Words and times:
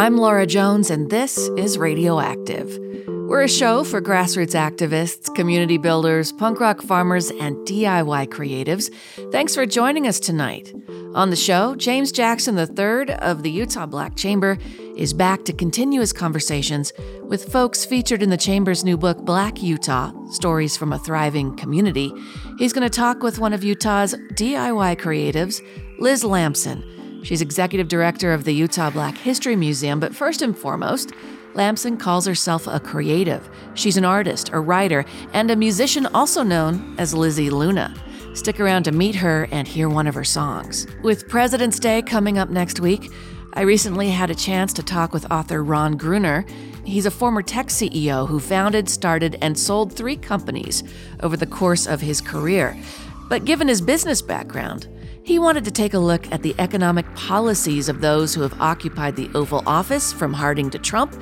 I'm 0.00 0.16
Laura 0.16 0.46
Jones, 0.46 0.88
and 0.88 1.10
this 1.10 1.36
is 1.58 1.76
Radioactive. 1.76 2.78
We're 3.06 3.42
a 3.42 3.48
show 3.48 3.84
for 3.84 4.00
grassroots 4.00 4.54
activists, 4.54 5.32
community 5.34 5.76
builders, 5.76 6.32
punk 6.32 6.58
rock 6.58 6.80
farmers, 6.80 7.30
and 7.30 7.54
DIY 7.68 8.28
creatives. 8.28 8.90
Thanks 9.30 9.54
for 9.54 9.66
joining 9.66 10.06
us 10.06 10.18
tonight. 10.18 10.72
On 11.14 11.28
the 11.28 11.36
show, 11.36 11.74
James 11.74 12.12
Jackson 12.12 12.58
III 12.58 13.12
of 13.16 13.42
the 13.42 13.50
Utah 13.50 13.84
Black 13.84 14.16
Chamber 14.16 14.56
is 14.96 15.12
back 15.12 15.44
to 15.44 15.52
continue 15.52 16.00
his 16.00 16.14
conversations 16.14 16.94
with 17.24 17.52
folks 17.52 17.84
featured 17.84 18.22
in 18.22 18.30
the 18.30 18.38
Chamber's 18.38 18.82
new 18.82 18.96
book, 18.96 19.18
Black 19.18 19.62
Utah 19.62 20.12
Stories 20.30 20.78
from 20.78 20.94
a 20.94 20.98
Thriving 20.98 21.54
Community. 21.58 22.10
He's 22.58 22.72
going 22.72 22.88
to 22.88 22.96
talk 22.96 23.22
with 23.22 23.38
one 23.38 23.52
of 23.52 23.62
Utah's 23.62 24.14
DIY 24.32 24.96
creatives, 24.96 25.60
Liz 25.98 26.24
Lamson. 26.24 26.99
She's 27.22 27.42
executive 27.42 27.88
director 27.88 28.32
of 28.32 28.44
the 28.44 28.54
Utah 28.54 28.90
Black 28.90 29.16
History 29.16 29.56
Museum, 29.56 30.00
but 30.00 30.14
first 30.14 30.42
and 30.42 30.56
foremost, 30.56 31.12
Lamson 31.54 31.96
calls 31.96 32.26
herself 32.26 32.66
a 32.66 32.80
creative. 32.80 33.48
She's 33.74 33.96
an 33.96 34.04
artist, 34.04 34.50
a 34.52 34.60
writer, 34.60 35.04
and 35.32 35.50
a 35.50 35.56
musician 35.56 36.06
also 36.06 36.42
known 36.42 36.94
as 36.98 37.12
Lizzie 37.12 37.50
Luna. 37.50 37.94
Stick 38.34 38.60
around 38.60 38.84
to 38.84 38.92
meet 38.92 39.16
her 39.16 39.48
and 39.50 39.66
hear 39.66 39.88
one 39.88 40.06
of 40.06 40.14
her 40.14 40.24
songs. 40.24 40.86
With 41.02 41.28
President's 41.28 41.78
Day 41.78 42.00
coming 42.02 42.38
up 42.38 42.48
next 42.48 42.80
week, 42.80 43.10
I 43.54 43.62
recently 43.62 44.10
had 44.10 44.30
a 44.30 44.34
chance 44.34 44.72
to 44.74 44.82
talk 44.82 45.12
with 45.12 45.30
author 45.30 45.64
Ron 45.64 45.96
Gruner. 45.96 46.46
He's 46.84 47.06
a 47.06 47.10
former 47.10 47.42
tech 47.42 47.66
CEO 47.66 48.28
who 48.28 48.38
founded, 48.38 48.88
started, 48.88 49.36
and 49.42 49.58
sold 49.58 49.92
three 49.92 50.16
companies 50.16 50.84
over 51.22 51.36
the 51.36 51.46
course 51.46 51.86
of 51.86 52.00
his 52.00 52.20
career. 52.20 52.80
But 53.28 53.44
given 53.44 53.66
his 53.66 53.80
business 53.80 54.22
background, 54.22 54.88
he 55.30 55.38
wanted 55.38 55.64
to 55.64 55.70
take 55.70 55.94
a 55.94 55.98
look 55.98 56.26
at 56.32 56.42
the 56.42 56.56
economic 56.58 57.06
policies 57.14 57.88
of 57.88 58.00
those 58.00 58.34
who 58.34 58.40
have 58.40 58.60
occupied 58.60 59.14
the 59.14 59.30
Oval 59.32 59.62
Office 59.64 60.12
from 60.12 60.32
Harding 60.32 60.70
to 60.70 60.78
Trump, 60.80 61.14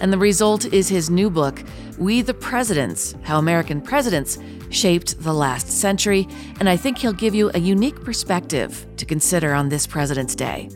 and 0.00 0.12
the 0.12 0.18
result 0.18 0.66
is 0.66 0.88
his 0.88 1.10
new 1.10 1.28
book, 1.28 1.64
We 1.98 2.22
the 2.22 2.32
Presidents 2.32 3.16
How 3.24 3.40
American 3.40 3.80
Presidents 3.80 4.38
Shaped 4.70 5.20
the 5.20 5.32
Last 5.32 5.68
Century. 5.68 6.28
And 6.60 6.68
I 6.68 6.76
think 6.76 6.98
he'll 6.98 7.12
give 7.12 7.34
you 7.34 7.50
a 7.54 7.58
unique 7.58 8.04
perspective 8.04 8.86
to 8.98 9.04
consider 9.04 9.52
on 9.52 9.68
this 9.68 9.84
President's 9.84 10.36
Day. 10.36 10.70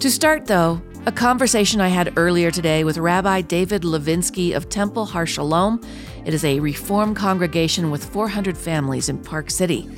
To 0.00 0.10
start, 0.10 0.44
though, 0.44 0.82
a 1.06 1.12
conversation 1.12 1.80
I 1.80 1.88
had 1.88 2.18
earlier 2.18 2.50
today 2.50 2.84
with 2.84 2.98
Rabbi 2.98 3.40
David 3.40 3.84
Levinsky 3.84 4.54
of 4.54 4.68
Temple 4.68 5.06
Har 5.06 5.24
Shalom. 5.24 5.80
It 6.26 6.34
is 6.34 6.44
a 6.44 6.60
Reform 6.60 7.14
congregation 7.14 7.90
with 7.90 8.04
400 8.04 8.58
families 8.58 9.08
in 9.08 9.16
Park 9.16 9.50
City. 9.50 9.88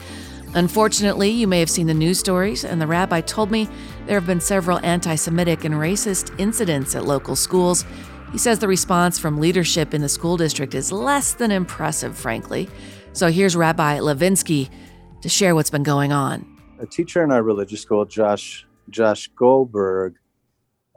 Unfortunately, 0.57 1.29
you 1.29 1.47
may 1.47 1.61
have 1.61 1.69
seen 1.69 1.87
the 1.87 1.93
news 1.93 2.19
stories, 2.19 2.65
and 2.65 2.81
the 2.81 2.87
rabbi 2.87 3.21
told 3.21 3.51
me 3.51 3.69
there 4.07 4.19
have 4.19 4.27
been 4.27 4.41
several 4.41 4.79
anti 4.79 5.15
Semitic 5.15 5.65
and 5.65 5.75
racist 5.75 6.35
incidents 6.41 6.97
at 6.97 7.05
local 7.05 7.37
schools. 7.37 7.85
He 8.33 8.39
says 8.39 8.59
the 8.59 8.67
response 8.67 9.19
from 9.19 9.39
leadership 9.39 9.93
in 9.93 10.01
the 10.01 10.09
school 10.09 10.39
district 10.39 10.75
is 10.75 10.91
less 10.91 11.35
than 11.35 11.51
impressive, 11.51 12.17
frankly. 12.17 12.71
So 13.13 13.31
here's 13.31 13.55
Rabbi 13.55 13.99
Levinsky 13.99 14.71
to 15.21 15.29
share 15.29 15.55
what's 15.55 15.69
been 15.69 15.83
going 15.83 16.13
on. 16.13 16.47
A 16.81 16.87
teacher 16.87 17.23
in 17.23 17.31
our 17.33 17.43
religious 17.43 17.83
school, 17.83 18.07
Josh 18.07 18.67
Josh 18.89 19.29
Goldberg, 19.37 20.15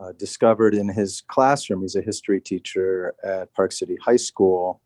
uh, 0.02 0.14
discovered 0.14 0.74
in 0.74 0.88
his 0.88 1.22
classroom, 1.28 1.82
he's 1.82 1.98
a 1.98 2.02
history 2.02 2.40
teacher 2.40 3.14
at 3.26 3.54
Park 3.54 3.74
City 3.74 3.98
High 4.02 4.16
School, 4.16 4.80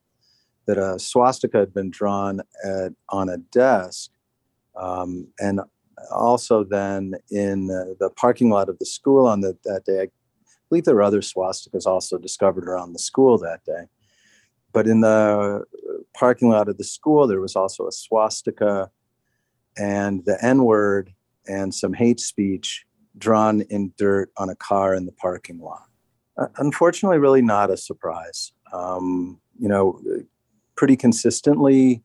that 0.66 0.80
a 0.80 0.98
swastika 0.98 1.60
had 1.60 1.76
been 1.76 1.92
drawn 1.92 2.42
at, 2.66 2.94
on 3.10 3.30
a 3.30 3.38
desk 3.38 4.10
um, 4.76 5.28
and 5.40 5.62
also, 6.12 6.64
then 6.64 7.14
in 7.30 7.70
uh, 7.70 7.94
the 8.00 8.10
parking 8.10 8.50
lot 8.50 8.70
of 8.70 8.80
the 8.80 8.86
school 8.86 9.28
on 9.28 9.42
the, 9.42 9.58
that 9.66 9.86
day, 9.86 10.02
I 10.02 10.08
believe 10.70 10.86
there 10.86 10.96
were 10.96 11.04
other 11.04 11.22
swastikas 11.22 11.86
also 11.86 12.18
discovered 12.18 12.68
around 12.68 12.94
the 12.94 13.00
school 13.00 13.38
that 13.40 13.64
day. 13.64 13.86
But 14.72 14.88
in 14.88 15.02
the 15.02 15.64
parking 16.16 16.50
lot 16.50 16.68
of 16.68 16.78
the 16.78 16.84
school, 16.84 17.28
there 17.28 17.40
was 17.40 17.56
also 17.56 17.88
a 17.88 17.92
swastika 17.92 18.90
and 19.78 20.26
the 20.26 20.44
N 20.44 20.64
word 20.64 21.14
and 21.48 21.74
some 21.74 21.94
hate 21.94 22.20
speech 22.20 22.86
drawn 23.18 23.62
in 23.62 23.94
dirt 23.98 24.32
on 24.38 24.50
a 24.50 24.56
car 24.56 24.96
in 24.96 25.06
the 25.06 25.12
parking 25.12 25.60
lot. 25.60 25.86
Uh, 26.38 26.48
unfortunately, 26.58 27.20
really 27.20 27.44
not 27.44 27.70
a 27.70 27.78
surprise. 27.78 28.52
Um, 28.72 29.40
you 29.60 29.68
know, 29.68 30.02
pretty 30.76 30.96
consistently, 30.96 32.02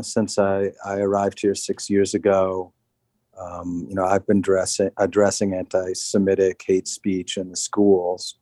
since 0.00 0.38
I, 0.38 0.72
I 0.84 0.96
arrived 0.96 1.40
here 1.40 1.54
six 1.54 1.90
years 1.90 2.14
ago. 2.14 2.72
Um, 3.38 3.86
you 3.88 3.94
know, 3.94 4.04
I've 4.04 4.26
been 4.26 4.40
dressing, 4.40 4.90
addressing 4.96 5.54
anti-Semitic 5.54 6.62
hate 6.66 6.88
speech 6.88 7.36
in 7.36 7.50
the 7.50 7.56
schools. 7.56 8.38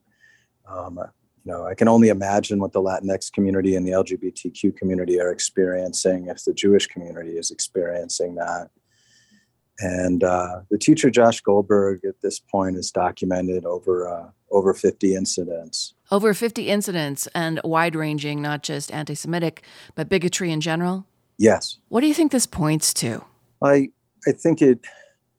Um, 0.68 0.98
you 1.44 1.52
know, 1.52 1.66
I 1.66 1.74
can 1.74 1.88
only 1.88 2.08
imagine 2.08 2.58
what 2.58 2.72
the 2.72 2.82
Latinx 2.82 3.32
community 3.32 3.74
and 3.74 3.86
the 3.86 3.92
LGBTQ 3.92 4.76
community 4.76 5.20
are 5.20 5.30
experiencing 5.30 6.28
if 6.28 6.44
the 6.44 6.52
Jewish 6.52 6.86
community 6.86 7.38
is 7.38 7.50
experiencing 7.50 8.34
that. 8.34 8.70
And 9.78 10.22
uh, 10.22 10.60
the 10.70 10.76
teacher 10.76 11.10
Josh 11.10 11.40
Goldberg 11.40 12.04
at 12.04 12.20
this 12.20 12.38
point 12.38 12.76
has 12.76 12.90
documented 12.90 13.64
over 13.64 14.06
uh, 14.06 14.28
over 14.50 14.74
50 14.74 15.14
incidents. 15.14 15.94
Over 16.10 16.34
50 16.34 16.68
incidents 16.68 17.28
and 17.34 17.60
wide 17.64 17.94
ranging, 17.94 18.42
not 18.42 18.62
just 18.62 18.92
anti 18.92 19.14
Semitic, 19.14 19.62
but 19.94 20.10
bigotry 20.10 20.50
in 20.50 20.60
general? 20.60 21.06
Yes. 21.40 21.78
What 21.88 22.02
do 22.02 22.06
you 22.06 22.12
think 22.12 22.32
this 22.32 22.44
points 22.44 22.92
to? 22.94 23.24
I 23.64 23.88
I 24.28 24.32
think 24.32 24.60
it 24.60 24.80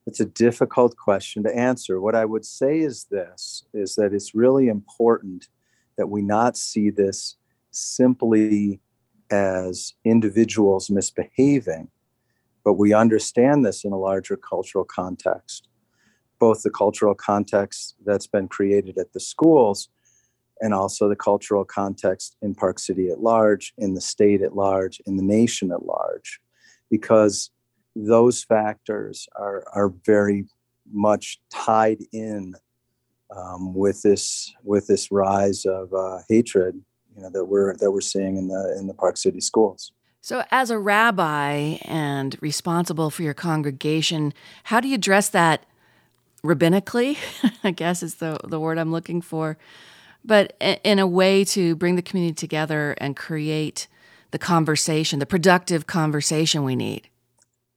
it's 0.08 0.20
a 0.20 0.26
difficult 0.26 0.98
question 0.98 1.44
to 1.44 1.56
answer. 1.56 2.02
What 2.02 2.16
I 2.16 2.26
would 2.26 2.44
say 2.44 2.80
is 2.80 3.06
this 3.12 3.64
is 3.72 3.94
that 3.96 4.12
it's 4.12 4.34
really 4.34 4.68
important 4.68 5.48
that 5.98 6.08
we 6.08 6.24
not 6.24 6.58
see 6.58 6.90
this 6.90 7.38
simply 7.70 8.82
as 9.30 9.94
individuals 10.04 10.90
misbehaving, 10.90 11.90
but 12.66 12.74
we 12.74 12.94
understand 12.94 13.64
this 13.64 13.86
in 13.86 13.92
a 13.92 13.98
larger 13.98 14.36
cultural 14.36 14.84
context. 14.84 15.68
Both 16.40 16.64
the 16.64 16.72
cultural 16.72 17.14
context 17.14 17.96
that's 18.04 18.26
been 18.26 18.48
created 18.48 18.98
at 18.98 19.14
the 19.14 19.20
schools 19.20 19.88
and 20.62 20.74
also 20.74 21.10
the 21.10 21.16
cultural 21.16 21.66
context 21.66 22.38
in 22.42 22.54
Park 22.54 22.80
City 22.80 23.10
at 23.10 23.20
large, 23.20 23.74
in 23.78 23.96
the 23.96 24.02
state 24.02 24.42
at 24.42 24.56
large, 24.56 25.02
in 25.06 25.18
the 25.18 25.24
nation 25.24 25.72
at 25.72 25.86
large, 25.86 26.40
because 26.90 27.50
those 27.96 28.44
factors 28.44 29.28
are, 29.36 29.66
are 29.74 29.92
very 30.06 30.46
much 30.94 31.40
tied 31.50 32.00
in 32.14 32.54
um, 33.36 33.74
with 33.74 34.02
this 34.02 34.54
with 34.64 34.88
this 34.88 35.10
rise 35.10 35.66
of 35.66 35.94
uh, 35.94 36.20
hatred, 36.30 36.82
you 37.16 37.24
know, 37.24 37.30
that 37.30 37.46
we're 37.46 37.76
that 37.78 37.92
we're 37.92 38.02
seeing 38.02 38.38
in 38.38 38.48
the 38.50 38.76
in 38.78 38.88
the 38.88 38.94
Park 38.94 39.18
City 39.18 39.40
schools. 39.40 39.94
So, 40.20 40.44
as 40.52 40.70
a 40.70 40.78
rabbi 40.78 41.78
and 41.86 42.38
responsible 42.42 43.10
for 43.10 43.24
your 43.24 43.34
congregation, 43.34 44.34
how 44.66 44.80
do 44.80 44.88
you 44.88 44.96
address 44.96 45.30
that 45.30 45.66
rabbinically? 46.44 47.18
I 47.64 47.72
guess 47.72 48.04
is 48.04 48.16
the 48.16 48.38
the 48.44 48.60
word 48.60 48.78
I'm 48.78 48.92
looking 48.92 49.22
for 49.22 49.58
but 50.24 50.56
in 50.60 51.00
a 51.00 51.08
way 51.08 51.44
to 51.46 51.76
bring 51.76 51.96
the 51.96 52.02
community 52.02 52.36
together 52.36 52.96
and 53.00 53.16
create 53.16 53.88
the 54.32 54.40
conversation, 54.40 55.20
the 55.20 55.26
productive 55.26 55.88
conversation 55.88 56.64
we 56.64 56.76
need. 56.76 57.10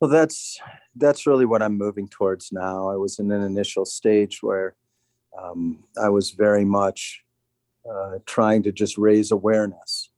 Well, 0.00 0.10
that's 0.10 0.58
that's 0.96 1.26
really 1.26 1.46
what 1.46 1.62
I'm 1.62 1.76
moving 1.76 2.08
towards 2.08 2.52
now. 2.52 2.88
I 2.88 2.96
was 2.96 3.18
in 3.18 3.32
an 3.32 3.42
initial 3.42 3.84
stage 3.84 4.42
where 4.42 4.76
um, 5.40 5.82
I 6.00 6.08
was 6.08 6.30
very 6.30 6.64
much 6.64 7.22
uh, 7.90 8.18
trying 8.26 8.62
to 8.64 8.72
just 8.72 8.96
raise 8.98 9.30
awareness. 9.30 10.10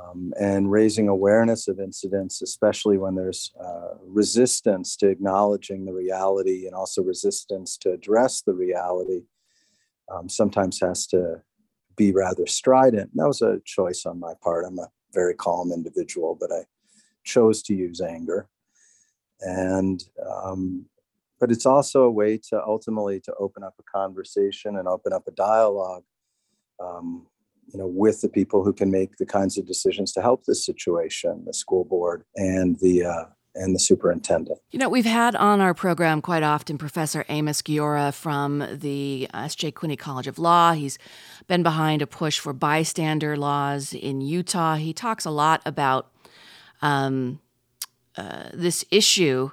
Um, 0.00 0.32
and 0.38 0.70
raising 0.70 1.08
awareness 1.08 1.66
of 1.66 1.80
incidents, 1.80 2.40
especially 2.40 2.98
when 2.98 3.16
there's 3.16 3.52
uh, 3.60 3.94
resistance 4.06 4.94
to 4.96 5.08
acknowledging 5.08 5.86
the 5.86 5.92
reality 5.92 6.66
and 6.66 6.74
also 6.74 7.02
resistance 7.02 7.76
to 7.78 7.90
address 7.90 8.42
the 8.42 8.52
reality, 8.52 9.22
um, 10.12 10.28
sometimes 10.28 10.78
has 10.80 11.06
to 11.08 11.42
be 11.98 12.12
rather 12.12 12.46
strident. 12.46 13.10
that 13.14 13.26
was 13.26 13.42
a 13.42 13.60
choice 13.66 14.06
on 14.06 14.18
my 14.18 14.32
part. 14.42 14.64
I'm 14.66 14.78
a 14.78 14.88
very 15.12 15.34
calm 15.34 15.72
individual, 15.72 16.36
but 16.40 16.50
I 16.50 16.62
chose 17.24 17.62
to 17.64 17.74
use 17.74 18.00
anger. 18.00 18.48
And 19.40 20.02
um, 20.26 20.86
but 21.38 21.52
it's 21.52 21.66
also 21.66 22.02
a 22.02 22.10
way 22.10 22.38
to 22.48 22.62
ultimately 22.64 23.20
to 23.20 23.34
open 23.38 23.62
up 23.62 23.74
a 23.78 23.82
conversation 23.82 24.76
and 24.76 24.88
open 24.88 25.12
up 25.12 25.28
a 25.28 25.32
dialogue 25.32 26.04
um, 26.82 27.26
you 27.72 27.78
know 27.78 27.86
with 27.86 28.20
the 28.20 28.28
people 28.28 28.64
who 28.64 28.72
can 28.72 28.90
make 28.90 29.16
the 29.16 29.26
kinds 29.26 29.58
of 29.58 29.66
decisions 29.66 30.12
to 30.12 30.22
help 30.22 30.44
this 30.44 30.64
situation 30.64 31.44
the 31.46 31.54
school 31.54 31.84
board 31.84 32.24
and 32.36 32.78
the 32.80 33.04
uh, 33.04 33.24
and 33.58 33.74
the 33.74 33.78
superintendent. 33.78 34.58
You 34.70 34.78
know, 34.78 34.88
we've 34.88 35.04
had 35.04 35.34
on 35.36 35.60
our 35.60 35.74
program 35.74 36.22
quite 36.22 36.42
often 36.42 36.78
Professor 36.78 37.24
Amos 37.28 37.60
Guiora 37.62 38.14
from 38.14 38.64
the 38.72 39.28
S.J. 39.34 39.72
Quinney 39.72 39.98
College 39.98 40.26
of 40.26 40.38
Law. 40.38 40.72
He's 40.72 40.98
been 41.46 41.62
behind 41.62 42.00
a 42.00 42.06
push 42.06 42.38
for 42.38 42.52
bystander 42.52 43.36
laws 43.36 43.92
in 43.92 44.20
Utah. 44.20 44.76
He 44.76 44.92
talks 44.92 45.24
a 45.24 45.30
lot 45.30 45.60
about 45.66 46.10
um, 46.80 47.40
uh, 48.16 48.50
this 48.54 48.84
issue 48.90 49.50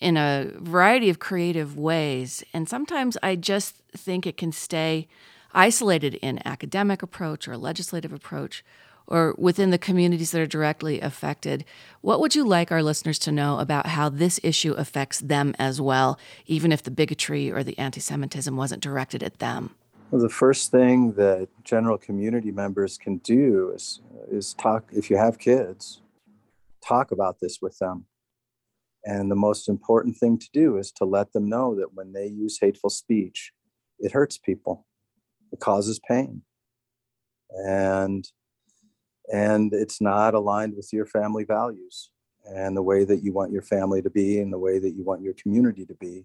in 0.00 0.16
a 0.16 0.50
variety 0.56 1.10
of 1.10 1.18
creative 1.18 1.76
ways. 1.76 2.44
And 2.52 2.68
sometimes 2.68 3.16
I 3.22 3.36
just 3.36 3.76
think 3.96 4.26
it 4.26 4.36
can 4.36 4.52
stay 4.52 5.08
isolated 5.52 6.14
in 6.16 6.46
academic 6.46 7.02
approach 7.02 7.48
or 7.48 7.56
legislative 7.56 8.12
approach, 8.12 8.64
or 9.08 9.34
within 9.38 9.70
the 9.70 9.78
communities 9.78 10.30
that 10.30 10.40
are 10.40 10.46
directly 10.46 11.00
affected, 11.00 11.64
what 12.02 12.20
would 12.20 12.34
you 12.34 12.46
like 12.46 12.70
our 12.70 12.82
listeners 12.82 13.18
to 13.20 13.32
know 13.32 13.58
about 13.58 13.86
how 13.86 14.08
this 14.08 14.38
issue 14.42 14.74
affects 14.74 15.18
them 15.18 15.54
as 15.58 15.80
well, 15.80 16.18
even 16.46 16.70
if 16.70 16.82
the 16.82 16.90
bigotry 16.90 17.50
or 17.50 17.64
the 17.64 17.76
anti 17.78 18.00
Semitism 18.00 18.54
wasn't 18.54 18.82
directed 18.82 19.22
at 19.22 19.38
them? 19.38 19.74
Well, 20.10 20.22
the 20.22 20.28
first 20.28 20.70
thing 20.70 21.12
that 21.12 21.48
general 21.64 21.98
community 21.98 22.50
members 22.50 22.96
can 22.96 23.16
do 23.18 23.72
is, 23.74 24.00
is 24.30 24.54
talk, 24.54 24.84
if 24.92 25.10
you 25.10 25.16
have 25.16 25.38
kids, 25.38 26.00
talk 26.86 27.10
about 27.10 27.40
this 27.40 27.58
with 27.60 27.78
them. 27.78 28.06
And 29.04 29.30
the 29.30 29.36
most 29.36 29.68
important 29.68 30.16
thing 30.16 30.38
to 30.38 30.48
do 30.52 30.76
is 30.76 30.92
to 30.92 31.04
let 31.04 31.32
them 31.32 31.48
know 31.48 31.74
that 31.76 31.94
when 31.94 32.12
they 32.12 32.26
use 32.26 32.58
hateful 32.60 32.90
speech, 32.90 33.52
it 33.98 34.12
hurts 34.12 34.38
people, 34.38 34.86
it 35.52 35.60
causes 35.60 36.00
pain. 36.08 36.42
And 37.50 38.30
and 39.32 39.72
it's 39.72 40.00
not 40.00 40.34
aligned 40.34 40.74
with 40.74 40.90
your 40.92 41.06
family 41.06 41.44
values 41.44 42.10
and 42.44 42.76
the 42.76 42.82
way 42.82 43.04
that 43.04 43.22
you 43.22 43.32
want 43.32 43.52
your 43.52 43.62
family 43.62 44.00
to 44.02 44.10
be 44.10 44.40
and 44.40 44.52
the 44.52 44.58
way 44.58 44.78
that 44.78 44.94
you 44.94 45.04
want 45.04 45.22
your 45.22 45.34
community 45.34 45.84
to 45.84 45.94
be. 45.94 46.24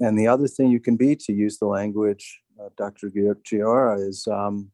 And 0.00 0.18
the 0.18 0.28
other 0.28 0.48
thing 0.48 0.70
you 0.70 0.80
can 0.80 0.96
be 0.96 1.16
to 1.16 1.32
use 1.32 1.58
the 1.58 1.66
language 1.66 2.40
of 2.58 2.74
Dr. 2.76 3.10
Guiora 3.10 4.06
is 4.06 4.26
um, 4.26 4.70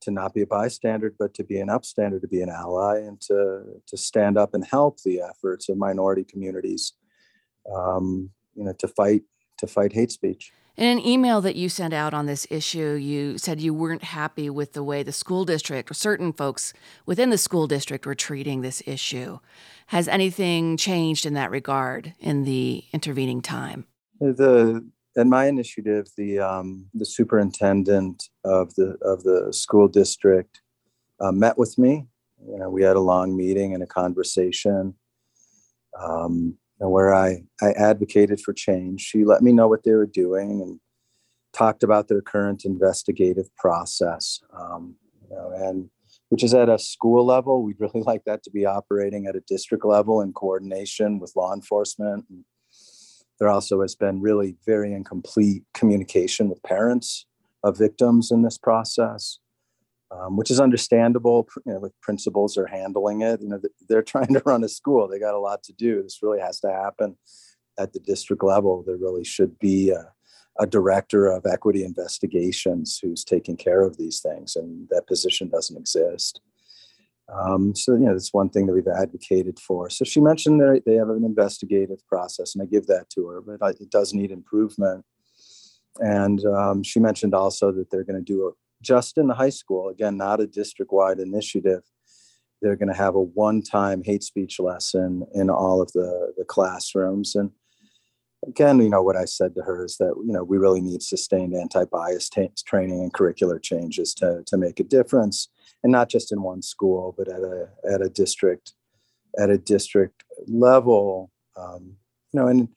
to 0.00 0.10
not 0.10 0.34
be 0.34 0.42
a 0.42 0.46
bystander, 0.46 1.14
but 1.18 1.34
to 1.34 1.44
be 1.44 1.60
an 1.60 1.68
upstander, 1.68 2.20
to 2.20 2.28
be 2.28 2.40
an 2.40 2.48
ally, 2.48 2.98
and 2.98 3.20
to 3.22 3.64
to 3.86 3.96
stand 3.96 4.38
up 4.38 4.54
and 4.54 4.64
help 4.64 5.02
the 5.02 5.20
efforts 5.20 5.68
of 5.68 5.76
minority 5.76 6.24
communities, 6.24 6.94
um, 7.74 8.30
you 8.54 8.64
know, 8.64 8.72
to 8.78 8.88
fight 8.88 9.22
to 9.58 9.66
fight 9.66 9.92
hate 9.92 10.12
speech. 10.12 10.52
In 10.78 10.86
an 10.86 11.04
email 11.04 11.40
that 11.40 11.56
you 11.56 11.68
sent 11.68 11.92
out 11.92 12.14
on 12.14 12.26
this 12.26 12.46
issue, 12.50 12.92
you 12.92 13.36
said 13.36 13.60
you 13.60 13.74
weren't 13.74 14.04
happy 14.04 14.48
with 14.48 14.74
the 14.74 14.84
way 14.84 15.02
the 15.02 15.10
school 15.10 15.44
district 15.44 15.90
or 15.90 15.94
certain 15.94 16.32
folks 16.32 16.72
within 17.04 17.30
the 17.30 17.36
school 17.36 17.66
district 17.66 18.06
were 18.06 18.14
treating 18.14 18.60
this 18.60 18.80
issue. 18.86 19.40
Has 19.88 20.06
anything 20.06 20.76
changed 20.76 21.26
in 21.26 21.34
that 21.34 21.50
regard 21.50 22.14
in 22.20 22.44
the 22.44 22.84
intervening 22.92 23.42
time? 23.42 23.86
The 24.20 24.88
my 25.16 25.46
initiative, 25.46 26.06
the 26.16 26.38
um, 26.38 26.86
the 26.94 27.06
superintendent 27.06 28.28
of 28.44 28.72
the 28.76 28.96
of 29.02 29.24
the 29.24 29.52
school 29.52 29.88
district 29.88 30.60
uh, 31.18 31.32
met 31.32 31.58
with 31.58 31.76
me. 31.76 32.06
You 32.48 32.56
know, 32.56 32.70
we 32.70 32.84
had 32.84 32.94
a 32.94 33.00
long 33.00 33.36
meeting 33.36 33.74
and 33.74 33.82
a 33.82 33.86
conversation. 33.86 34.94
Um, 36.00 36.56
where 36.78 37.12
I, 37.12 37.42
I 37.60 37.72
advocated 37.72 38.40
for 38.40 38.52
change. 38.52 39.00
She 39.00 39.24
let 39.24 39.42
me 39.42 39.52
know 39.52 39.68
what 39.68 39.82
they 39.84 39.92
were 39.92 40.06
doing 40.06 40.62
and 40.62 40.80
talked 41.52 41.82
about 41.82 42.08
their 42.08 42.22
current 42.22 42.64
investigative 42.64 43.54
process. 43.56 44.40
Um, 44.56 44.96
you 45.28 45.36
know, 45.36 45.50
and 45.54 45.90
which 46.28 46.44
is 46.44 46.54
at 46.54 46.68
a 46.68 46.78
school 46.78 47.24
level. 47.24 47.62
We'd 47.64 47.80
really 47.80 48.02
like 48.02 48.24
that 48.24 48.42
to 48.44 48.50
be 48.50 48.66
operating 48.66 49.26
at 49.26 49.36
a 49.36 49.40
district 49.40 49.84
level 49.84 50.20
in 50.20 50.32
coordination 50.32 51.18
with 51.18 51.32
law 51.36 51.52
enforcement. 51.54 52.26
And 52.30 52.44
there 53.38 53.48
also 53.48 53.80
has 53.82 53.94
been 53.94 54.20
really 54.20 54.56
very 54.66 54.92
incomplete 54.92 55.64
communication 55.74 56.48
with 56.48 56.62
parents 56.62 57.26
of 57.64 57.78
victims 57.78 58.30
in 58.30 58.42
this 58.42 58.58
process 58.58 59.38
um, 60.10 60.36
which 60.36 60.50
is 60.50 60.60
understandable. 60.60 61.48
You 61.66 61.74
know, 61.74 61.90
principals 62.02 62.56
are 62.56 62.66
handling 62.66 63.22
it. 63.22 63.40
You 63.40 63.48
know, 63.48 63.60
they're 63.88 64.02
trying 64.14 64.32
to 64.34 64.42
run 64.44 64.64
a 64.64 64.68
school. 64.68 65.08
They 65.08 65.18
got 65.18 65.34
a 65.34 65.40
lot 65.40 65.62
to 65.64 65.72
do. 65.72 66.02
This 66.02 66.22
really 66.22 66.40
has 66.40 66.60
to 66.60 66.70
happen 66.70 67.16
at 67.78 67.92
the 67.92 68.00
district 68.00 68.42
level. 68.42 68.82
There 68.86 68.96
really 68.96 69.24
should 69.24 69.58
be 69.58 69.90
a, 69.90 70.12
a 70.58 70.66
director 70.66 71.26
of 71.26 71.46
equity 71.46 71.84
investigations 71.84 72.98
who's 73.00 73.24
taking 73.24 73.56
care 73.56 73.82
of 73.82 73.96
these 73.96 74.20
things, 74.20 74.56
and 74.56 74.88
that 74.90 75.06
position 75.06 75.48
doesn't 75.48 75.76
exist. 75.76 76.40
Um, 77.32 77.74
so, 77.74 77.92
you 77.92 78.06
know, 78.06 78.12
that's 78.12 78.32
one 78.32 78.48
thing 78.48 78.66
that 78.66 78.72
we've 78.72 78.88
advocated 78.88 79.58
for. 79.58 79.90
So 79.90 80.04
she 80.04 80.18
mentioned 80.18 80.60
that 80.60 80.82
they 80.86 80.94
have 80.94 81.10
an 81.10 81.24
investigative 81.24 82.04
process, 82.06 82.54
and 82.54 82.62
I 82.62 82.66
give 82.66 82.86
that 82.86 83.10
to 83.10 83.26
her, 83.28 83.42
but 83.42 83.60
it 83.80 83.90
does 83.90 84.14
need 84.14 84.30
improvement. 84.30 85.04
And 85.98 86.44
um, 86.46 86.82
she 86.82 87.00
mentioned 87.00 87.34
also 87.34 87.70
that 87.72 87.90
they're 87.90 88.04
going 88.04 88.24
to 88.24 88.32
do 88.32 88.46
a 88.46 88.52
just 88.82 89.18
in 89.18 89.26
the 89.26 89.34
high 89.34 89.50
school, 89.50 89.88
again, 89.88 90.16
not 90.16 90.40
a 90.40 90.46
district 90.46 90.92
wide 90.92 91.18
initiative. 91.18 91.82
They're 92.60 92.76
going 92.76 92.92
to 92.92 92.98
have 92.98 93.14
a 93.14 93.22
one 93.22 93.62
time 93.62 94.02
hate 94.02 94.22
speech 94.22 94.58
lesson 94.58 95.26
in 95.34 95.50
all 95.50 95.80
of 95.80 95.92
the, 95.92 96.32
the 96.36 96.44
classrooms. 96.44 97.34
And 97.34 97.50
again, 98.46 98.80
you 98.80 98.88
know, 98.88 99.02
what 99.02 99.16
I 99.16 99.24
said 99.24 99.54
to 99.54 99.62
her 99.62 99.84
is 99.84 99.96
that, 99.98 100.14
you 100.24 100.32
know, 100.32 100.44
we 100.44 100.58
really 100.58 100.80
need 100.80 101.02
sustained 101.02 101.54
anti 101.54 101.84
bias 101.84 102.28
t- 102.28 102.50
training 102.66 103.00
and 103.00 103.12
curricular 103.12 103.62
changes 103.62 104.14
to, 104.14 104.42
to 104.46 104.56
make 104.56 104.80
a 104.80 104.84
difference. 104.84 105.48
And 105.82 105.92
not 105.92 106.08
just 106.08 106.32
in 106.32 106.42
one 106.42 106.62
school, 106.62 107.14
but 107.16 107.28
at 107.28 107.40
a, 107.40 107.68
at 107.88 108.02
a 108.02 108.08
district, 108.08 108.74
at 109.38 109.50
a 109.50 109.58
district 109.58 110.24
level. 110.48 111.30
Um, 111.56 111.96
you 112.32 112.40
know, 112.40 112.48
and 112.48 112.68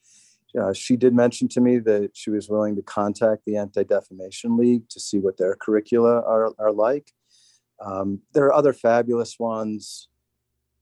uh, 0.59 0.73
she 0.73 0.95
did 0.97 1.13
mention 1.13 1.47
to 1.49 1.61
me 1.61 1.79
that 1.79 2.11
she 2.13 2.29
was 2.29 2.49
willing 2.49 2.75
to 2.75 2.81
contact 2.81 3.43
the 3.45 3.57
Anti 3.57 3.83
Defamation 3.83 4.57
League 4.57 4.89
to 4.89 4.99
see 4.99 5.17
what 5.17 5.37
their 5.37 5.55
curricula 5.55 6.21
are, 6.21 6.53
are 6.59 6.71
like. 6.71 7.11
Um, 7.79 8.21
there 8.33 8.45
are 8.45 8.53
other 8.53 8.73
fabulous 8.73 9.39
ones, 9.39 10.07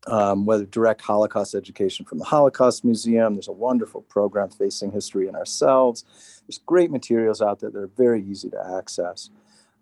um, 0.08 0.46
whether 0.46 0.66
direct 0.66 1.02
Holocaust 1.02 1.56
education 1.56 2.06
from 2.06 2.18
the 2.18 2.26
Holocaust 2.26 2.84
Museum. 2.84 3.36
There's 3.36 3.48
a 3.48 3.54
wonderful 3.54 4.02
program, 4.02 4.50
Facing 4.50 4.92
History 4.92 5.28
and 5.28 5.36
Ourselves. 5.36 6.42
There's 6.48 6.60
great 6.66 6.92
materials 6.92 7.42
out 7.42 7.60
there 7.60 7.70
that 7.70 7.80
are 7.80 7.92
very 7.96 8.24
easy 8.24 8.50
to 8.50 8.78
access. 8.78 9.30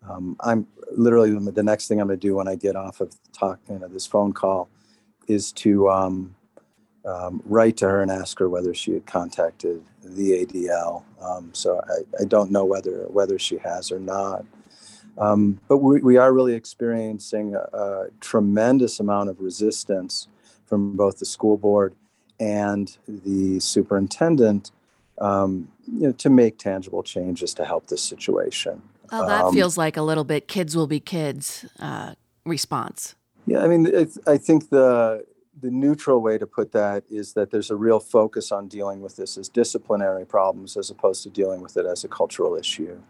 Um, 0.08 0.36
I'm 0.42 0.68
literally 0.92 1.38
the 1.52 1.64
next 1.64 1.88
thing 1.88 2.00
I'm 2.00 2.08
going 2.08 2.20
to 2.20 2.28
do 2.28 2.36
when 2.36 2.48
I 2.48 2.56
get 2.56 2.76
off 2.76 3.02
of 3.02 3.16
talk, 3.34 3.60
you 3.70 3.80
know, 3.80 3.88
this 3.88 4.06
phone 4.06 4.32
call 4.32 4.70
is 5.28 5.52
to 5.52 5.90
um, 7.08 7.42
write 7.46 7.78
to 7.78 7.88
her 7.88 8.02
and 8.02 8.12
ask 8.12 8.38
her 8.40 8.50
whether 8.50 8.74
she 8.74 8.92
had 8.94 9.06
contacted 9.06 9.82
the 10.04 10.46
ADL. 10.46 11.04
Um, 11.22 11.50
so 11.54 11.82
I, 11.88 12.22
I, 12.22 12.26
don't 12.26 12.52
know 12.52 12.66
whether 12.66 13.06
whether 13.08 13.40
she 13.40 13.58
has 13.60 13.92
or 13.92 14.00
not. 14.00 14.46
Um, 15.18 15.60
but 15.68 15.78
we, 15.78 16.02
we 16.02 16.18
are 16.18 16.32
really 16.34 16.54
experiencing 16.54 17.56
a, 17.56 17.78
a, 17.78 18.08
tremendous 18.20 19.00
amount 19.00 19.30
of 19.30 19.40
resistance 19.40 20.28
from 20.66 20.96
both 20.96 21.20
the 21.20 21.26
school 21.26 21.58
board 21.58 21.96
and 22.40 22.96
the 23.08 23.60
superintendent 23.60 24.72
um, 25.20 25.70
you 25.88 26.08
know, 26.08 26.12
to 26.12 26.30
make 26.30 26.60
tangible 26.60 27.02
changes 27.02 27.54
to 27.56 27.66
help 27.66 27.88
this 27.88 28.04
situation. 28.04 28.82
Oh, 29.12 29.26
that 29.28 29.46
um, 29.46 29.54
feels 29.54 29.78
like 29.78 29.98
a 29.98 30.02
little 30.02 30.26
bit 30.26 30.48
kids 30.48 30.76
will 30.76 30.88
be 30.88 31.00
kids 31.00 31.66
uh, 31.80 32.14
response. 32.46 33.16
Yeah, 33.46 33.64
I 33.64 33.68
mean, 33.68 33.88
I 34.28 34.38
think 34.38 34.70
the 34.70 35.26
the 35.60 35.72
neutral 35.72 36.22
way 36.22 36.38
to 36.38 36.46
put 36.46 36.72
that 36.72 37.04
is 37.10 37.34
that 37.34 37.52
there's 37.52 37.72
a 37.72 37.76
real 37.76 38.00
focus 38.00 38.52
on 38.52 38.68
dealing 38.68 39.02
with 39.02 39.16
this 39.16 39.38
as 39.38 39.50
disciplinary 39.50 40.26
problems 40.26 40.78
as 40.78 40.90
opposed 40.90 41.24
to 41.24 41.30
dealing 41.30 41.62
with 41.62 41.78
it 41.78 41.86
as 41.86 42.04
a 42.04 42.08
cultural 42.08 42.56
issue. 42.56 43.02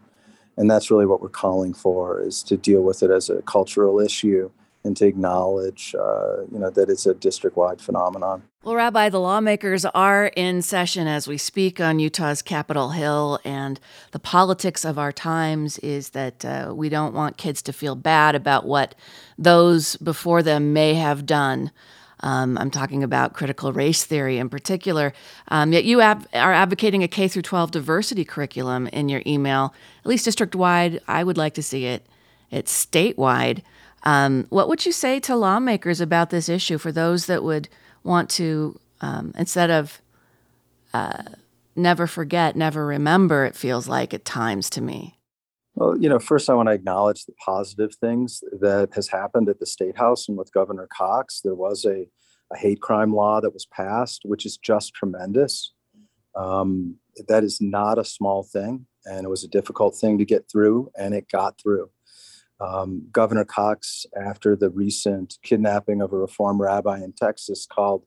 And 0.56 0.70
that's 0.70 0.90
really 0.90 1.06
what 1.06 1.20
we're 1.20 1.28
calling 1.28 1.74
for 1.74 2.20
is 2.20 2.42
to 2.44 2.56
deal 2.56 2.82
with 2.82 3.02
it 3.02 3.10
as 3.10 3.30
a 3.30 3.42
cultural 3.42 4.00
issue 4.00 4.50
and 4.84 4.96
to 4.96 5.06
acknowledge, 5.06 5.94
uh, 5.98 6.42
you 6.50 6.58
know, 6.58 6.70
that 6.70 6.88
it's 6.88 7.04
a 7.04 7.14
district-wide 7.14 7.80
phenomenon. 7.80 8.42
Well, 8.62 8.74
Rabbi, 8.74 9.08
the 9.08 9.20
lawmakers 9.20 9.84
are 9.84 10.28
in 10.28 10.62
session 10.62 11.06
as 11.06 11.28
we 11.28 11.36
speak 11.36 11.80
on 11.80 11.98
Utah's 11.98 12.42
Capitol 12.42 12.90
Hill, 12.90 13.38
and 13.44 13.78
the 14.12 14.18
politics 14.18 14.84
of 14.84 14.98
our 14.98 15.12
times 15.12 15.78
is 15.78 16.10
that 16.10 16.44
uh, 16.44 16.72
we 16.74 16.88
don't 16.88 17.14
want 17.14 17.36
kids 17.36 17.60
to 17.62 17.72
feel 17.72 17.94
bad 17.94 18.34
about 18.34 18.66
what 18.66 18.94
those 19.36 19.96
before 19.96 20.42
them 20.42 20.72
may 20.72 20.94
have 20.94 21.26
done. 21.26 21.70
Um, 22.20 22.58
I'm 22.58 22.70
talking 22.70 23.02
about 23.02 23.34
critical 23.34 23.72
race 23.72 24.04
theory 24.04 24.38
in 24.38 24.48
particular. 24.48 25.12
Um, 25.48 25.72
yet 25.72 25.84
you 25.84 26.00
ab- 26.00 26.26
are 26.34 26.52
advocating 26.52 27.02
a 27.02 27.08
K 27.08 27.28
through 27.28 27.42
12 27.42 27.70
diversity 27.70 28.24
curriculum 28.24 28.86
in 28.88 29.08
your 29.08 29.22
email, 29.26 29.74
at 30.00 30.06
least 30.06 30.24
district 30.24 30.54
wide. 30.54 31.00
I 31.06 31.24
would 31.24 31.36
like 31.36 31.54
to 31.54 31.62
see 31.62 31.86
it. 31.86 32.06
It's 32.50 32.86
statewide. 32.86 33.62
Um, 34.04 34.46
what 34.48 34.68
would 34.68 34.86
you 34.86 34.92
say 34.92 35.20
to 35.20 35.36
lawmakers 35.36 36.00
about 36.00 36.30
this 36.30 36.48
issue 36.48 36.78
for 36.78 36.92
those 36.92 37.26
that 37.26 37.42
would 37.42 37.68
want 38.04 38.30
to, 38.30 38.78
um, 39.00 39.32
instead 39.36 39.70
of 39.70 40.00
uh, 40.94 41.22
never 41.76 42.06
forget, 42.06 42.56
never 42.56 42.86
remember, 42.86 43.44
it 43.44 43.54
feels 43.54 43.88
like 43.88 44.14
at 44.14 44.24
times 44.24 44.70
to 44.70 44.80
me? 44.80 45.17
Well, 45.78 45.96
you 45.96 46.08
know, 46.08 46.18
first 46.18 46.50
I 46.50 46.54
want 46.54 46.68
to 46.68 46.72
acknowledge 46.72 47.24
the 47.24 47.34
positive 47.34 47.94
things 47.94 48.42
that 48.60 48.88
has 48.94 49.06
happened 49.06 49.48
at 49.48 49.60
the 49.60 49.66
state 49.66 49.96
house 49.96 50.28
and 50.28 50.36
with 50.36 50.52
Governor 50.52 50.88
Cox. 50.92 51.40
There 51.40 51.54
was 51.54 51.84
a, 51.84 52.08
a 52.52 52.58
hate 52.58 52.80
crime 52.80 53.14
law 53.14 53.40
that 53.40 53.54
was 53.54 53.64
passed, 53.66 54.22
which 54.24 54.44
is 54.44 54.56
just 54.56 54.92
tremendous. 54.92 55.72
Um, 56.34 56.96
that 57.28 57.44
is 57.44 57.60
not 57.60 57.96
a 57.96 58.04
small 58.04 58.42
thing, 58.42 58.86
and 59.04 59.24
it 59.24 59.28
was 59.28 59.44
a 59.44 59.48
difficult 59.48 59.94
thing 59.94 60.18
to 60.18 60.24
get 60.24 60.50
through, 60.50 60.90
and 60.98 61.14
it 61.14 61.30
got 61.30 61.60
through. 61.62 61.90
Um, 62.60 63.06
Governor 63.12 63.44
Cox, 63.44 64.04
after 64.20 64.56
the 64.56 64.70
recent 64.70 65.38
kidnapping 65.44 66.02
of 66.02 66.12
a 66.12 66.18
Reform 66.18 66.60
rabbi 66.60 66.96
in 67.04 67.12
Texas, 67.12 67.68
called 67.70 68.04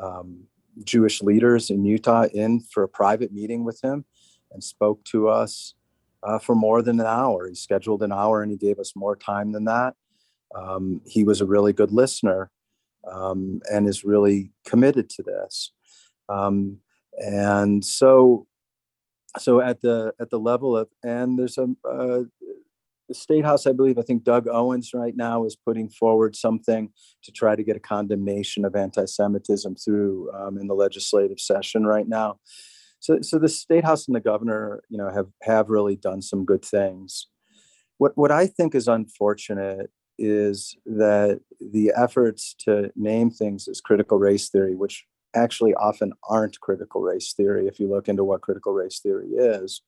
um, 0.00 0.44
Jewish 0.84 1.22
leaders 1.22 1.70
in 1.70 1.84
Utah 1.84 2.28
in 2.32 2.60
for 2.72 2.84
a 2.84 2.88
private 2.88 3.32
meeting 3.32 3.64
with 3.64 3.82
him 3.82 4.04
and 4.52 4.62
spoke 4.62 5.02
to 5.06 5.28
us 5.28 5.74
uh, 6.22 6.38
for 6.38 6.54
more 6.54 6.82
than 6.82 7.00
an 7.00 7.06
hour. 7.06 7.48
He 7.48 7.54
scheduled 7.54 8.02
an 8.02 8.12
hour 8.12 8.42
and 8.42 8.50
he 8.50 8.58
gave 8.58 8.78
us 8.78 8.92
more 8.96 9.16
time 9.16 9.52
than 9.52 9.64
that. 9.64 9.94
Um, 10.54 11.00
he 11.06 11.24
was 11.24 11.40
a 11.40 11.46
really 11.46 11.72
good 11.72 11.92
listener 11.92 12.50
um, 13.10 13.60
and 13.70 13.88
is 13.88 14.04
really 14.04 14.52
committed 14.66 15.08
to 15.10 15.22
this. 15.22 15.72
Um, 16.28 16.78
and 17.18 17.84
so, 17.84 18.46
so 19.38 19.60
at 19.60 19.80
the 19.80 20.12
at 20.20 20.30
the 20.30 20.40
level 20.40 20.76
of 20.76 20.88
and 21.04 21.38
there's 21.38 21.56
a 21.56 21.68
uh, 21.88 22.22
the 23.10 23.14
state 23.14 23.44
house, 23.44 23.66
I 23.66 23.72
believe, 23.72 23.98
I 23.98 24.02
think 24.02 24.22
Doug 24.22 24.46
Owens 24.46 24.92
right 24.94 25.16
now 25.16 25.44
is 25.44 25.56
putting 25.56 25.90
forward 25.90 26.36
something 26.36 26.90
to 27.24 27.32
try 27.32 27.56
to 27.56 27.64
get 27.64 27.74
a 27.74 27.80
condemnation 27.80 28.64
of 28.64 28.76
anti-Semitism 28.76 29.74
through 29.74 30.30
um, 30.32 30.56
in 30.56 30.68
the 30.68 30.74
legislative 30.74 31.40
session 31.40 31.84
right 31.84 32.06
now. 32.08 32.38
So, 33.00 33.20
so 33.22 33.38
the 33.38 33.48
state 33.48 33.84
house 33.84 34.06
and 34.06 34.14
the 34.14 34.20
governor, 34.20 34.82
you 34.88 34.98
know, 34.98 35.10
have 35.10 35.28
have 35.42 35.70
really 35.70 35.96
done 35.96 36.22
some 36.22 36.44
good 36.44 36.64
things. 36.64 37.26
What 37.98 38.12
what 38.16 38.30
I 38.30 38.46
think 38.46 38.74
is 38.74 38.88
unfortunate 38.88 39.90
is 40.18 40.76
that 40.84 41.40
the 41.60 41.92
efforts 41.96 42.54
to 42.60 42.92
name 42.94 43.30
things 43.30 43.66
as 43.68 43.80
critical 43.80 44.18
race 44.18 44.50
theory, 44.50 44.74
which 44.76 45.06
actually 45.34 45.74
often 45.74 46.12
aren't 46.28 46.60
critical 46.60 47.00
race 47.00 47.32
theory, 47.32 47.66
if 47.66 47.80
you 47.80 47.88
look 47.88 48.08
into 48.08 48.22
what 48.22 48.42
critical 48.42 48.74
race 48.74 49.00
theory 49.00 49.28
is, 49.30 49.80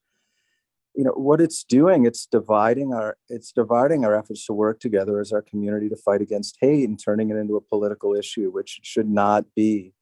you 0.95 1.05
know 1.05 1.13
what 1.13 1.41
it's 1.41 1.65
doing 1.65 2.05
it's 2.05 2.27
dividing 2.27 2.93
our 2.93 3.17
it's 3.29 3.53
dividing 3.53 4.05
our 4.05 4.15
efforts 4.15 4.45
to 4.47 4.53
work 4.53 4.79
together 4.79 5.21
as 5.21 5.33
our 5.33 5.43
community 5.43 5.89
to 5.89 5.97
fight 5.97 6.21
against 6.21 6.59
hate 6.61 6.89
and 6.89 7.03
turning 7.03 7.31
it 7.31 7.37
into 7.37 7.57
a 7.57 7.61
political 7.61 8.15
issue 8.15 8.51
which 8.51 8.81
should 8.83 9.09
not 9.09 9.45
be 9.55 9.95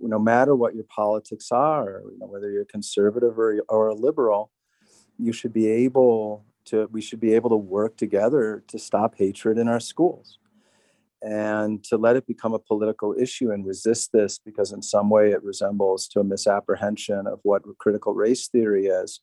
no 0.00 0.18
matter 0.18 0.54
what 0.54 0.74
your 0.74 0.84
politics 0.84 1.50
are, 1.50 2.02
you 2.10 2.18
know, 2.18 2.26
whether 2.26 2.50
you're 2.50 2.64
conservative 2.64 3.38
or, 3.38 3.62
or 3.68 3.88
a 3.88 3.94
liberal, 3.94 4.50
you 5.18 5.32
should 5.32 5.52
be 5.52 5.68
able 5.68 6.44
to, 6.66 6.88
we 6.92 7.00
should 7.00 7.20
be 7.20 7.34
able 7.34 7.50
to 7.50 7.56
work 7.56 7.96
together 7.96 8.62
to 8.68 8.78
stop 8.78 9.14
hatred 9.16 9.58
in 9.58 9.68
our 9.68 9.80
schools 9.80 10.38
and 11.22 11.82
to 11.84 11.96
let 11.96 12.16
it 12.16 12.26
become 12.26 12.54
a 12.54 12.58
political 12.58 13.14
issue 13.18 13.50
and 13.50 13.66
resist 13.66 14.10
this 14.12 14.38
because 14.38 14.72
in 14.72 14.82
some 14.82 15.10
way 15.10 15.32
it 15.32 15.42
resembles 15.42 16.06
to 16.06 16.20
a 16.20 16.24
misapprehension 16.24 17.26
of 17.26 17.40
what 17.42 17.62
critical 17.78 18.14
race 18.14 18.48
theory 18.48 18.86
is. 18.86 19.20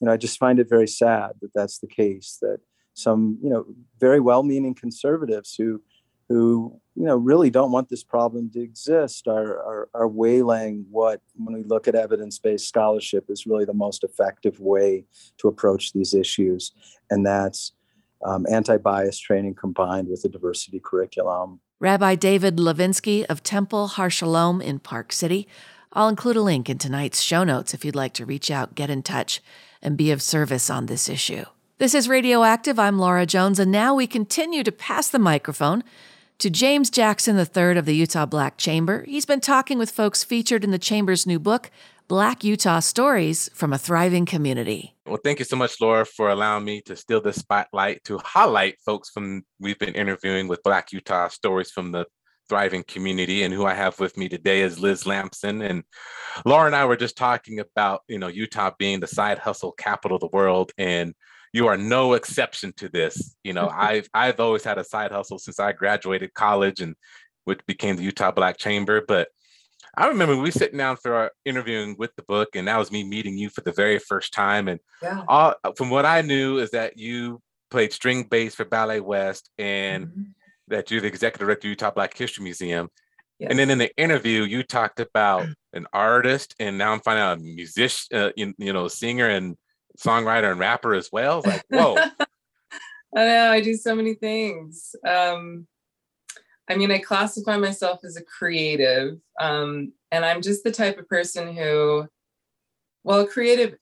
You 0.00 0.06
know, 0.06 0.12
I 0.12 0.16
just 0.16 0.38
find 0.38 0.58
it 0.58 0.68
very 0.68 0.88
sad 0.88 1.32
that 1.42 1.50
that's 1.54 1.80
the 1.80 1.86
case, 1.86 2.38
that 2.40 2.60
some, 2.94 3.38
you 3.42 3.50
know, 3.50 3.66
very 4.00 4.20
well-meaning 4.20 4.74
conservatives 4.74 5.54
who 5.56 5.82
who 6.28 6.80
you 6.98 7.04
know 7.04 7.16
really 7.16 7.48
don't 7.48 7.70
want 7.70 7.88
this 7.88 8.02
problem 8.02 8.50
to 8.50 8.60
exist 8.60 9.28
are, 9.28 9.58
are, 9.58 9.88
are 9.94 10.08
waylaying 10.08 10.84
what 10.90 11.20
when 11.36 11.54
we 11.54 11.62
look 11.62 11.86
at 11.86 11.94
evidence-based 11.94 12.66
scholarship 12.66 13.26
is 13.28 13.46
really 13.46 13.64
the 13.64 13.72
most 13.72 14.02
effective 14.02 14.58
way 14.58 15.04
to 15.38 15.48
approach 15.48 15.92
these 15.92 16.12
issues. 16.12 16.72
And 17.08 17.24
that's 17.24 17.72
um, 18.24 18.46
anti-bias 18.50 19.18
training 19.18 19.54
combined 19.54 20.08
with 20.08 20.24
a 20.24 20.28
diversity 20.28 20.80
curriculum. 20.84 21.60
Rabbi 21.78 22.16
david 22.16 22.56
levinsky 22.56 23.24
of 23.26 23.44
temple 23.44 23.86
har 23.88 24.10
shalom 24.10 24.60
in 24.60 24.80
park 24.80 25.12
city. 25.12 25.46
I'll 25.92 26.08
include 26.08 26.36
a 26.36 26.42
link 26.42 26.68
in 26.68 26.78
tonight's 26.78 27.22
show 27.22 27.44
notes 27.44 27.72
if 27.72 27.84
you'd 27.84 27.94
like 27.94 28.12
to 28.14 28.26
reach 28.26 28.50
out 28.50 28.74
get 28.74 28.90
in 28.90 29.02
touch 29.02 29.40
and 29.80 29.96
be 29.96 30.10
of 30.10 30.20
service 30.20 30.68
on 30.68 30.86
this 30.86 31.08
issue. 31.08 31.44
This 31.78 31.94
is 31.94 32.08
radioactive. 32.08 32.76
I'm 32.76 32.98
laura 32.98 33.24
jones 33.24 33.60
and 33.60 33.70
now 33.70 33.94
we 33.94 34.08
continue 34.08 34.64
to 34.64 34.72
pass 34.72 35.08
the 35.08 35.20
microphone 35.20 35.84
to 36.38 36.50
James 36.50 36.88
Jackson 36.88 37.36
III 37.36 37.78
of 37.78 37.84
the 37.84 37.96
Utah 37.96 38.24
Black 38.24 38.56
Chamber. 38.58 39.04
He's 39.08 39.26
been 39.26 39.40
talking 39.40 39.76
with 39.76 39.90
folks 39.90 40.22
featured 40.22 40.62
in 40.62 40.70
the 40.70 40.78
Chamber's 40.78 41.26
new 41.26 41.40
book, 41.40 41.70
Black 42.06 42.44
Utah 42.44 42.78
Stories 42.78 43.50
from 43.52 43.72
a 43.72 43.78
Thriving 43.78 44.24
Community. 44.24 44.94
Well, 45.04 45.18
thank 45.22 45.40
you 45.40 45.44
so 45.44 45.56
much, 45.56 45.80
Laura, 45.80 46.06
for 46.06 46.30
allowing 46.30 46.64
me 46.64 46.80
to 46.82 46.94
steal 46.94 47.20
the 47.20 47.32
spotlight 47.32 48.04
to 48.04 48.18
highlight 48.18 48.78
folks 48.86 49.10
from 49.10 49.42
we've 49.58 49.78
been 49.78 49.94
interviewing 49.94 50.46
with 50.46 50.62
Black 50.62 50.92
Utah 50.92 51.28
Stories 51.28 51.72
from 51.72 51.90
the 51.90 52.06
thriving 52.48 52.82
community 52.84 53.42
and 53.42 53.52
who 53.52 53.66
i 53.66 53.74
have 53.74 54.00
with 54.00 54.16
me 54.16 54.26
today 54.26 54.62
is 54.62 54.78
liz 54.78 55.06
lamson 55.06 55.60
and 55.60 55.84
laura 56.46 56.64
and 56.64 56.74
i 56.74 56.82
were 56.82 56.96
just 56.96 57.14
talking 57.14 57.60
about 57.60 58.00
you 58.08 58.18
know 58.18 58.28
utah 58.28 58.70
being 58.78 59.00
the 59.00 59.06
side 59.06 59.38
hustle 59.38 59.72
capital 59.72 60.16
of 60.16 60.22
the 60.22 60.30
world 60.32 60.72
and 60.78 61.14
you 61.52 61.66
are 61.66 61.76
no 61.76 62.14
exception 62.14 62.72
to 62.76 62.88
this. 62.88 63.36
You 63.44 63.52
know, 63.52 63.68
I've 63.74 64.08
I've 64.14 64.40
always 64.40 64.64
had 64.64 64.78
a 64.78 64.84
side 64.84 65.12
hustle 65.12 65.38
since 65.38 65.60
I 65.60 65.72
graduated 65.72 66.34
college 66.34 66.80
and 66.80 66.94
which 67.44 67.64
became 67.66 67.96
the 67.96 68.02
Utah 68.02 68.30
Black 68.30 68.58
Chamber. 68.58 69.02
But 69.06 69.28
I 69.96 70.06
remember 70.08 70.36
we 70.36 70.50
sitting 70.50 70.78
down 70.78 70.96
for 70.96 71.14
our 71.14 71.32
interviewing 71.44 71.96
with 71.98 72.14
the 72.14 72.22
book, 72.22 72.50
and 72.54 72.68
that 72.68 72.78
was 72.78 72.92
me 72.92 73.04
meeting 73.04 73.38
you 73.38 73.48
for 73.48 73.62
the 73.62 73.72
very 73.72 73.98
first 73.98 74.32
time. 74.32 74.68
And 74.68 74.80
yeah. 75.02 75.24
all, 75.26 75.54
from 75.76 75.90
what 75.90 76.04
I 76.04 76.20
knew 76.20 76.58
is 76.58 76.70
that 76.72 76.98
you 76.98 77.40
played 77.70 77.92
string 77.92 78.24
bass 78.24 78.54
for 78.54 78.64
Ballet 78.64 79.00
West, 79.00 79.50
and 79.58 80.06
mm-hmm. 80.06 80.22
that 80.68 80.90
you're 80.90 81.00
the 81.00 81.08
executive 81.08 81.46
director 81.46 81.68
of 81.68 81.70
Utah 81.70 81.90
Black 81.90 82.16
History 82.16 82.44
Museum. 82.44 82.88
Yes. 83.38 83.50
And 83.50 83.58
then 83.58 83.70
in 83.70 83.78
the 83.78 83.94
interview, 83.96 84.42
you 84.42 84.62
talked 84.62 85.00
about 85.00 85.46
an 85.72 85.86
artist, 85.92 86.54
and 86.60 86.76
now 86.76 86.92
I'm 86.92 87.00
finding 87.00 87.22
out 87.22 87.38
a 87.38 87.40
musician, 87.40 88.16
uh, 88.16 88.30
you, 88.36 88.54
you 88.58 88.72
know, 88.72 88.88
singer 88.88 89.28
and 89.28 89.56
songwriter 90.02 90.50
and 90.50 90.60
rapper 90.60 90.94
as 90.94 91.10
well. 91.12 91.42
Like, 91.44 91.64
whoa. 91.68 91.96
I 93.16 93.24
know 93.24 93.50
I 93.50 93.60
do 93.60 93.74
so 93.74 93.94
many 93.94 94.14
things. 94.14 94.94
Um, 95.06 95.66
I 96.68 96.76
mean, 96.76 96.90
I 96.90 96.98
classify 96.98 97.56
myself 97.56 98.00
as 98.04 98.16
a 98.16 98.24
creative, 98.24 99.18
um, 99.40 99.92
and 100.10 100.24
I'm 100.24 100.42
just 100.42 100.62
the 100.62 100.70
type 100.70 100.98
of 100.98 101.08
person 101.08 101.56
who, 101.56 102.06
well, 103.04 103.26
creative. 103.26 103.76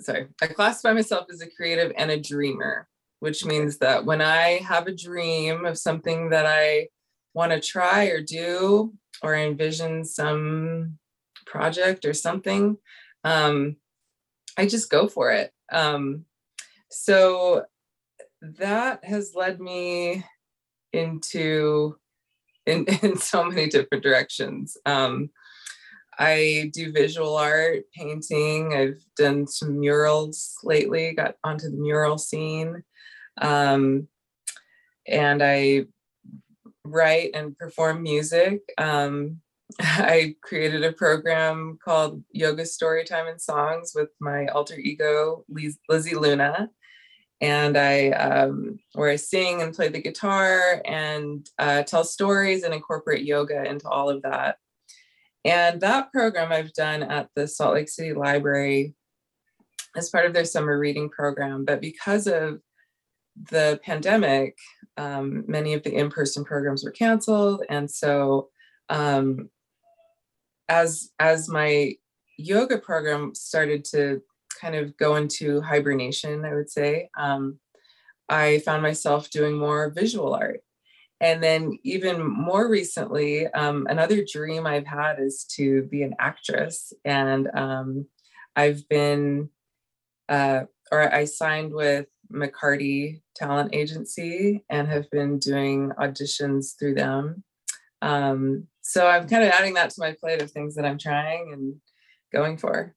Sorry, 0.00 0.26
I 0.40 0.46
classify 0.48 0.92
myself 0.92 1.26
as 1.30 1.40
a 1.40 1.50
creative 1.50 1.92
and 1.96 2.10
a 2.10 2.20
dreamer, 2.20 2.88
which 3.20 3.44
means 3.44 3.78
that 3.78 4.04
when 4.04 4.20
I 4.20 4.60
have 4.66 4.86
a 4.86 4.94
dream 4.94 5.64
of 5.64 5.78
something 5.78 6.30
that 6.30 6.46
I 6.46 6.88
want 7.34 7.52
to 7.52 7.60
try 7.60 8.04
or 8.04 8.20
do, 8.20 8.92
or 9.22 9.34
envision 9.34 10.04
some 10.04 10.98
project 11.46 12.04
or 12.04 12.14
something, 12.14 12.76
um, 13.24 13.76
I 14.56 14.66
just 14.66 14.90
go 14.90 15.08
for 15.08 15.30
it. 15.30 15.52
Um, 15.72 16.24
so 16.90 17.64
that 18.42 19.04
has 19.04 19.34
led 19.34 19.60
me 19.60 20.24
into 20.92 21.96
in, 22.66 22.86
in 23.02 23.16
so 23.16 23.44
many 23.44 23.68
different 23.68 24.02
directions. 24.02 24.76
Um, 24.86 25.30
I 26.18 26.70
do 26.74 26.92
visual 26.92 27.36
art, 27.36 27.84
painting. 27.94 28.74
I've 28.74 29.02
done 29.16 29.46
some 29.46 29.80
murals 29.80 30.54
lately, 30.62 31.14
got 31.14 31.36
onto 31.44 31.70
the 31.70 31.78
mural 31.78 32.18
scene. 32.18 32.82
Um, 33.40 34.08
and 35.06 35.42
I 35.42 35.86
write 36.84 37.30
and 37.34 37.56
perform 37.56 38.02
music. 38.02 38.60
Um, 38.76 39.40
I 39.80 40.36
created 40.42 40.84
a 40.84 40.92
program 40.92 41.78
called 41.82 42.22
Yoga 42.32 42.62
Storytime 42.62 43.30
and 43.30 43.40
Songs 43.40 43.92
with 43.94 44.08
my 44.20 44.46
alter 44.46 44.78
ego, 44.78 45.44
Liz- 45.48 45.78
Lizzie 45.88 46.14
Luna. 46.14 46.70
And 47.42 47.76
I, 47.78 48.10
um, 48.10 48.78
where 48.92 49.10
I 49.10 49.16
sing 49.16 49.62
and 49.62 49.74
play 49.74 49.88
the 49.88 50.02
guitar 50.02 50.82
and 50.84 51.48
uh, 51.58 51.82
tell 51.84 52.04
stories 52.04 52.64
and 52.64 52.74
incorporate 52.74 53.24
yoga 53.24 53.64
into 53.64 53.88
all 53.88 54.10
of 54.10 54.22
that. 54.22 54.56
And 55.44 55.80
that 55.80 56.12
program 56.12 56.52
I've 56.52 56.74
done 56.74 57.02
at 57.02 57.30
the 57.34 57.48
Salt 57.48 57.74
Lake 57.74 57.88
City 57.88 58.12
Library 58.12 58.94
as 59.96 60.10
part 60.10 60.26
of 60.26 60.34
their 60.34 60.44
summer 60.44 60.78
reading 60.78 61.08
program. 61.08 61.64
But 61.64 61.80
because 61.80 62.26
of 62.26 62.60
the 63.50 63.80
pandemic, 63.82 64.56
um, 64.98 65.44
many 65.48 65.72
of 65.72 65.82
the 65.82 65.94
in 65.94 66.10
person 66.10 66.44
programs 66.44 66.84
were 66.84 66.90
canceled. 66.90 67.62
And 67.70 67.90
so 67.90 68.50
um, 68.90 69.48
as 70.70 71.10
as 71.18 71.48
my 71.48 71.96
yoga 72.38 72.78
program 72.78 73.34
started 73.34 73.84
to 73.84 74.22
kind 74.58 74.74
of 74.74 74.96
go 74.96 75.16
into 75.16 75.60
hibernation, 75.60 76.44
I 76.44 76.54
would 76.54 76.70
say, 76.70 77.10
um, 77.18 77.58
I 78.28 78.60
found 78.60 78.82
myself 78.82 79.30
doing 79.30 79.58
more 79.58 79.90
visual 79.90 80.32
art. 80.32 80.62
And 81.20 81.42
then, 81.42 81.78
even 81.82 82.24
more 82.24 82.66
recently, 82.70 83.46
um, 83.48 83.86
another 83.90 84.24
dream 84.24 84.66
I've 84.66 84.86
had 84.86 85.18
is 85.18 85.44
to 85.56 85.82
be 85.82 86.02
an 86.02 86.14
actress. 86.18 86.94
And 87.04 87.50
um, 87.52 88.06
I've 88.56 88.88
been, 88.88 89.50
uh, 90.30 90.62
or 90.90 91.12
I 91.12 91.26
signed 91.26 91.74
with 91.74 92.06
McCarty 92.32 93.20
Talent 93.34 93.74
Agency 93.74 94.64
and 94.70 94.88
have 94.88 95.10
been 95.10 95.38
doing 95.38 95.90
auditions 95.98 96.78
through 96.78 96.94
them. 96.94 97.44
Um, 98.00 98.68
so 98.82 99.06
I'm 99.06 99.28
kind 99.28 99.44
of 99.44 99.50
adding 99.50 99.74
that 99.74 99.90
to 99.90 99.96
my 100.00 100.14
plate 100.18 100.42
of 100.42 100.50
things 100.50 100.74
that 100.74 100.84
I'm 100.84 100.98
trying 100.98 101.52
and 101.52 101.74
going 102.32 102.56
for. 102.56 102.94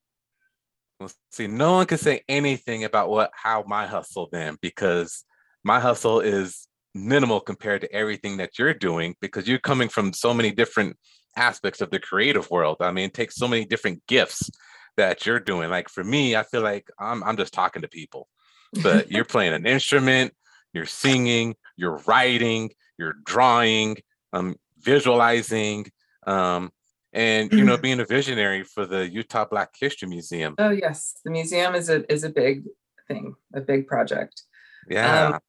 Well, 0.99 1.11
see, 1.31 1.47
no 1.47 1.73
one 1.73 1.85
can 1.85 1.97
say 1.97 2.21
anything 2.29 2.83
about 2.83 3.09
what 3.09 3.31
how 3.33 3.63
my 3.67 3.87
hustle 3.87 4.29
then 4.31 4.57
because 4.61 5.23
my 5.63 5.79
hustle 5.79 6.19
is 6.19 6.67
minimal 6.95 7.39
compared 7.39 7.81
to 7.81 7.91
everything 7.91 8.37
that 8.37 8.59
you're 8.59 8.73
doing 8.73 9.15
because 9.19 9.47
you're 9.47 9.59
coming 9.59 9.89
from 9.89 10.13
so 10.13 10.33
many 10.33 10.51
different 10.51 10.95
aspects 11.35 11.81
of 11.81 11.89
the 11.89 11.99
creative 11.99 12.49
world. 12.51 12.77
I 12.79 12.91
mean, 12.91 13.05
it 13.05 13.13
takes 13.13 13.35
so 13.35 13.47
many 13.47 13.65
different 13.65 14.01
gifts 14.07 14.49
that 14.97 15.25
you're 15.25 15.39
doing. 15.39 15.69
Like 15.69 15.89
for 15.89 16.03
me, 16.03 16.35
I 16.35 16.43
feel 16.43 16.61
like 16.61 16.87
I'm 16.99 17.23
I'm 17.23 17.37
just 17.37 17.53
talking 17.53 17.81
to 17.81 17.87
people, 17.87 18.27
but 18.81 19.11
you're 19.11 19.25
playing 19.25 19.53
an 19.53 19.65
instrument, 19.65 20.33
you're 20.73 20.85
singing, 20.85 21.55
you're 21.75 22.01
writing, 22.07 22.71
you're 22.97 23.15
drawing, 23.25 23.97
um, 24.33 24.55
visualizing, 24.83 25.87
um, 26.27 26.71
and 27.13 27.51
you 27.51 27.63
know, 27.63 27.77
being 27.87 27.99
a 27.99 28.05
visionary 28.05 28.63
for 28.63 28.85
the 28.85 29.09
Utah 29.09 29.45
Black 29.45 29.71
History 29.79 30.07
Museum. 30.07 30.55
Oh 30.57 30.71
yes, 30.71 31.15
the 31.23 31.31
museum 31.31 31.75
is 31.75 31.89
a 31.89 32.11
is 32.11 32.23
a 32.23 32.29
big 32.29 32.63
thing, 33.07 33.35
a 33.53 33.61
big 33.61 33.87
project. 33.87 34.43
Yeah. 34.89 35.27
Um, 35.27 35.39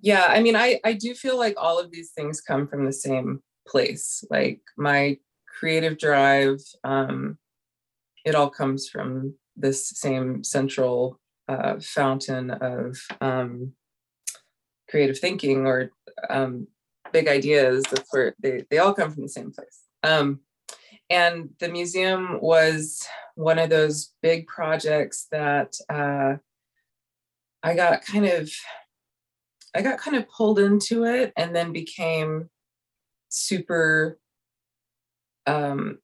yeah, 0.00 0.26
I 0.28 0.42
mean, 0.42 0.56
I 0.56 0.80
I 0.84 0.92
do 0.92 1.14
feel 1.14 1.38
like 1.38 1.54
all 1.56 1.78
of 1.78 1.90
these 1.90 2.10
things 2.10 2.40
come 2.40 2.68
from 2.68 2.84
the 2.84 2.92
same 2.92 3.42
place. 3.66 4.24
Like 4.30 4.60
my 4.76 5.18
creative 5.58 5.98
drive, 5.98 6.60
um, 6.82 7.38
it 8.24 8.34
all 8.34 8.50
comes 8.50 8.88
from 8.88 9.34
this 9.56 9.88
same 9.88 10.44
central 10.44 11.20
uh, 11.48 11.76
fountain 11.80 12.50
of 12.50 12.98
um, 13.20 13.72
creative 14.88 15.18
thinking 15.18 15.66
or 15.66 15.90
um, 16.28 16.66
big 17.14 17.28
ideas. 17.28 17.84
That's 17.90 18.12
where 18.12 18.34
they 18.40 18.64
they 18.68 18.78
all 18.78 18.92
come 18.92 19.10
from 19.10 19.22
the 19.22 19.28
same 19.28 19.52
place. 19.52 19.84
Um, 20.02 20.40
and 21.08 21.50
the 21.60 21.68
museum 21.68 22.40
was 22.42 23.06
one 23.36 23.58
of 23.58 23.70
those 23.70 24.12
big 24.20 24.46
projects 24.46 25.28
that 25.30 25.76
uh, 25.88 26.34
I 27.62 27.74
got 27.74 28.04
kind 28.04 28.26
of 28.26 28.50
I 29.74 29.80
got 29.80 29.98
kind 29.98 30.16
of 30.16 30.28
pulled 30.28 30.58
into 30.58 31.04
it 31.04 31.32
and 31.36 31.54
then 31.54 31.72
became 31.72 32.50
super 33.28 34.18
um, 35.46 35.98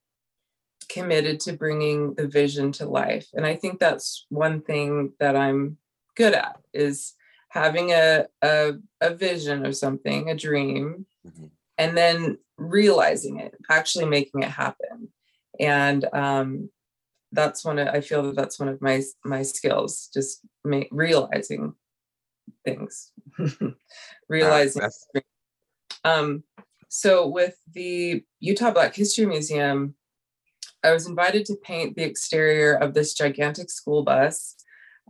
committed 0.89 1.41
to 1.41 1.53
bringing 1.53 2.15
the 2.15 2.29
vision 2.29 2.73
to 2.73 2.87
life. 2.87 3.29
And 3.35 3.45
I 3.45 3.57
think 3.57 3.79
that's 3.79 4.27
one 4.29 4.63
thing 4.63 5.13
that 5.19 5.37
I'm 5.37 5.77
good 6.17 6.35
at 6.35 6.61
is 6.73 7.15
having 7.51 7.91
a, 7.91 8.27
a, 8.43 8.73
a 9.01 9.15
vision 9.15 9.67
of 9.67 9.77
something, 9.77 10.31
a 10.31 10.37
dream, 10.37 11.05
mm-hmm. 11.27 11.47
and 11.79 11.97
then 11.97 12.39
realizing 12.57 13.41
it, 13.41 13.55
actually 13.69 14.07
making 14.07 14.43
it 14.43 14.51
happen. 14.51 15.09
And 15.59 16.07
um, 16.13 16.71
that's 17.33 17.65
one 17.65 17.79
of, 17.79 17.89
I 17.89 18.01
feel 18.01 18.23
that 18.23 18.37
that's 18.37 18.59
one 18.59 18.69
of 18.69 18.81
my, 18.81 19.03
my 19.25 19.43
skills, 19.43 20.09
just 20.15 20.41
ma- 20.65 20.85
realizing 20.93 21.75
things, 22.65 23.11
realizing. 24.29 24.83
um, 26.05 26.45
so 26.89 27.27
with 27.27 27.57
the 27.73 28.25
Utah 28.39 28.71
Black 28.71 28.95
History 28.95 29.27
Museum, 29.27 29.95
I 30.85 30.93
was 30.93 31.07
invited 31.07 31.45
to 31.47 31.57
paint 31.57 31.97
the 31.97 32.05
exterior 32.05 32.75
of 32.75 32.95
this 32.95 33.13
gigantic 33.13 33.71
school 33.71 34.05
bus 34.05 34.55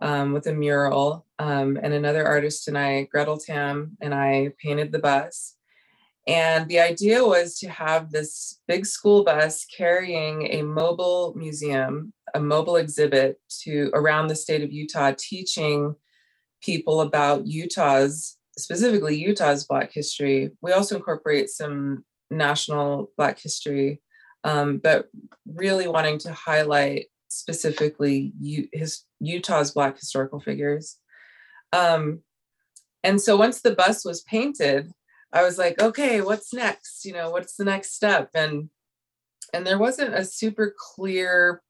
um, 0.00 0.32
with 0.32 0.46
a 0.46 0.52
mural, 0.52 1.26
um, 1.38 1.78
and 1.82 1.92
another 1.92 2.26
artist 2.26 2.68
and 2.68 2.78
I, 2.78 3.02
Gretel 3.04 3.38
Tam, 3.38 3.96
and 4.00 4.14
I 4.14 4.52
painted 4.62 4.92
the 4.92 4.98
bus. 4.98 5.56
And 6.26 6.68
the 6.68 6.80
idea 6.80 7.24
was 7.24 7.58
to 7.58 7.68
have 7.68 8.10
this 8.10 8.60
big 8.68 8.86
school 8.86 9.24
bus 9.24 9.64
carrying 9.64 10.46
a 10.52 10.62
mobile 10.62 11.34
museum, 11.36 12.12
a 12.34 12.40
mobile 12.40 12.76
exhibit 12.76 13.40
to 13.62 13.90
around 13.94 14.28
the 14.28 14.36
state 14.36 14.62
of 14.62 14.72
Utah, 14.72 15.12
teaching 15.18 15.94
people 16.62 17.00
about 17.00 17.46
Utah's, 17.46 18.36
specifically 18.56 19.16
Utah's 19.16 19.64
Black 19.64 19.92
history. 19.92 20.50
We 20.60 20.72
also 20.72 20.96
incorporate 20.96 21.48
some 21.48 22.04
national 22.30 23.10
Black 23.16 23.40
history, 23.40 24.00
um, 24.44 24.78
but 24.78 25.08
really 25.46 25.88
wanting 25.88 26.18
to 26.18 26.32
highlight 26.32 27.06
specifically 27.30 28.32
U- 28.40 28.68
his, 28.72 29.04
Utah's 29.20 29.70
Black 29.70 29.98
historical 29.98 30.40
figures. 30.40 30.98
Um, 31.72 32.22
and 33.02 33.20
so 33.20 33.36
once 33.36 33.62
the 33.62 33.74
bus 33.74 34.04
was 34.04 34.22
painted, 34.22 34.92
I 35.32 35.42
was 35.42 35.58
like, 35.58 35.80
okay, 35.80 36.20
what's 36.20 36.52
next? 36.52 37.04
You 37.04 37.14
know, 37.14 37.30
what's 37.30 37.56
the 37.56 37.64
next 37.64 37.94
step? 37.94 38.30
And 38.34 38.68
and 39.52 39.66
there 39.66 39.78
wasn't 39.78 40.14
a 40.14 40.24
super 40.24 40.74
clear 40.78 41.62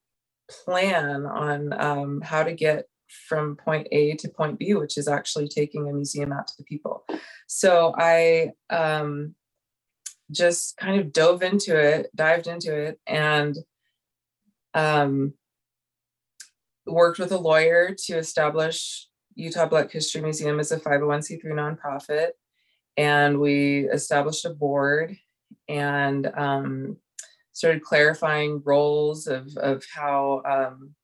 plan 0.51 1.25
on 1.25 1.73
um, 1.81 2.20
how 2.20 2.42
to 2.42 2.53
get 2.53 2.87
from 3.29 3.57
point 3.57 3.88
A 3.92 4.14
to 4.16 4.29
point 4.29 4.59
B, 4.59 4.75
which 4.75 4.99
is 4.99 5.09
actually 5.09 5.49
taking 5.49 5.88
a 5.88 5.92
museum 5.92 6.33
out 6.33 6.46
to 6.49 6.55
the 6.59 6.64
people. 6.64 7.05
So 7.46 7.94
I 7.96 8.51
um, 8.70 9.35
just 10.31 10.77
kind 10.77 11.01
of 11.01 11.12
dove 11.12 11.42
into 11.42 11.79
it, 11.79 12.11
dived 12.14 12.46
into 12.46 12.77
it, 12.77 13.01
and 13.07 13.57
um, 14.75 15.35
worked 16.90 17.18
with 17.18 17.33
a 17.33 17.38
lawyer 17.38 17.94
to 18.07 18.18
establish 18.18 19.07
Utah 19.35 19.66
Black 19.66 19.90
History 19.90 20.20
Museum 20.20 20.61
as 20.61 20.72
a 20.72 20.81
501c3 20.81 21.44
nonprofit. 21.46 22.31
And 22.96 23.38
we 23.38 23.88
established 23.88 24.44
a 24.44 24.50
board 24.50 25.16
and 25.68 26.26
um, 26.37 26.96
started 27.53 27.83
clarifying 27.83 28.62
roles 28.64 29.26
of, 29.26 29.57
of 29.57 29.85
how 29.92 30.42
um, 30.44 30.94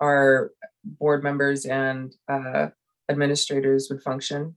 our 0.00 0.52
board 0.84 1.22
members 1.22 1.64
and 1.64 2.14
uh, 2.28 2.68
administrators 3.08 3.88
would 3.90 4.02
function. 4.02 4.54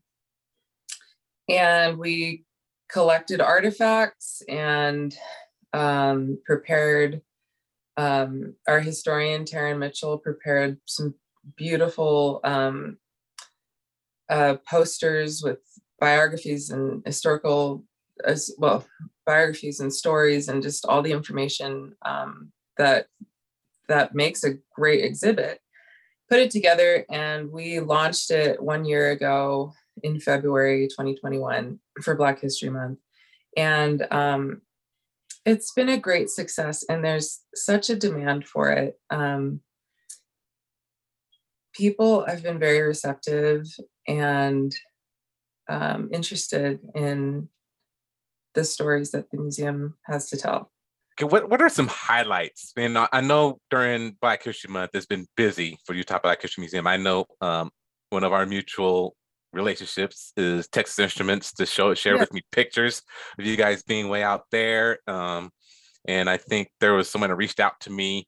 And 1.48 1.98
we 1.98 2.46
collected 2.90 3.42
artifacts 3.42 4.42
and 4.48 5.16
um, 5.74 6.40
prepared. 6.46 7.22
Um, 8.00 8.56
our 8.66 8.80
historian 8.80 9.44
Taryn 9.44 9.78
Mitchell 9.78 10.18
prepared 10.20 10.78
some 10.86 11.16
beautiful 11.58 12.40
um, 12.46 12.98
uh, 14.30 14.56
posters 14.66 15.44
with 15.44 15.60
biographies 16.00 16.70
and 16.70 17.04
historical, 17.06 17.84
as 18.24 18.56
well, 18.58 18.86
biographies 19.26 19.82
and 19.82 19.94
stories 19.94 20.48
and 20.48 20.64
just 20.64 20.86
all 20.86 21.02
the 21.02 21.12
information 21.12 21.94
um, 22.06 22.54
that 22.78 23.08
that 23.90 24.16
makes 24.16 24.46
a 24.46 24.54
great 24.74 25.04
exhibit. 25.04 25.60
Put 26.30 26.40
it 26.40 26.52
together, 26.52 27.06
and 27.10 27.52
we 27.52 27.82
launched 27.82 28.32
it 28.32 28.64
one 28.64 28.86
year 28.86 29.12
ago 29.12 29.74
in 30.04 30.22
February 30.22 30.88
2021 30.88 31.78
for 32.02 32.16
Black 32.16 32.40
History 32.40 32.70
Month. 32.70 33.00
And 33.58 34.08
um, 34.10 34.62
it's 35.50 35.74
been 35.74 35.90
a 35.90 35.98
great 35.98 36.30
success, 36.30 36.86
and 36.88 37.04
there's 37.04 37.42
such 37.56 37.90
a 37.90 37.96
demand 37.96 38.48
for 38.48 38.70
it. 38.72 39.00
Um, 39.10 39.62
people 41.74 42.26
have 42.28 42.44
been 42.44 42.60
very 42.60 42.82
receptive 42.82 43.66
and 44.08 44.76
um, 45.68 46.10
interested 46.14 46.80
in 46.94 47.50
the 48.54 48.64
stories 48.64 49.12
that 49.12 49.32
the 49.32 49.38
museum 49.38 49.96
has 50.04 50.30
to 50.30 50.38
tell. 50.38 50.72
Okay, 51.16 51.26
what, 51.26 51.50
what 51.50 51.62
are 51.62 51.70
some 51.70 51.88
highlights? 51.88 52.72
And 52.78 52.98
I 52.98 53.22
know 53.22 53.60
during 53.72 54.18
Black 54.22 54.44
History 54.44 54.72
Month, 54.72 54.92
it's 54.94 55.06
been 55.08 55.28
busy 55.36 55.80
for 55.86 55.94
Utah 55.96 56.20
Black 56.20 56.42
History 56.42 56.62
Museum. 56.62 56.86
I 56.86 56.98
know 56.98 57.26
um, 57.42 57.72
one 58.12 58.24
of 58.24 58.34
our 58.34 58.46
mutual 58.46 59.16
relationships 59.54 60.32
is 60.38 60.68
Texas 60.68 61.00
Instruments 61.00 61.54
to 61.54 61.66
show 61.66 61.94
share 61.94 62.16
yeah. 62.16 62.22
with 62.22 62.34
me 62.34 62.42
pictures 62.52 63.02
of 63.38 63.46
you 63.46 63.56
guys 63.56 63.84
being 63.84 64.10
way 64.10 64.24
out 64.24 64.44
there. 64.52 65.00
Um, 65.08 65.52
and 66.08 66.30
I 66.30 66.38
think 66.38 66.70
there 66.80 66.94
was 66.94 67.10
someone 67.10 67.30
that 67.30 67.36
reached 67.36 67.60
out 67.60 67.80
to 67.82 67.90
me 67.90 68.28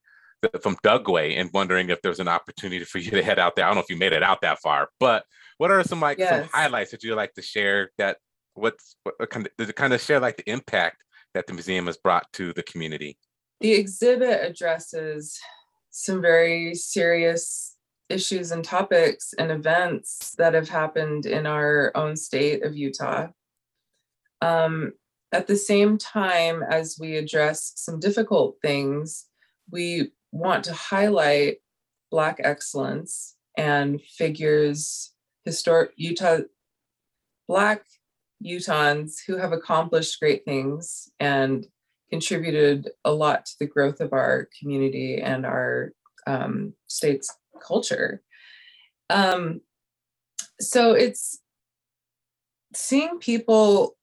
from 0.61 0.75
Dugway 0.83 1.39
and 1.39 1.49
wondering 1.53 1.89
if 1.89 2.01
there 2.01 2.09
was 2.09 2.19
an 2.19 2.27
opportunity 2.27 2.83
for 2.83 2.97
you 2.97 3.11
to 3.11 3.23
head 3.23 3.39
out 3.39 3.55
there. 3.55 3.65
I 3.65 3.69
don't 3.69 3.75
know 3.75 3.81
if 3.81 3.89
you 3.89 3.97
made 3.97 4.13
it 4.13 4.23
out 4.23 4.41
that 4.41 4.59
far, 4.59 4.89
but 4.99 5.23
what 5.57 5.71
are 5.71 5.83
some 5.83 5.99
like 5.99 6.17
yes. 6.17 6.29
some 6.29 6.49
highlights 6.51 6.91
that 6.91 7.03
you 7.03 7.13
like 7.15 7.33
to 7.35 7.41
share 7.41 7.91
that 7.97 8.17
what's 8.53 8.95
what 9.03 9.29
kind 9.29 9.47
of, 9.59 9.75
kind 9.75 9.93
of 9.93 10.01
share 10.01 10.19
like 10.19 10.37
the 10.37 10.49
impact 10.49 11.03
that 11.33 11.47
the 11.47 11.53
museum 11.53 11.85
has 11.85 11.97
brought 11.97 12.25
to 12.33 12.53
the 12.53 12.63
community? 12.63 13.17
The 13.59 13.73
exhibit 13.73 14.43
addresses 14.43 15.39
some 15.91 16.21
very 16.21 16.73
serious 16.73 17.70
issues 18.11 18.51
and 18.51 18.63
topics 18.63 19.33
and 19.37 19.51
events 19.51 20.35
that 20.37 20.53
have 20.53 20.69
happened 20.69 21.25
in 21.25 21.45
our 21.45 21.91
own 21.95 22.15
state 22.15 22.63
of 22.63 22.75
Utah. 22.75 23.27
Um, 24.41 24.93
at 25.31 25.47
the 25.47 25.55
same 25.55 25.97
time 25.97 26.61
as 26.63 26.97
we 26.99 27.15
address 27.15 27.73
some 27.75 27.99
difficult 27.99 28.57
things, 28.61 29.27
we 29.71 30.11
want 30.31 30.63
to 30.65 30.73
highlight 30.73 31.57
Black 32.11 32.41
excellence 32.43 33.35
and 33.57 34.01
figures, 34.01 35.13
historic 35.45 35.91
Utah, 35.95 36.39
Black 37.47 37.85
Utahns 38.43 39.17
who 39.25 39.37
have 39.37 39.53
accomplished 39.53 40.19
great 40.19 40.43
things 40.43 41.09
and 41.19 41.65
contributed 42.09 42.89
a 43.05 43.11
lot 43.11 43.45
to 43.45 43.53
the 43.59 43.67
growth 43.67 44.01
of 44.01 44.11
our 44.11 44.49
community 44.59 45.21
and 45.21 45.45
our 45.45 45.93
um, 46.27 46.73
state's 46.87 47.33
culture. 47.65 48.21
Um, 49.09 49.61
so 50.59 50.93
it's 50.93 51.39
seeing 52.73 53.19
people 53.19 53.97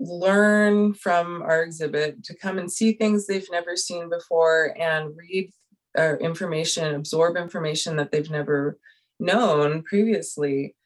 learn 0.00 0.94
from 0.94 1.42
our 1.42 1.62
exhibit, 1.62 2.22
to 2.24 2.36
come 2.36 2.58
and 2.58 2.70
see 2.70 2.92
things 2.92 3.26
they've 3.26 3.50
never 3.50 3.76
seen 3.76 4.08
before 4.08 4.74
and 4.78 5.16
read 5.16 5.52
uh, 5.98 6.16
information, 6.18 6.94
absorb 6.94 7.36
information 7.36 7.96
that 7.96 8.12
they've 8.12 8.30
never 8.30 8.78
known 9.18 9.82
previously. 9.82 10.76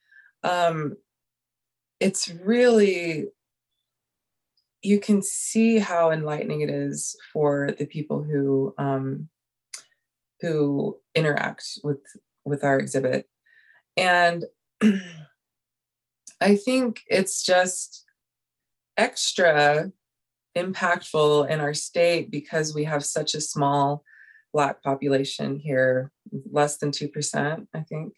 Um, 0.42 0.96
it's 2.00 2.28
really, 2.28 3.26
you 4.81 4.98
can 4.98 5.22
see 5.22 5.78
how 5.78 6.11
enlightening 6.11 6.62
it 6.62 6.70
is 6.70 7.16
for 7.33 7.74
the 7.78 7.87
people 7.87 8.22
who 8.22 8.74
um, 8.78 9.28
who 10.42 10.98
interact 11.14 11.64
with 11.83 12.00
with 12.44 12.64
our 12.64 12.78
exhibit, 12.78 13.26
and 13.96 14.44
I 16.40 16.57
think 16.57 17.00
it's 17.07 17.42
just 17.44 18.05
extra 18.96 19.92
impactful 20.57 21.48
in 21.48 21.61
our 21.61 21.72
state 21.72 22.31
because 22.31 22.74
we 22.74 22.85
have 22.85 23.05
such 23.05 23.35
a 23.35 23.40
small 23.40 24.05
black 24.52 24.83
population 24.83 25.59
here 25.59 26.12
less 26.50 26.76
than 26.76 26.90
2% 26.90 27.66
i 27.74 27.81
think. 27.81 28.12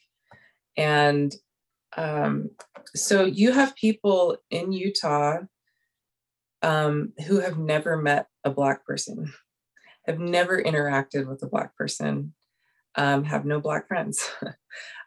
And 0.77 1.33
um, 1.97 2.51
so 2.97 3.25
you 3.25 3.53
have 3.53 3.77
people 3.77 4.37
in 4.51 4.73
utah 4.73 5.39
um, 6.63 7.13
who 7.27 7.39
have 7.39 7.59
never 7.59 7.97
met 7.97 8.27
a 8.43 8.51
black 8.51 8.85
person 8.85 9.33
have 10.07 10.19
never 10.19 10.63
interacted 10.63 11.27
with 11.27 11.43
a 11.43 11.47
black 11.47 11.77
person 11.77 12.35
um, 12.97 13.25
have 13.25 13.45
no 13.45 13.61
black 13.61 13.89
friends. 13.89 14.29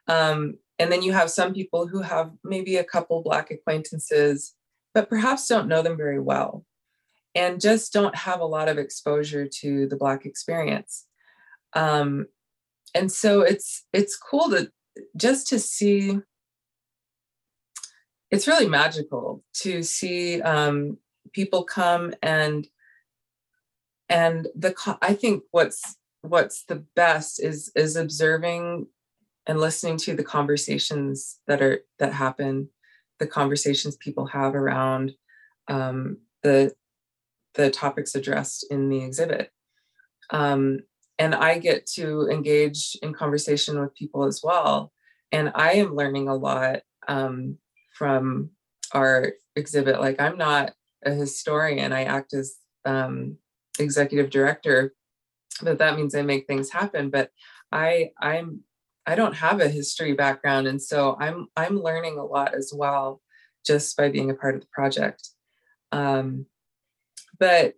Um, 0.10 0.57
and 0.79 0.89
then 0.89 1.01
you 1.01 1.12
have 1.12 1.29
some 1.29 1.53
people 1.53 1.86
who 1.86 2.01
have 2.01 2.31
maybe 2.41 2.77
a 2.77 2.83
couple 2.86 3.21
black 3.21 3.51
acquaintances 3.51 4.55
but 4.97 5.10
perhaps 5.10 5.47
don't 5.47 5.67
know 5.67 5.83
them 5.83 5.95
very 5.95 6.19
well 6.19 6.65
and 7.36 7.62
just 7.62 7.93
don't 7.93 8.15
have 8.15 8.39
a 8.39 8.45
lot 8.45 8.67
of 8.67 8.79
exposure 8.79 9.47
to 9.47 9.88
the 9.88 9.95
black 9.95 10.25
experience. 10.25 11.05
Um, 11.73 12.25
and 12.95 13.12
so 13.12 13.41
it's 13.41 13.86
it's 13.93 14.17
cool 14.17 14.49
to 14.49 14.71
just 15.15 15.45
to 15.49 15.60
see 15.60 16.17
it's 18.31 18.47
really 18.47 18.67
magical 18.67 19.43
to 19.57 19.83
see 19.83 20.41
um, 20.41 20.97
people 21.31 21.63
come 21.63 22.15
and 22.23 22.67
and 24.09 24.47
the 24.55 24.97
i 25.01 25.13
think 25.13 25.43
what's 25.51 25.97
what's 26.21 26.63
the 26.65 26.83
best 26.95 27.41
is 27.41 27.71
is 27.75 27.95
observing 27.95 28.87
and 29.45 29.59
listening 29.59 29.97
to 29.97 30.15
the 30.15 30.23
conversations 30.23 31.39
that 31.47 31.61
are 31.61 31.79
that 31.99 32.13
happen 32.13 32.69
the 33.19 33.27
conversations 33.27 33.97
people 33.97 34.27
have 34.27 34.55
around 34.55 35.13
um, 35.69 36.17
the 36.43 36.73
the 37.55 37.71
topics 37.71 38.13
addressed 38.15 38.65
in 38.69 38.89
the 38.89 39.03
exhibit 39.03 39.51
um, 40.29 40.79
and 41.19 41.33
I 41.33 41.57
get 41.57 41.85
to 41.95 42.29
engage 42.29 42.97
in 43.01 43.13
conversation 43.13 43.79
with 43.79 43.95
people 43.95 44.23
as 44.23 44.41
well. 44.43 44.91
And 45.31 45.51
I 45.55 45.73
am 45.73 45.95
learning 45.95 46.27
a 46.27 46.35
lot 46.35 46.81
um, 47.07 47.57
from 47.93 48.51
our 48.93 49.33
exhibit. 49.55 49.99
Like 49.99 50.21
I'm 50.21 50.37
not 50.37 50.73
a 51.03 51.11
historian; 51.11 51.91
I 51.91 52.03
act 52.03 52.33
as 52.33 52.55
um, 52.85 53.37
executive 53.79 54.29
director, 54.29 54.93
but 55.61 55.79
that 55.79 55.95
means 55.95 56.15
I 56.15 56.21
make 56.21 56.47
things 56.47 56.71
happen. 56.71 57.09
But 57.09 57.31
I 57.71 58.11
I'm 58.19 58.61
I 59.05 59.15
don't 59.15 59.35
have 59.35 59.61
a 59.61 59.69
history 59.69 60.13
background, 60.13 60.67
and 60.67 60.81
so 60.81 61.17
I'm 61.19 61.47
I'm 61.55 61.81
learning 61.81 62.17
a 62.17 62.25
lot 62.25 62.53
as 62.53 62.71
well 62.75 63.21
just 63.65 63.97
by 63.97 64.09
being 64.09 64.29
a 64.29 64.35
part 64.35 64.55
of 64.55 64.61
the 64.61 64.67
project. 64.71 65.29
Um, 65.91 66.45
but 67.39 67.75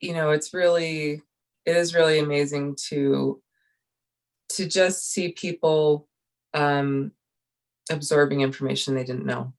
you 0.00 0.14
know, 0.14 0.30
it's 0.30 0.52
really 0.52 1.22
it 1.64 1.76
is 1.76 1.94
really 1.94 2.18
amazing 2.18 2.76
to 2.88 3.40
to 4.50 4.66
just 4.66 5.10
see 5.10 5.32
people 5.32 6.08
um, 6.54 7.12
absorbing 7.90 8.42
information 8.42 8.94
they 8.94 9.04
didn't 9.04 9.26
know. 9.26 9.52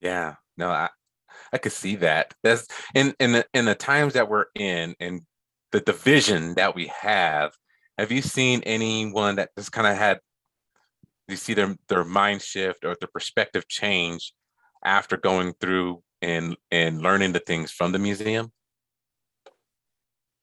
Yeah, 0.00 0.34
no, 0.56 0.70
I 0.70 0.88
I 1.52 1.58
could 1.58 1.72
see 1.72 1.96
that. 1.96 2.34
That's 2.42 2.66
in 2.94 3.14
in 3.20 3.32
the 3.32 3.46
in 3.54 3.64
the 3.64 3.74
times 3.74 4.14
that 4.14 4.28
we're 4.28 4.46
in 4.54 4.94
and 5.00 5.22
the 5.72 5.80
division 5.80 6.54
that 6.54 6.74
we 6.74 6.92
have. 7.00 7.52
Have 7.98 8.12
you 8.12 8.22
seen 8.22 8.62
anyone 8.64 9.36
that 9.36 9.50
just 9.56 9.72
kind 9.72 9.86
of 9.86 9.96
had 9.96 10.20
you 11.28 11.36
see 11.36 11.54
their 11.54 11.76
their 11.88 12.04
mind 12.04 12.42
shift 12.42 12.84
or 12.84 12.96
their 13.00 13.08
perspective 13.12 13.68
change 13.68 14.32
after 14.84 15.16
going 15.16 15.54
through 15.60 16.02
and 16.22 16.56
and 16.70 17.02
learning 17.02 17.32
the 17.32 17.40
things 17.40 17.70
from 17.70 17.92
the 17.92 17.98
museum? 17.98 18.52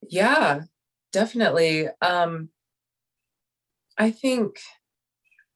Yeah, 0.10 0.62
definitely. 1.12 1.88
Um, 2.02 2.50
I 3.98 4.12
think, 4.12 4.60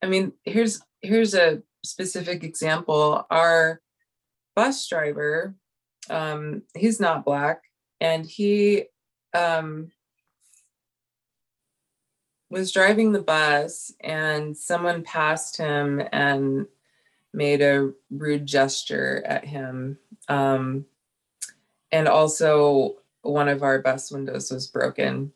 I 0.02 0.08
mean, 0.08 0.34
here's 0.44 0.82
here's 1.02 1.34
a 1.34 1.62
specific 1.84 2.44
example. 2.44 3.26
Our 3.30 3.82
bus 4.58 4.88
driver, 4.88 5.54
um, 6.10 6.64
he's 6.74 7.00
not 7.00 7.24
black, 7.24 7.62
and 8.02 8.26
he 8.26 8.86
um, 9.36 9.92
was 12.50 12.72
driving 12.72 13.12
the 13.12 13.22
bus, 13.22 13.94
and 14.02 14.58
someone 14.58 15.04
passed 15.04 15.58
him 15.58 16.02
and 16.12 16.66
made 17.36 17.62
a 17.62 17.92
rude 18.10 18.48
gesture 18.48 19.22
at 19.28 19.46
him. 19.46 20.00
Um, 20.28 20.86
and 21.92 22.08
also 22.08 22.96
one 23.22 23.50
of 23.50 23.62
our 23.62 23.80
bus 23.84 24.12
windows 24.12 24.50
was 24.50 24.66
broken. 24.66 25.32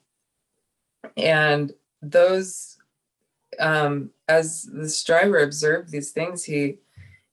And 1.16 1.72
those, 2.02 2.78
um, 3.60 4.10
as 4.28 4.64
this 4.64 5.04
driver 5.04 5.44
observed 5.44 5.92
these 5.92 6.10
things, 6.10 6.44
he 6.44 6.80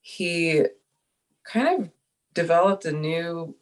he 0.03 0.65
kind 1.49 1.83
of 1.83 1.91
developed 2.35 2.85
a 2.85 2.93
new. 2.93 3.57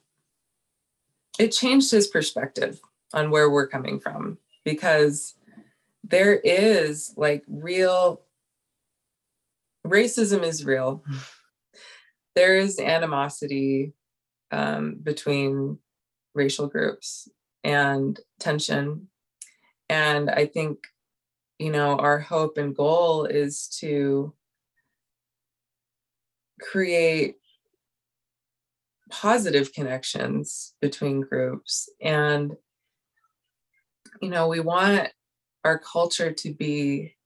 It 1.38 1.49
changed 1.49 1.90
his 1.90 2.07
perspective 2.07 2.81
on 3.12 3.31
where 3.31 3.51
we're 3.51 3.68
coming 3.68 4.01
from 4.01 4.38
because 4.64 5.35
there 6.03 6.35
is 6.35 7.12
like 7.16 7.44
real 7.49 8.22
racism 9.87 10.42
is 10.42 10.64
real. 10.64 11.05
There 12.35 12.59
is 12.59 12.79
animosity 12.79 13.94
um, 14.51 14.99
between 15.03 15.79
racial 16.35 16.66
groups 16.66 17.31
and 17.64 18.20
tension. 18.38 19.09
And 19.88 20.29
I 20.29 20.44
think, 20.44 20.81
you 21.59 21.70
know, 21.70 21.96
our 21.96 22.18
hope 22.18 22.59
and 22.59 22.77
goal 22.77 23.25
is 23.25 23.68
to 23.81 24.35
create 26.61 27.37
positive 29.20 29.72
connections 29.72 30.74
between 30.81 31.22
groups. 31.22 31.88
And, 32.02 32.52
you 34.20 34.29
know, 34.29 34.48
we 34.48 34.61
want 34.61 35.09
our 35.64 35.79
culture 35.79 36.33
to 36.33 36.55
be 36.55 37.16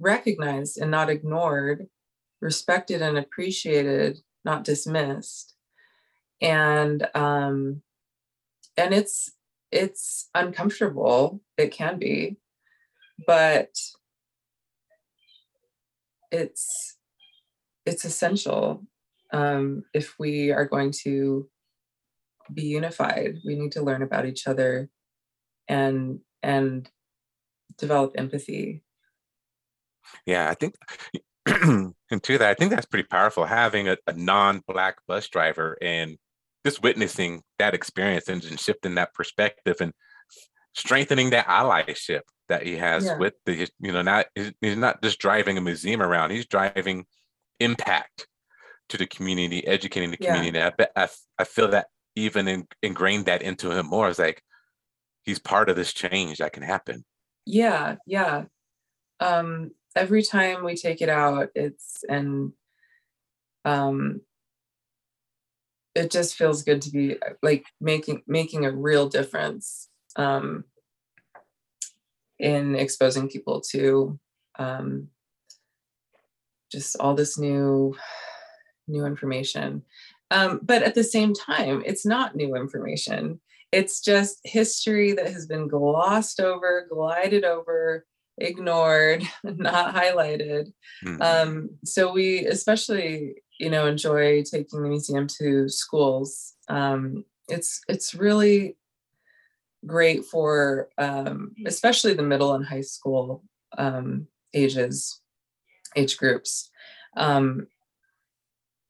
recognized 0.00 0.78
and 0.78 0.90
not 0.90 1.10
ignored, 1.10 1.86
respected 2.40 3.02
and 3.02 3.18
appreciated, 3.18 4.18
not 4.44 4.64
dismissed. 4.64 5.54
And 6.40 7.06
um, 7.14 7.82
and 8.76 8.94
it's 8.94 9.32
it's 9.70 10.28
uncomfortable 10.34 11.40
it 11.56 11.72
can 11.72 11.98
be 11.98 12.36
but 13.26 13.70
it's 16.30 16.96
it's 17.86 18.04
essential 18.04 18.84
um, 19.32 19.84
if 19.94 20.18
we 20.18 20.50
are 20.52 20.66
going 20.66 20.92
to 21.04 21.48
be 22.52 22.62
unified 22.62 23.38
we 23.44 23.54
need 23.54 23.72
to 23.72 23.82
learn 23.82 24.02
about 24.02 24.26
each 24.26 24.46
other 24.46 24.88
and 25.68 26.18
and 26.42 26.90
develop 27.78 28.12
empathy 28.16 28.82
yeah 30.26 30.50
i 30.50 30.54
think 30.54 30.74
and 31.46 32.22
to 32.22 32.38
that 32.38 32.50
i 32.50 32.54
think 32.54 32.70
that's 32.70 32.86
pretty 32.86 33.06
powerful 33.08 33.44
having 33.44 33.88
a, 33.88 33.96
a 34.06 34.12
non-black 34.12 34.96
bus 35.06 35.28
driver 35.28 35.78
and 35.80 36.18
just 36.64 36.82
witnessing 36.82 37.42
that 37.58 37.74
experience 37.74 38.28
and, 38.28 38.44
and 38.44 38.60
shifting 38.60 38.94
that 38.94 39.14
perspective 39.14 39.76
and 39.80 39.92
strengthening 40.74 41.30
that 41.30 41.46
allyship 41.46 42.22
that 42.48 42.66
he 42.66 42.76
has 42.76 43.04
yeah. 43.04 43.16
with 43.18 43.34
the 43.46 43.68
you 43.80 43.92
know 43.92 44.02
not 44.02 44.26
he's 44.34 44.76
not 44.76 45.02
just 45.02 45.18
driving 45.18 45.58
a 45.58 45.60
museum 45.60 46.02
around 46.02 46.30
he's 46.30 46.46
driving 46.46 47.04
impact 47.60 48.26
to 48.88 48.98
the 48.98 49.06
community 49.06 49.66
educating 49.66 50.10
the 50.10 50.16
community. 50.16 50.58
Yeah. 50.58 50.70
I, 50.78 51.04
I, 51.04 51.08
I 51.38 51.44
feel 51.44 51.68
that 51.68 51.86
even 52.16 52.48
in, 52.48 52.66
ingrained 52.82 53.26
that 53.26 53.42
into 53.42 53.70
him 53.70 53.86
more. 53.86 54.08
It's 54.08 54.18
like 54.18 54.42
he's 55.24 55.38
part 55.38 55.70
of 55.70 55.76
this 55.76 55.92
change 55.92 56.38
that 56.38 56.52
can 56.52 56.62
happen. 56.62 57.04
Yeah 57.46 57.96
yeah. 58.06 58.44
Um 59.20 59.72
every 59.94 60.22
time 60.22 60.64
we 60.64 60.74
take 60.74 61.02
it 61.02 61.08
out 61.10 61.50
it's 61.54 62.02
and 62.08 62.52
um 63.64 64.22
it 65.94 66.10
just 66.10 66.36
feels 66.36 66.62
good 66.62 66.80
to 66.82 66.90
be 66.90 67.16
like 67.42 67.66
making 67.80 68.22
making 68.26 68.64
a 68.64 68.72
real 68.72 69.08
difference 69.08 69.88
um, 70.16 70.64
in 72.38 72.74
exposing 72.74 73.28
people 73.28 73.60
to 73.60 74.18
um, 74.58 75.08
just 76.70 76.96
all 76.98 77.14
this 77.14 77.38
new 77.38 77.94
new 78.92 79.04
information. 79.04 79.82
Um, 80.30 80.60
but 80.62 80.82
at 80.82 80.94
the 80.94 81.04
same 81.04 81.34
time 81.34 81.82
it's 81.84 82.06
not 82.06 82.36
new 82.36 82.54
information. 82.56 83.40
It's 83.72 84.00
just 84.00 84.38
history 84.44 85.12
that 85.12 85.32
has 85.32 85.46
been 85.46 85.66
glossed 85.66 86.40
over 86.40 86.86
glided 86.90 87.44
over 87.44 88.06
ignored 88.38 89.22
not 89.44 89.94
highlighted. 89.94 90.72
Mm-hmm. 91.04 91.22
um, 91.22 91.70
so 91.84 92.12
we 92.12 92.46
especially 92.46 93.36
you 93.58 93.70
know 93.70 93.86
enjoy 93.86 94.42
taking 94.42 94.82
the 94.82 94.88
museum 94.88 95.26
to 95.38 95.68
schools. 95.68 96.54
Um, 96.68 97.24
it's 97.48 97.80
it's 97.88 98.14
really 98.14 98.76
great 99.86 100.24
for 100.24 100.88
um, 100.98 101.52
especially 101.66 102.14
the 102.14 102.22
middle 102.22 102.54
and 102.54 102.64
high 102.64 102.82
school 102.82 103.42
um, 103.78 104.26
ages 104.54 105.20
age 105.96 106.16
groups. 106.16 106.70
Um, 107.16 107.66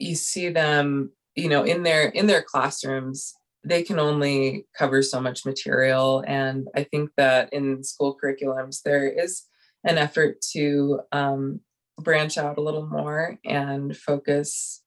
you 0.03 0.15
see 0.15 0.49
them 0.49 1.11
you 1.35 1.49
know 1.49 1.65
in 1.65 1.83
their 1.83 2.09
in 2.09 2.27
their 2.27 2.43
classrooms 2.43 3.35
they 3.65 3.85
can 3.85 4.01
only 4.01 4.67
cover 4.77 5.03
so 5.03 5.21
much 5.21 5.47
material. 5.47 6.25
And 6.27 6.69
i 6.75 6.83
think 6.83 7.11
that 7.17 7.53
in 7.53 7.85
school 7.85 8.19
curriculums 8.23 8.83
there 8.83 9.09
is 9.09 9.45
an 9.85 9.99
effort 9.99 10.41
to 10.53 11.01
um, 11.13 11.61
branch 11.99 12.39
out 12.39 12.59
a 12.59 12.63
little 12.63 12.87
more 12.87 13.39
and 13.45 13.97
focus 13.97 14.83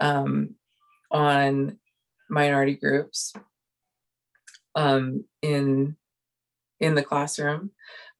um, 0.00 0.54
on 1.10 1.78
minority 2.28 2.74
groups 2.74 3.32
um, 4.74 5.24
in 5.42 5.96
in 6.80 6.94
the 6.94 7.02
classroom. 7.02 7.70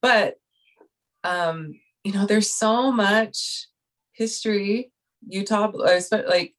But 0.01 0.35
um, 1.23 1.79
you 2.03 2.13
know 2.13 2.25
there's 2.25 2.51
so 2.53 2.91
much 2.91 3.67
history 4.13 4.91
utah 5.27 5.71
uh, 5.71 5.99
like 6.27 6.53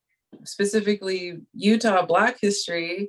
specifically 0.44 1.38
utah 1.54 2.04
black 2.04 2.38
history 2.40 3.08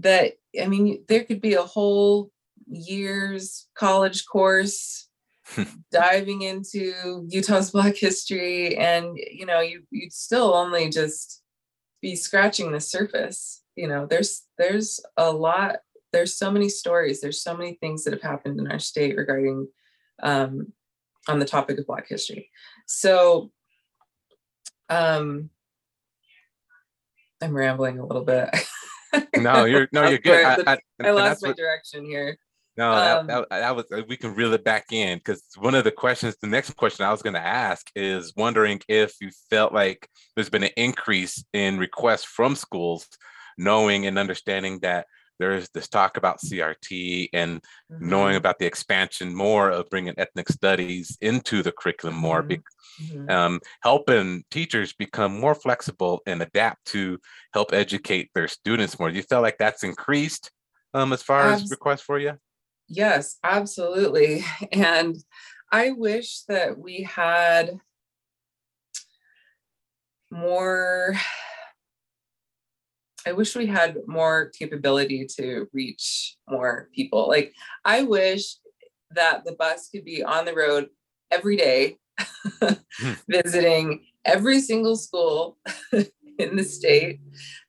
that 0.00 0.32
i 0.60 0.66
mean 0.66 1.04
there 1.08 1.24
could 1.24 1.40
be 1.40 1.54
a 1.54 1.62
whole 1.62 2.30
year's 2.66 3.68
college 3.74 4.24
course 4.26 5.08
diving 5.92 6.42
into 6.42 7.26
utah's 7.28 7.70
black 7.70 7.96
history 7.96 8.76
and 8.76 9.16
you 9.16 9.44
know 9.44 9.60
you 9.60 9.82
you'd 9.90 10.12
still 10.12 10.54
only 10.54 10.88
just 10.88 11.42
be 12.04 12.14
scratching 12.14 12.70
the 12.70 12.80
surface. 12.80 13.62
You 13.76 13.88
know 13.88 14.06
there's 14.06 14.42
there's 14.58 15.00
a 15.16 15.32
lot 15.32 15.76
there's 16.12 16.36
so 16.36 16.50
many 16.50 16.68
stories 16.68 17.20
there's 17.20 17.42
so 17.42 17.56
many 17.56 17.74
things 17.80 18.04
that 18.04 18.12
have 18.12 18.22
happened 18.22 18.60
in 18.60 18.70
our 18.70 18.78
state 18.78 19.16
regarding 19.16 19.66
um, 20.22 20.72
on 21.26 21.38
the 21.38 21.46
topic 21.46 21.78
of 21.78 21.86
black 21.86 22.06
history. 22.06 22.50
So 22.86 23.50
um 24.88 25.50
i'm 27.42 27.54
rambling 27.54 27.98
a 27.98 28.06
little 28.06 28.24
bit. 28.24 28.48
No 29.36 29.64
you're 29.64 29.88
no 29.92 30.08
you're 30.08 30.18
good. 30.18 30.44
I, 30.44 30.72
I, 30.72 30.78
I 31.04 31.10
lost 31.12 31.42
my 31.42 31.50
what, 31.50 31.56
direction 31.56 32.04
here. 32.04 32.36
No 32.76 32.90
um, 32.90 33.26
that, 33.26 33.48
that, 33.48 33.60
that, 33.60 33.76
was 33.76 33.84
uh, 33.92 34.02
we 34.08 34.16
can 34.16 34.34
reel 34.34 34.52
it 34.54 34.64
back 34.64 34.86
in 34.90 35.18
because 35.18 35.42
one 35.56 35.74
of 35.74 35.84
the 35.84 35.92
questions 35.92 36.36
the 36.40 36.48
next 36.48 36.72
question 36.72 37.06
i 37.06 37.12
was 37.12 37.22
going 37.22 37.34
to 37.34 37.40
ask 37.40 37.88
is 37.94 38.32
wondering 38.36 38.80
if 38.88 39.14
you 39.20 39.30
felt 39.50 39.72
like 39.72 40.08
there's 40.34 40.50
been 40.50 40.64
an 40.64 40.70
increase 40.76 41.44
in 41.52 41.78
requests 41.78 42.24
from 42.24 42.56
schools 42.56 43.06
knowing 43.56 44.06
and 44.06 44.18
understanding 44.18 44.80
that 44.80 45.06
there's 45.38 45.68
this 45.70 45.88
talk 45.88 46.16
about 46.16 46.40
CRT 46.40 47.30
and 47.32 47.60
mm-hmm. 47.92 48.08
knowing 48.08 48.36
about 48.36 48.58
the 48.58 48.66
expansion 48.66 49.34
more 49.34 49.70
of 49.70 49.88
bringing 49.90 50.14
ethnic 50.16 50.48
studies 50.48 51.16
into 51.20 51.62
the 51.62 51.72
curriculum 51.72 52.16
more, 52.16 52.42
mm-hmm. 52.42 53.04
mm-hmm. 53.04 53.30
um, 53.30 53.60
helping 53.82 54.44
teachers 54.50 54.92
become 54.92 55.38
more 55.38 55.54
flexible 55.54 56.22
and 56.26 56.42
adapt 56.42 56.84
to 56.86 57.18
help 57.52 57.72
educate 57.72 58.30
their 58.34 58.48
students 58.48 58.98
more. 58.98 59.10
Do 59.10 59.16
you 59.16 59.22
feel 59.22 59.42
like 59.42 59.58
that's 59.58 59.84
increased 59.84 60.50
um, 60.92 61.12
as 61.12 61.22
far 61.22 61.42
Abs- 61.42 61.64
as 61.64 61.70
requests 61.70 62.02
for 62.02 62.18
you? 62.18 62.38
Yes, 62.88 63.38
absolutely. 63.42 64.44
And 64.72 65.16
I 65.72 65.90
wish 65.90 66.42
that 66.42 66.78
we 66.78 67.02
had 67.02 67.78
more 70.30 71.14
I 73.26 73.32
wish 73.32 73.56
we 73.56 73.66
had 73.66 73.96
more 74.06 74.50
capability 74.50 75.26
to 75.38 75.66
reach 75.72 76.36
more 76.48 76.88
people. 76.94 77.28
Like 77.28 77.54
I 77.84 78.02
wish 78.02 78.56
that 79.10 79.44
the 79.44 79.52
bus 79.52 79.88
could 79.88 80.04
be 80.04 80.22
on 80.22 80.44
the 80.44 80.54
road 80.54 80.88
every 81.30 81.56
day, 81.56 81.98
hmm. 82.60 82.74
visiting 83.28 84.04
every 84.24 84.60
single 84.60 84.96
school 84.96 85.58
in 86.38 86.56
the 86.56 86.64
state, 86.64 87.20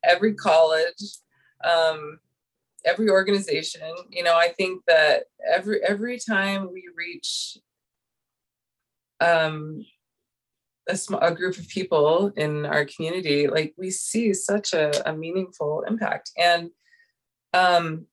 every 0.04 0.34
college, 0.34 1.20
um, 1.64 2.20
every 2.86 3.10
organization. 3.10 3.94
You 4.10 4.24
know, 4.24 4.36
I 4.36 4.50
think 4.50 4.84
that 4.88 5.26
every 5.50 5.82
every 5.84 6.20
time 6.20 6.70
we 6.72 6.84
reach 6.96 7.58
um, 9.22 9.86
a, 10.88 10.98
small, 10.98 11.20
a 11.22 11.34
group 11.34 11.58
of 11.58 11.68
people 11.68 12.32
in 12.36 12.66
our 12.66 12.86
community, 12.86 13.48
like 13.48 13.74
we 13.78 13.90
see 13.92 14.34
such 14.34 14.74
a, 14.74 15.10
a 15.10 15.14
meaningful 15.14 15.84
impact. 15.88 16.32
And 16.38 16.70
um, 17.54 18.06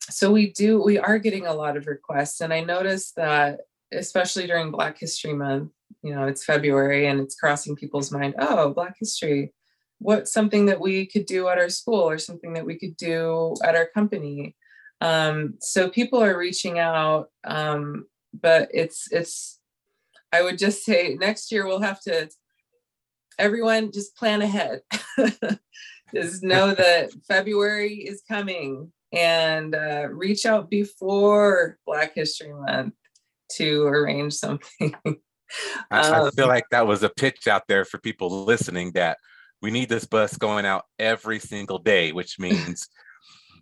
so 0.00 0.30
we 0.30 0.52
do, 0.52 0.82
we 0.82 0.98
are 0.98 1.18
getting 1.18 1.46
a 1.46 1.54
lot 1.54 1.76
of 1.76 1.86
requests. 1.86 2.40
And 2.40 2.52
I 2.52 2.60
noticed 2.60 3.16
that, 3.16 3.60
especially 3.92 4.46
during 4.46 4.70
Black 4.70 4.98
History 4.98 5.32
Month, 5.32 5.72
you 6.02 6.14
know, 6.14 6.26
it's 6.26 6.44
February 6.44 7.06
and 7.06 7.20
it's 7.20 7.34
crossing 7.34 7.76
people's 7.76 8.12
mind, 8.12 8.34
oh, 8.38 8.72
Black 8.72 8.96
history, 8.98 9.52
what's 9.98 10.32
something 10.32 10.66
that 10.66 10.80
we 10.80 11.06
could 11.06 11.26
do 11.26 11.48
at 11.48 11.58
our 11.58 11.68
school 11.68 12.08
or 12.08 12.18
something 12.18 12.52
that 12.52 12.66
we 12.66 12.78
could 12.78 12.96
do 12.96 13.54
at 13.64 13.74
our 13.74 13.86
company. 13.86 14.54
Um, 15.00 15.54
so 15.60 15.88
people 15.90 16.22
are 16.22 16.38
reaching 16.38 16.78
out, 16.78 17.28
um, 17.44 18.06
but 18.32 18.68
it's 18.72 19.10
it's 19.10 19.58
I 20.36 20.42
would 20.42 20.58
just 20.58 20.84
say 20.84 21.16
next 21.18 21.50
year 21.50 21.66
we'll 21.66 21.80
have 21.80 22.00
to, 22.02 22.28
everyone 23.38 23.90
just 23.90 24.16
plan 24.16 24.42
ahead. 24.42 24.82
just 26.14 26.42
know 26.42 26.74
that 26.74 27.10
February 27.26 27.94
is 27.94 28.22
coming 28.28 28.92
and 29.12 29.74
uh, 29.74 30.08
reach 30.10 30.44
out 30.44 30.68
before 30.68 31.78
Black 31.86 32.14
History 32.14 32.52
Month 32.52 32.94
to 33.52 33.84
arrange 33.84 34.34
something. 34.34 34.94
I, 35.90 36.00
um, 36.00 36.26
I 36.26 36.30
feel 36.30 36.48
like 36.48 36.68
that 36.70 36.86
was 36.86 37.02
a 37.02 37.08
pitch 37.08 37.46
out 37.46 37.62
there 37.66 37.84
for 37.84 37.98
people 37.98 38.44
listening 38.44 38.92
that 38.92 39.16
we 39.62 39.70
need 39.70 39.88
this 39.88 40.04
bus 40.04 40.36
going 40.36 40.66
out 40.66 40.84
every 40.98 41.38
single 41.38 41.78
day, 41.78 42.12
which 42.12 42.38
means 42.38 42.88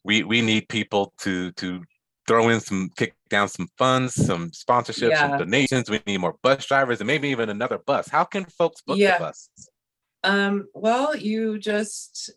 we 0.03 0.25
we 0.25 0.41
need 0.41 0.69
people 0.69 1.13
to 1.19 1.53
to 1.53 1.83
throw 2.27 2.49
in 2.49 2.61
some 2.61 2.91
kick 2.97 3.15
down 3.29 3.49
some 3.49 3.69
funds, 3.79 4.15
some 4.15 4.51
sponsorships, 4.51 5.11
yeah. 5.11 5.29
some 5.29 5.39
donations. 5.39 5.91
We 5.91 6.01
need 6.07 6.19
more 6.19 6.37
bus 6.43 6.67
drivers 6.67 7.01
and 7.01 7.07
maybe 7.07 7.29
even 7.29 7.51
another 7.51 7.79
bus. 7.79 8.09
How 8.09 8.25
can 8.25 8.45
folks 8.45 8.81
book 8.83 8.99
yeah. 8.99 9.19
the 9.19 9.25
bus? 9.25 9.51
Um, 10.23 10.69
well, 10.75 11.15
you 11.17 11.59
just 11.59 12.31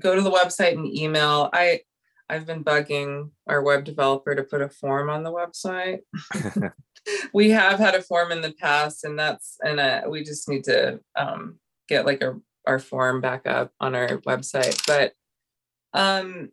go 0.00 0.14
to 0.14 0.22
the 0.22 0.30
website 0.30 0.72
and 0.72 0.86
email. 0.86 1.50
I 1.52 1.80
I've 2.28 2.46
been 2.46 2.64
bugging 2.64 3.30
our 3.46 3.62
web 3.62 3.84
developer 3.84 4.34
to 4.34 4.42
put 4.42 4.62
a 4.62 4.68
form 4.68 5.10
on 5.10 5.22
the 5.22 5.32
website. 5.32 6.00
we 7.34 7.50
have 7.50 7.78
had 7.78 7.94
a 7.94 8.02
form 8.02 8.32
in 8.32 8.40
the 8.40 8.52
past, 8.52 9.04
and 9.04 9.18
that's 9.18 9.58
and 9.62 9.78
uh, 9.78 10.02
we 10.08 10.24
just 10.24 10.48
need 10.48 10.64
to 10.64 11.00
um, 11.16 11.58
get 11.88 12.06
like 12.06 12.22
a 12.22 12.40
our 12.66 12.78
form 12.78 13.20
back 13.20 13.46
up 13.46 13.72
on 13.80 13.94
our 13.94 14.18
website. 14.20 14.80
But 14.86 15.12
um, 15.92 16.50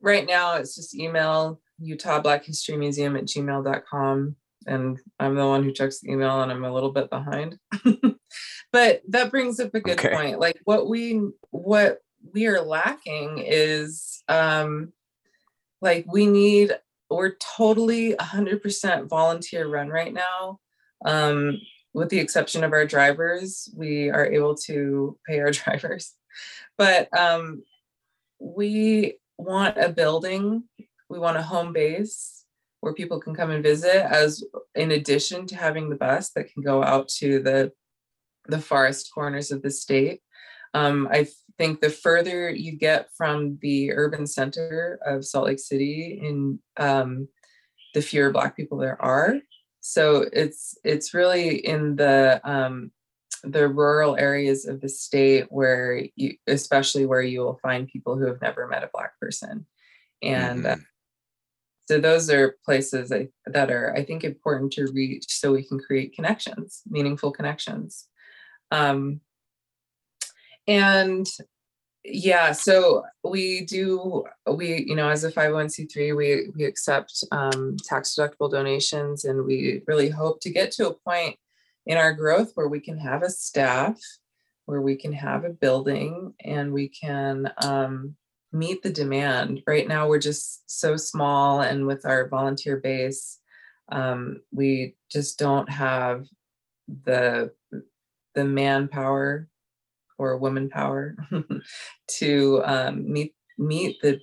right 0.00 0.26
now, 0.26 0.54
it's 0.54 0.76
just 0.76 0.94
email 0.94 1.60
Utah 1.78 2.20
Black 2.20 2.44
History 2.44 2.76
Museum 2.76 3.16
at 3.16 3.24
gmail.com. 3.24 4.36
And 4.66 4.98
I'm 5.20 5.34
the 5.34 5.46
one 5.46 5.62
who 5.62 5.72
checks 5.72 6.00
the 6.00 6.10
email 6.10 6.40
and 6.40 6.50
I'm 6.50 6.64
a 6.64 6.72
little 6.72 6.92
bit 6.92 7.10
behind. 7.10 7.58
but 8.72 9.02
that 9.08 9.30
brings 9.30 9.60
up 9.60 9.74
a 9.74 9.80
good 9.80 9.98
okay. 9.98 10.14
point. 10.14 10.40
Like 10.40 10.58
what 10.64 10.88
we 10.88 11.20
what 11.50 11.98
we 12.32 12.46
are 12.46 12.62
lacking 12.62 13.38
is 13.44 14.22
um 14.28 14.92
like 15.82 16.06
we 16.10 16.26
need 16.26 16.72
we're 17.10 17.34
totally 17.56 18.14
100% 18.14 19.08
volunteer 19.08 19.68
run 19.68 19.88
right 19.88 20.12
now. 20.12 20.60
Um 21.04 21.60
with 21.92 22.08
the 22.08 22.18
exception 22.18 22.64
of 22.64 22.72
our 22.72 22.86
drivers, 22.86 23.68
we 23.76 24.10
are 24.10 24.26
able 24.26 24.56
to 24.56 25.18
pay 25.26 25.40
our 25.40 25.50
drivers. 25.52 26.14
But 26.78 27.08
um 27.18 27.64
we 28.40 29.18
want 29.36 29.76
a 29.78 29.88
building 29.88 30.64
we 31.14 31.18
want 31.18 31.38
a 31.38 31.42
home 31.42 31.72
base 31.72 32.44
where 32.80 32.92
people 32.92 33.18
can 33.18 33.34
come 33.34 33.50
and 33.50 33.62
visit 33.62 34.04
as 34.12 34.44
in 34.74 34.90
addition 34.90 35.46
to 35.46 35.56
having 35.56 35.88
the 35.88 35.96
bus 35.96 36.30
that 36.32 36.52
can 36.52 36.62
go 36.62 36.82
out 36.82 37.08
to 37.08 37.42
the 37.42 37.72
the 38.48 38.60
farthest 38.60 39.10
corners 39.14 39.50
of 39.50 39.62
the 39.62 39.70
state 39.70 40.20
um, 40.74 41.08
i 41.10 41.26
think 41.58 41.80
the 41.80 41.90
further 41.90 42.50
you 42.50 42.72
get 42.72 43.08
from 43.16 43.58
the 43.60 43.92
urban 43.92 44.26
center 44.26 44.98
of 45.04 45.24
Salt 45.24 45.46
Lake 45.46 45.58
City, 45.58 46.20
in 46.22 46.58
um, 46.76 47.28
the 47.94 48.02
fewer 48.02 48.30
Black 48.30 48.56
people 48.56 48.78
there 48.78 49.00
are. 49.00 49.36
So 49.80 50.26
it's 50.32 50.76
it's 50.84 51.14
really 51.14 51.56
in 51.64 51.96
the 51.96 52.40
um, 52.44 52.90
the 53.42 53.68
rural 53.68 54.16
areas 54.16 54.66
of 54.66 54.80
the 54.80 54.88
state 54.88 55.46
where 55.50 56.02
you, 56.16 56.36
especially 56.46 57.06
where 57.06 57.22
you 57.22 57.40
will 57.40 57.58
find 57.62 57.86
people 57.86 58.16
who 58.16 58.26
have 58.26 58.40
never 58.40 58.66
met 58.66 58.84
a 58.84 58.90
Black 58.92 59.18
person, 59.20 59.66
and. 60.22 60.64
Mm-hmm. 60.64 60.80
So 61.86 62.00
those 62.00 62.30
are 62.30 62.56
places 62.64 63.12
that 63.46 63.70
are, 63.70 63.94
I 63.94 64.04
think, 64.04 64.24
important 64.24 64.72
to 64.74 64.90
reach 64.92 65.26
so 65.28 65.52
we 65.52 65.64
can 65.64 65.78
create 65.78 66.14
connections, 66.14 66.82
meaningful 66.88 67.30
connections. 67.30 68.08
Um, 68.70 69.20
and 70.66 71.26
yeah, 72.04 72.52
so 72.52 73.04
we 73.22 73.64
do 73.64 74.24
we 74.50 74.84
you 74.86 74.94
know 74.94 75.08
as 75.08 75.24
a 75.24 75.32
501c3 75.32 76.16
we 76.16 76.50
we 76.54 76.64
accept 76.64 77.24
um, 77.32 77.76
tax 77.82 78.14
deductible 78.14 78.50
donations 78.50 79.24
and 79.24 79.44
we 79.44 79.82
really 79.86 80.10
hope 80.10 80.40
to 80.40 80.50
get 80.50 80.70
to 80.72 80.88
a 80.88 80.94
point 80.94 81.36
in 81.86 81.96
our 81.96 82.12
growth 82.12 82.52
where 82.54 82.68
we 82.68 82.80
can 82.80 82.98
have 82.98 83.22
a 83.22 83.30
staff, 83.30 83.98
where 84.66 84.80
we 84.80 84.96
can 84.96 85.12
have 85.12 85.44
a 85.44 85.50
building, 85.50 86.34
and 86.42 86.72
we 86.72 86.88
can 86.88 87.50
um, 87.62 88.16
meet 88.54 88.82
the 88.82 88.90
demand. 88.90 89.62
Right 89.66 89.86
now, 89.86 90.08
we're 90.08 90.18
just 90.18 90.62
so 90.70 90.96
small, 90.96 91.60
and 91.60 91.86
with 91.86 92.06
our 92.06 92.28
volunteer 92.28 92.78
base, 92.78 93.40
um, 93.90 94.40
we 94.52 94.96
just 95.10 95.38
don't 95.38 95.68
have 95.68 96.26
the 97.04 97.52
the 98.34 98.44
manpower 98.44 99.48
or 100.18 100.36
woman 100.36 100.68
power 100.68 101.16
to 102.08 102.62
um, 102.64 103.12
meet 103.12 103.34
meet 103.58 104.00
the 104.00 104.20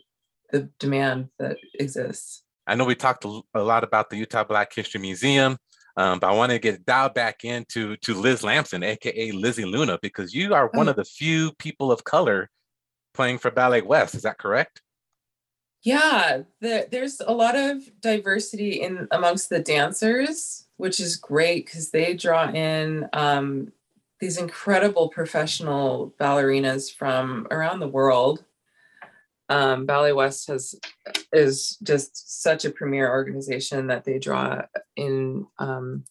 the 0.52 0.70
demand 0.80 1.30
that 1.40 1.58
exists. 1.76 2.44
I 2.68 2.76
know 2.76 2.86
we 2.86 2.96
talked 2.96 3.26
a 3.26 3.62
lot 3.62 3.84
about 3.84 4.10
the 4.10 4.18
Utah 4.18 4.44
Black 4.44 4.74
History 4.74 5.02
Museum, 5.02 5.58
um, 5.98 6.20
but 6.20 6.30
I 6.30 6.34
want 6.34 6.52
to 6.52 6.60
get 6.60 6.86
dialed 6.86 7.14
back 7.14 7.44
into 7.44 7.98
to 7.98 8.14
Liz 8.14 8.44
Lamson, 8.44 8.84
aka 8.84 9.32
Lizzie 9.32 9.66
Luna, 9.66 10.00
because 10.02 10.34
you 10.34 10.54
are 10.54 10.70
one 10.74 10.88
oh. 10.88 10.92
of 10.92 10.98
the 10.98 11.06
few 11.06 11.52
people 11.54 11.92
of 11.92 12.04
color 12.04 12.50
playing 13.14 13.38
for 13.38 13.52
Ballet 13.52 13.82
West. 13.82 14.16
Is 14.16 14.24
that 14.24 14.38
correct? 14.38 14.82
Yeah, 15.84 16.44
the, 16.60 16.88
there's 16.92 17.22
a 17.22 17.34
lot 17.34 17.56
of 17.56 17.82
diversity 18.02 18.82
in 18.82 19.08
amongst 19.12 19.50
the 19.50 19.60
dancers, 19.60 20.68
which 20.78 21.00
is 21.00 21.16
great 21.16 21.66
because 21.66 21.90
they 21.90 22.14
draw 22.14 22.52
in 22.52 23.10
um, 23.14 23.72
these 24.20 24.38
incredible 24.38 25.10
professional 25.10 26.14
ballerinas 26.20 26.94
from 26.94 27.48
around 27.50 27.80
the 27.80 27.88
world. 27.88 28.44
Um, 29.50 29.86
Ballet 29.86 30.14
West 30.14 30.48
has 30.48 30.76
is 31.34 31.78
just 31.84 32.42
such 32.44 32.64
a 32.64 32.70
premier 32.70 33.10
organization 33.10 33.88
that 33.88 34.06
they 34.06 34.20
draw 34.20 34.62
in 34.96 35.48
um, 35.58 36.06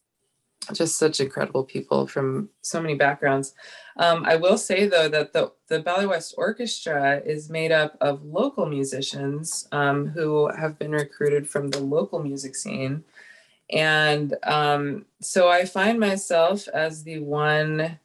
just 0.73 0.99
such 0.99 1.21
incredible 1.21 1.65
people 1.65 2.07
from 2.07 2.49
so 2.63 2.81
many 2.81 2.95
backgrounds. 2.95 3.55
Um, 3.97 4.25
I 4.25 4.37
will 4.37 4.59
say 4.59 4.87
though 4.87 5.09
that 5.09 5.33
the 5.33 5.53
the 5.69 5.81
Ballet 5.81 6.07
West 6.07 6.35
Orchestra 6.37 7.23
is 7.25 7.51
made 7.51 7.73
up 7.73 7.97
of 8.01 8.25
local 8.25 8.67
musicians 8.67 9.69
um, 9.73 10.07
who 10.07 10.49
have 10.49 10.79
been 10.79 10.93
recruited 10.93 11.49
from 11.49 11.71
the 11.71 11.81
local 11.81 12.23
music 12.23 12.55
scene. 12.57 13.05
And 13.71 14.35
um, 14.43 15.07
so 15.21 15.49
I 15.49 15.65
find 15.65 15.99
myself 16.01 16.67
as 16.69 17.05
the 17.05 17.21
one 17.21 17.99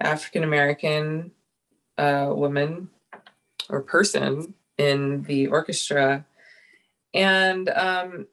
African 0.00 0.42
American 0.42 1.30
uh, 1.96 2.30
woman 2.30 2.90
or 3.68 3.82
person 3.82 4.54
in 4.78 5.22
the 5.22 5.46
orchestra. 5.46 6.26
And 7.14 7.68
um, 7.70 8.26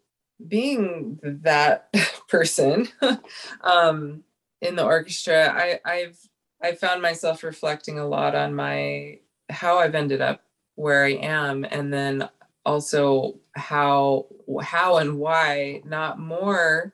being 0.47 1.19
that 1.23 1.93
person 2.27 2.87
um, 3.61 4.23
in 4.61 4.75
the 4.75 4.85
orchestra, 4.85 5.49
I, 5.49 5.79
I've 5.85 6.17
I 6.61 6.75
found 6.75 7.01
myself 7.01 7.43
reflecting 7.43 7.99
a 7.99 8.07
lot 8.07 8.35
on 8.35 8.55
my 8.55 9.19
how 9.49 9.79
I've 9.79 9.95
ended 9.95 10.21
up 10.21 10.41
where 10.75 11.03
I 11.03 11.11
am, 11.13 11.65
and 11.69 11.93
then 11.93 12.29
also 12.65 13.39
how 13.55 14.27
how 14.61 14.97
and 14.97 15.19
why 15.19 15.81
not 15.85 16.19
more 16.19 16.93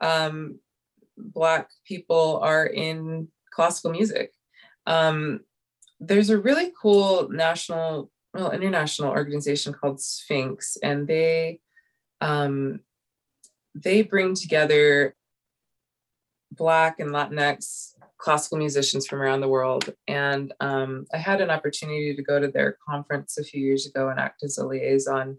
um, 0.00 0.60
black 1.18 1.70
people 1.84 2.38
are 2.42 2.66
in 2.66 3.28
classical 3.52 3.90
music. 3.90 4.32
Um, 4.86 5.40
there's 6.00 6.30
a 6.30 6.38
really 6.38 6.72
cool 6.80 7.28
national, 7.30 8.10
well, 8.32 8.52
international 8.52 9.10
organization 9.10 9.72
called 9.72 10.00
Sphinx, 10.00 10.76
and 10.82 11.06
they 11.06 11.60
um, 12.24 12.80
they 13.74 14.02
bring 14.02 14.34
together 14.34 15.14
Black 16.50 16.98
and 16.98 17.10
Latinx 17.10 17.90
classical 18.16 18.56
musicians 18.56 19.06
from 19.06 19.20
around 19.20 19.42
the 19.42 19.48
world. 19.48 19.92
And 20.08 20.54
um, 20.60 21.04
I 21.12 21.18
had 21.18 21.42
an 21.42 21.50
opportunity 21.50 22.16
to 22.16 22.22
go 22.22 22.40
to 22.40 22.48
their 22.48 22.78
conference 22.88 23.36
a 23.36 23.44
few 23.44 23.60
years 23.60 23.86
ago 23.86 24.08
and 24.08 24.18
act 24.18 24.42
as 24.42 24.56
a 24.56 24.66
liaison. 24.66 25.36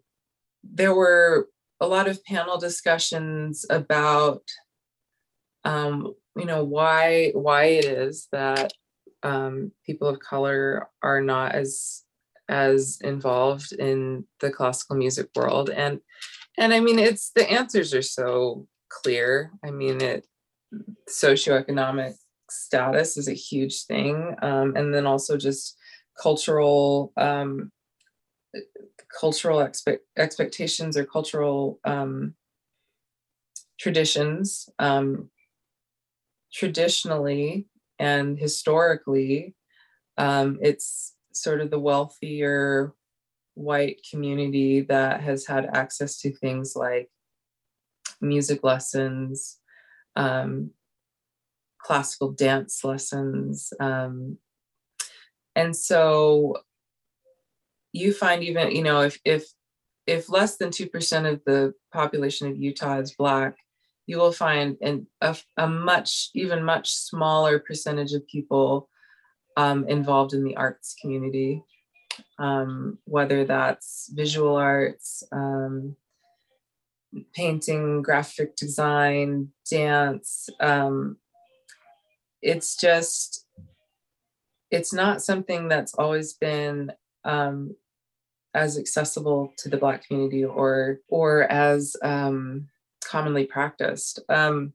There 0.64 0.94
were 0.94 1.50
a 1.80 1.88
lot 1.88 2.08
of 2.08 2.24
panel 2.24 2.60
discussions 2.60 3.66
about 3.70 4.44
um, 5.64 6.14
you 6.38 6.46
know 6.46 6.64
why 6.64 7.32
why 7.34 7.64
it 7.66 7.86
is 7.86 8.28
that 8.32 8.72
um, 9.24 9.72
people 9.86 10.08
of 10.08 10.20
color 10.20 10.88
are 11.02 11.22
not 11.22 11.54
as 11.54 12.04
as 12.48 13.00
involved 13.02 13.72
in 13.74 14.26
the 14.40 14.52
classical 14.52 14.96
music 14.96 15.30
world 15.36 15.72
and 15.72 16.00
and 16.58 16.74
i 16.74 16.80
mean 16.80 17.00
it's 17.00 17.32
the 17.36 17.50
answers 17.50 17.94
are 17.94 18.02
so 18.02 18.68
clear. 18.90 19.52
I 19.64 19.72
mean 19.72 20.02
it 20.02 20.26
socioeconomic 21.10 22.16
status 22.50 23.18
is 23.18 23.28
a 23.28 23.34
huge 23.34 23.84
thing 23.84 24.36
um, 24.42 24.76
and 24.76 24.94
then 24.94 25.06
also 25.06 25.38
just 25.38 25.78
cultural 26.22 27.12
um, 27.18 27.72
cultural 29.20 29.62
expect, 29.62 30.04
expectations 30.18 30.98
or 30.98 31.06
cultural 31.06 31.80
um, 31.86 32.36
traditions 33.80 34.70
um, 34.80 35.30
traditionally 36.54 37.68
and 38.00 38.38
historically, 38.38 39.56
um, 40.18 40.58
it's 40.62 41.14
sort 41.34 41.62
of 41.62 41.70
the 41.70 41.80
wealthier 41.80 42.94
white 43.56 44.06
community 44.10 44.82
that 44.82 45.22
has 45.22 45.46
had 45.46 45.66
access 45.74 46.20
to 46.20 46.32
things 46.32 46.76
like 46.76 47.10
music 48.22 48.64
lessons, 48.64 49.58
um, 50.16 50.72
classical 51.80 52.32
dance 52.32 52.84
lessons. 52.84 53.74
Um, 53.80 54.38
and 55.56 55.76
so 55.76 56.58
you 57.94 58.14
find 58.14 58.44
even, 58.44 58.72
you 58.76 58.84
know, 58.84 59.02
if, 59.02 59.20
if, 59.24 59.46
if 60.06 60.30
less 60.30 60.58
than 60.58 60.70
2% 60.70 61.32
of 61.32 61.42
the 61.46 61.74
population 61.94 62.48
of 62.50 62.58
Utah 62.58 63.00
is 63.00 63.16
Black, 63.16 63.56
you 64.08 64.18
will 64.18 64.32
find 64.32 64.78
an, 64.82 65.08
a, 65.22 65.36
a 65.58 65.68
much, 65.68 66.30
even 66.36 66.64
much 66.64 66.94
smaller 66.94 67.60
percentage 67.60 68.14
of 68.14 68.28
people 68.28 68.90
um, 69.58 69.88
involved 69.88 70.34
in 70.34 70.44
the 70.44 70.56
arts 70.58 70.96
community, 71.02 71.64
um, 72.38 73.00
whether 73.06 73.46
that's 73.46 74.10
visual 74.14 74.56
arts, 74.56 75.24
um, 75.32 75.96
painting, 77.34 78.02
graphic 78.02 78.56
design, 78.56 79.50
dance. 79.70 80.50
Um, 80.60 81.18
it's 82.42 82.76
just, 82.76 83.46
it's 84.70 84.94
not 84.94 85.22
something 85.22 85.68
that's 85.68 85.94
always 85.94 86.34
been 86.34 86.92
um, 87.24 87.76
as 88.54 88.78
accessible 88.78 89.54
to 89.58 89.70
the 89.70 89.78
Black 89.78 90.08
community 90.08 90.44
or 90.44 91.00
or 91.10 91.44
as 91.52 91.96
um, 92.04 92.68
commonly 93.04 93.46
practiced. 93.46 94.20
Um, 94.30 94.74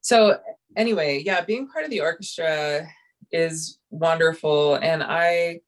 so 0.00 0.38
anyway, 0.76 1.22
yeah, 1.24 1.40
being 1.42 1.68
part 1.68 1.84
of 1.84 1.90
the 1.90 2.00
orchestra 2.00 2.86
is 3.30 3.78
wonderful, 3.90 4.76
and 4.76 5.02
I 5.02 5.60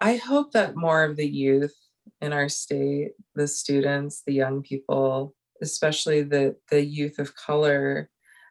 I 0.00 0.16
hope 0.16 0.52
that 0.52 0.76
more 0.76 1.04
of 1.04 1.16
the 1.16 1.28
youth 1.28 1.74
in 2.20 2.32
our 2.32 2.48
state, 2.48 3.12
the 3.34 3.48
students, 3.48 4.22
the 4.26 4.34
young 4.34 4.62
people, 4.62 5.34
especially 5.62 6.22
the 6.22 6.56
the 6.70 6.84
youth 6.84 7.18
of 7.18 7.36
color, 7.36 8.10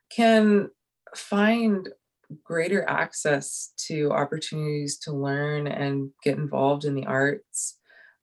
can 0.10 0.70
find 1.16 1.90
greater 2.44 2.88
access 2.90 3.74
to 3.78 4.12
opportunities 4.12 4.98
to 4.98 5.14
learn 5.14 5.68
and 5.68 6.10
get 6.24 6.38
involved 6.38 6.84
in 6.84 6.96
the 6.96 7.06
arts. 7.06 7.78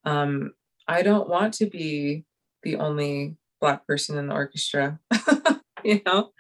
Um, 0.05 0.53
I 0.89 1.03
don't 1.03 1.29
want 1.29 1.55
to 1.55 1.67
be 1.67 2.25
the 2.63 2.77
only 2.77 3.37
black 3.63 3.87
person 3.87 4.19
in 4.19 4.27
the 4.27 4.35
orchestra 4.35 4.99
you 5.85 6.01
know 6.05 6.31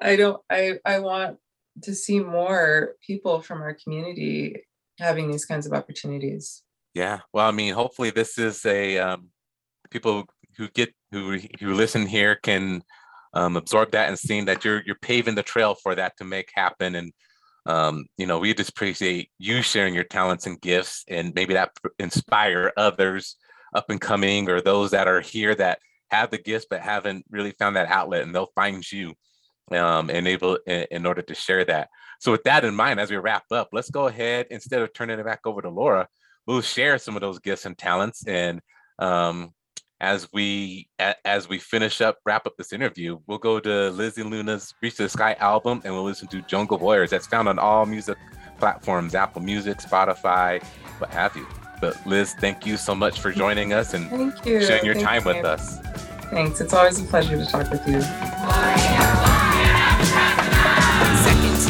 i 0.00 0.16
don't 0.16 0.40
i 0.50 0.72
i 0.86 0.98
want 0.98 1.36
to 1.82 1.94
see 1.94 2.20
more 2.20 2.94
people 3.06 3.40
from 3.40 3.60
our 3.60 3.74
community 3.74 4.56
having 4.98 5.30
these 5.30 5.44
kinds 5.44 5.66
of 5.66 5.72
opportunities. 5.72 6.62
Yeah. 6.94 7.20
Well, 7.32 7.46
I 7.46 7.50
mean, 7.50 7.74
hopefully 7.74 8.10
this 8.10 8.38
is 8.38 8.64
a 8.64 8.98
um, 8.98 9.28
people 9.90 10.26
who 10.56 10.68
get 10.68 10.94
who 11.10 11.38
who 11.60 11.74
listen 11.74 12.06
here 12.06 12.36
can 12.36 12.82
um, 13.34 13.56
absorb 13.56 13.90
that 13.92 14.08
and 14.08 14.18
seeing 14.18 14.44
that 14.46 14.64
you're 14.64 14.82
you're 14.86 14.96
paving 14.96 15.34
the 15.34 15.42
trail 15.42 15.74
for 15.74 15.94
that 15.94 16.16
to 16.18 16.24
make 16.24 16.50
happen. 16.54 16.94
And 16.94 17.12
um, 17.66 18.06
you 18.16 18.26
know, 18.26 18.38
we 18.38 18.54
just 18.54 18.70
appreciate 18.70 19.30
you 19.38 19.62
sharing 19.62 19.94
your 19.94 20.04
talents 20.04 20.46
and 20.46 20.60
gifts, 20.60 21.04
and 21.08 21.34
maybe 21.34 21.54
that 21.54 21.70
inspire 21.98 22.72
others 22.76 23.36
up 23.74 23.90
and 23.90 24.00
coming 24.00 24.48
or 24.48 24.60
those 24.60 24.92
that 24.92 25.08
are 25.08 25.20
here 25.20 25.54
that 25.56 25.80
have 26.10 26.30
the 26.30 26.38
gifts 26.38 26.66
but 26.70 26.80
haven't 26.80 27.24
really 27.30 27.52
found 27.52 27.74
that 27.74 27.88
outlet, 27.88 28.22
and 28.22 28.34
they'll 28.34 28.52
find 28.54 28.90
you 28.92 29.14
um, 29.70 30.10
and 30.10 30.26
able 30.28 30.58
in, 30.66 30.86
in 30.90 31.06
order 31.06 31.22
to 31.22 31.34
share 31.34 31.64
that. 31.64 31.88
So 32.20 32.32
with 32.32 32.44
that 32.44 32.64
in 32.64 32.74
mind, 32.74 33.00
as 33.00 33.10
we 33.10 33.16
wrap 33.16 33.44
up, 33.50 33.68
let's 33.72 33.90
go 33.90 34.06
ahead 34.06 34.46
instead 34.50 34.82
of 34.82 34.92
turning 34.92 35.18
it 35.18 35.26
back 35.26 35.40
over 35.44 35.62
to 35.62 35.68
Laura, 35.68 36.08
we'll 36.46 36.60
share 36.60 36.98
some 36.98 37.16
of 37.16 37.20
those 37.20 37.38
gifts 37.38 37.66
and 37.66 37.76
talents 37.76 38.26
and 38.26 38.60
um, 38.98 39.52
as 40.00 40.28
we 40.32 40.88
as 41.24 41.48
we 41.48 41.58
finish 41.58 42.00
up 42.00 42.18
wrap 42.26 42.46
up 42.46 42.56
this 42.58 42.72
interview 42.72 43.18
we'll 43.26 43.38
go 43.38 43.60
to 43.60 43.90
lizzie 43.90 44.22
luna's 44.22 44.74
reach 44.82 44.96
the 44.96 45.08
sky 45.08 45.34
album 45.38 45.80
and 45.84 45.94
we'll 45.94 46.04
listen 46.04 46.28
to 46.28 46.42
jungle 46.42 46.78
warriors 46.78 47.10
that's 47.10 47.26
found 47.26 47.48
on 47.48 47.58
all 47.58 47.86
music 47.86 48.18
platforms 48.58 49.14
apple 49.14 49.40
music 49.40 49.78
spotify 49.78 50.62
what 50.98 51.10
have 51.10 51.34
you 51.36 51.46
but 51.80 51.96
liz 52.06 52.34
thank 52.34 52.66
you 52.66 52.76
so 52.76 52.94
much 52.94 53.20
for 53.20 53.32
joining 53.32 53.72
us 53.72 53.94
and 53.94 54.10
thank 54.10 54.44
you. 54.44 54.60
sharing 54.62 54.84
your 54.84 54.94
thank 54.94 55.06
time 55.06 55.22
you. 55.22 55.34
with 55.34 55.44
us 55.44 55.78
thanks 56.30 56.60
it's 56.60 56.74
always 56.74 57.00
a 57.00 57.04
pleasure 57.04 57.36
to 57.36 57.46
talk 57.46 57.70
with 57.70 57.86
you 57.86 58.53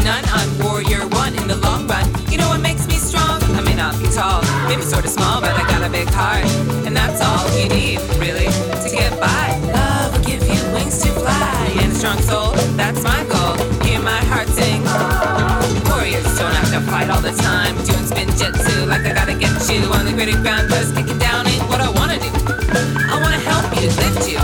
none, 0.04 0.24
I'm 0.28 0.50
warrior 0.60 1.08
one 1.08 1.34
in 1.34 1.48
the 1.48 1.56
long 1.56 1.88
run. 1.88 2.04
You 2.30 2.36
know 2.36 2.48
what 2.48 2.60
makes 2.60 2.86
me 2.86 2.94
strong? 2.94 3.40
I 3.56 3.60
may 3.64 3.74
not 3.74 3.98
be 3.98 4.06
tall, 4.12 4.44
maybe 4.68 4.82
sort 4.82 5.04
of 5.04 5.10
small, 5.10 5.40
but 5.40 5.50
I 5.56 5.64
got 5.66 5.82
a 5.82 5.90
big 5.90 6.08
heart. 6.12 6.44
And 6.84 6.94
that's 6.94 7.20
all 7.24 7.48
you 7.56 7.68
need, 7.68 7.98
really, 8.20 8.52
to 8.84 8.88
get 8.92 9.18
by. 9.18 9.56
Love 9.72 10.12
will 10.12 10.24
give 10.24 10.42
you 10.44 10.60
wings 10.76 11.00
to 11.02 11.10
fly. 11.10 11.72
And 11.80 11.90
a 11.90 11.94
strong 11.94 12.20
soul, 12.20 12.52
that's 12.76 13.02
my 13.02 13.24
goal. 13.32 13.56
Hear 13.80 14.00
my 14.00 14.20
heart 14.28 14.48
sing. 14.48 14.84
Warriors 15.88 16.28
don't 16.36 16.52
have 16.52 16.70
to 16.76 16.80
fight 16.92 17.08
all 17.08 17.22
the 17.24 17.32
time. 17.32 17.74
Doing 17.88 18.04
spin 18.04 18.28
jitsu 18.36 18.84
like 18.84 19.06
I 19.08 19.14
gotta 19.14 19.34
get 19.34 19.56
you 19.72 19.88
on 19.96 20.04
the 20.04 20.12
gritty 20.12 20.36
ground. 20.44 20.68
Cause 20.68 20.92
kicking 20.92 21.18
down 21.18 21.48
ain't 21.48 21.64
what 21.72 21.80
I 21.80 21.88
wanna 21.88 22.20
do. 22.20 22.30
I 23.08 23.16
wanna 23.24 23.40
help 23.40 23.72
you, 23.80 23.88
lift 23.88 24.28
you, 24.28 24.38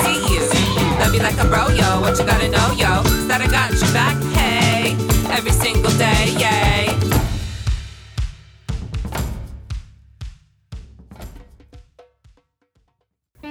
see 0.00 0.20
you. 0.32 0.42
Love 0.98 1.12
you 1.12 1.20
like 1.20 1.36
a 1.36 1.46
bro, 1.52 1.68
yo. 1.76 2.00
What 2.00 2.16
you 2.18 2.24
gotta 2.24 2.48
know, 2.48 2.72
yo, 2.72 3.04
is 3.04 3.28
that 3.28 3.40
I 3.44 3.48
got 3.52 3.68
your 3.72 3.92
back, 3.92 4.16
hey, 4.38 4.53
single 5.54 5.90
day, 5.98 6.34
yay. 6.38 6.63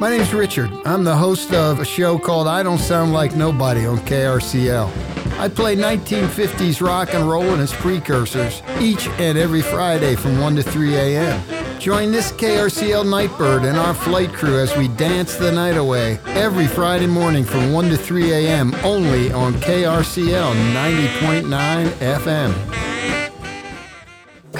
My 0.03 0.09
name's 0.09 0.33
Richard. 0.33 0.69
I'm 0.83 1.05
the 1.05 1.15
host 1.15 1.53
of 1.53 1.79
a 1.79 1.85
show 1.85 2.19
called 2.19 2.45
I 2.45 2.61
Don't 2.61 2.77
Sound 2.77 3.13
Like 3.13 3.37
Nobody 3.37 3.85
on 3.85 3.99
KRCL. 3.99 5.39
I 5.39 5.47
play 5.47 5.77
1950s 5.77 6.85
rock 6.85 7.13
and 7.13 7.25
roll 7.29 7.45
and 7.53 7.61
its 7.61 7.73
precursors 7.73 8.61
each 8.81 9.07
and 9.07 9.37
every 9.37 9.61
Friday 9.61 10.17
from 10.17 10.41
1 10.41 10.57
to 10.57 10.61
3 10.61 10.95
a.m. 10.95 11.79
Join 11.79 12.11
this 12.11 12.33
KRCL 12.33 13.09
Nightbird 13.09 13.63
and 13.63 13.77
our 13.77 13.93
flight 13.93 14.33
crew 14.33 14.59
as 14.59 14.75
we 14.75 14.89
dance 14.89 15.37
the 15.37 15.53
night 15.53 15.77
away 15.77 16.19
every 16.25 16.67
Friday 16.67 17.07
morning 17.07 17.45
from 17.45 17.71
1 17.71 17.87
to 17.87 17.95
3 17.95 18.29
a.m. 18.33 18.75
only 18.83 19.31
on 19.31 19.53
KRCL 19.53 20.53
90.9 20.73 21.87
FM. 21.87 22.92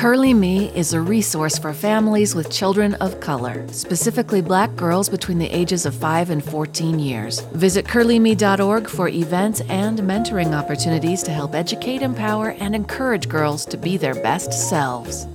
Curly 0.04 0.34
Me 0.34 0.70
is 0.76 0.92
a 0.92 1.00
resource 1.00 1.58
for 1.58 1.72
families 1.72 2.36
with 2.36 2.52
children 2.52 2.96
of 2.96 3.22
color, 3.22 3.66
specifically 3.70 4.42
black 4.42 4.76
girls 4.76 5.08
between 5.08 5.40
the 5.40 5.48
ages 5.48 5.86
of 5.86 5.96
5 5.96 6.30
and 6.30 6.44
14 6.44 7.00
years. 7.00 7.40
Visit 7.54 7.86
curlyme.org 7.86 8.90
for 8.90 9.08
events 9.08 9.62
and 9.70 9.98
mentoring 10.00 10.54
opportunities 10.54 11.24
to 11.24 11.32
help 11.32 11.56
educate, 11.56 12.02
empower, 12.02 12.50
and 12.50 12.76
encourage 12.76 13.30
girls 13.30 13.66
to 13.68 13.78
be 13.78 13.96
their 13.96 14.16
best 14.16 14.52
selves. 14.52 15.26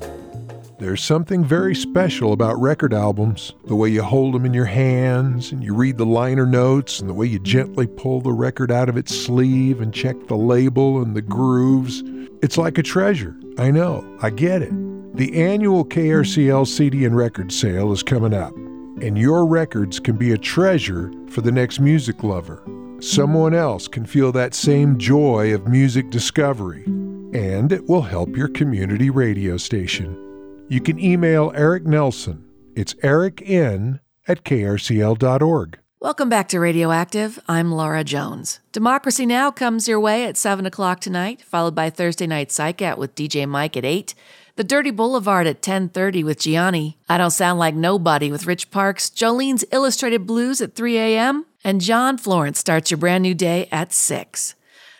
There's 0.78 1.02
something 1.02 1.44
very 1.44 1.74
special 1.74 2.32
about 2.32 2.60
record 2.60 2.94
albums. 2.94 3.52
The 3.66 3.74
way 3.74 3.88
you 3.88 4.00
hold 4.00 4.32
them 4.32 4.46
in 4.46 4.54
your 4.54 4.66
hands 4.66 5.50
and 5.50 5.60
you 5.60 5.74
read 5.74 5.98
the 5.98 6.06
liner 6.06 6.46
notes 6.46 7.00
and 7.00 7.10
the 7.10 7.14
way 7.14 7.26
you 7.26 7.40
gently 7.40 7.88
pull 7.88 8.20
the 8.20 8.32
record 8.32 8.70
out 8.70 8.88
of 8.88 8.96
its 8.96 9.12
sleeve 9.12 9.80
and 9.80 9.92
check 9.92 10.28
the 10.28 10.36
label 10.36 11.02
and 11.02 11.16
the 11.16 11.22
grooves. 11.22 12.04
It's 12.42 12.56
like 12.56 12.78
a 12.78 12.84
treasure. 12.84 13.34
I 13.58 13.72
know, 13.72 14.06
I 14.22 14.30
get 14.30 14.62
it. 14.62 14.70
The 15.16 15.42
annual 15.42 15.84
KRCL 15.84 16.68
CD 16.68 17.04
and 17.04 17.16
record 17.16 17.50
sale 17.50 17.90
is 17.90 18.04
coming 18.04 18.32
up, 18.32 18.54
and 18.54 19.18
your 19.18 19.46
records 19.46 19.98
can 19.98 20.16
be 20.16 20.30
a 20.30 20.38
treasure 20.38 21.10
for 21.28 21.40
the 21.40 21.50
next 21.50 21.80
music 21.80 22.22
lover. 22.22 22.62
Someone 23.00 23.52
else 23.52 23.88
can 23.88 24.06
feel 24.06 24.30
that 24.30 24.54
same 24.54 24.96
joy 24.96 25.52
of 25.52 25.66
music 25.66 26.10
discovery, 26.10 26.84
and 26.84 27.72
it 27.72 27.88
will 27.88 28.02
help 28.02 28.36
your 28.36 28.48
community 28.48 29.10
radio 29.10 29.56
station. 29.56 30.27
You 30.68 30.80
can 30.82 30.98
email 30.98 31.50
Eric 31.54 31.86
Nelson. 31.86 32.44
It's 32.76 32.92
ericn 32.94 34.00
at 34.26 34.44
krcl.org. 34.44 35.78
Welcome 36.00 36.28
back 36.28 36.48
to 36.48 36.60
Radioactive. 36.60 37.40
I'm 37.48 37.72
Laura 37.72 38.04
Jones. 38.04 38.60
Democracy 38.70 39.24
Now! 39.26 39.50
comes 39.50 39.88
your 39.88 39.98
way 39.98 40.26
at 40.26 40.36
7 40.36 40.66
o'clock 40.66 41.00
tonight, 41.00 41.42
followed 41.42 41.74
by 41.74 41.88
Thursday 41.90 42.26
Night 42.26 42.52
Psych 42.52 42.82
Out 42.82 42.98
with 42.98 43.14
DJ 43.14 43.48
Mike 43.48 43.76
at 43.76 43.84
8. 43.84 44.14
The 44.56 44.64
Dirty 44.64 44.90
Boulevard 44.90 45.46
at 45.46 45.62
10.30 45.62 46.22
with 46.24 46.40
Gianni. 46.40 46.98
I 47.08 47.16
Don't 47.16 47.30
Sound 47.30 47.58
Like 47.58 47.74
Nobody 47.74 48.30
with 48.30 48.46
Rich 48.46 48.70
Parks. 48.70 49.08
Jolene's 49.08 49.64
Illustrated 49.72 50.26
Blues 50.26 50.60
at 50.60 50.74
3 50.74 50.98
a.m. 50.98 51.46
And 51.64 51.80
John 51.80 52.18
Florence 52.18 52.58
starts 52.58 52.90
your 52.90 52.98
brand 52.98 53.22
new 53.22 53.34
day 53.34 53.68
at 53.72 53.92
6. 53.92 54.54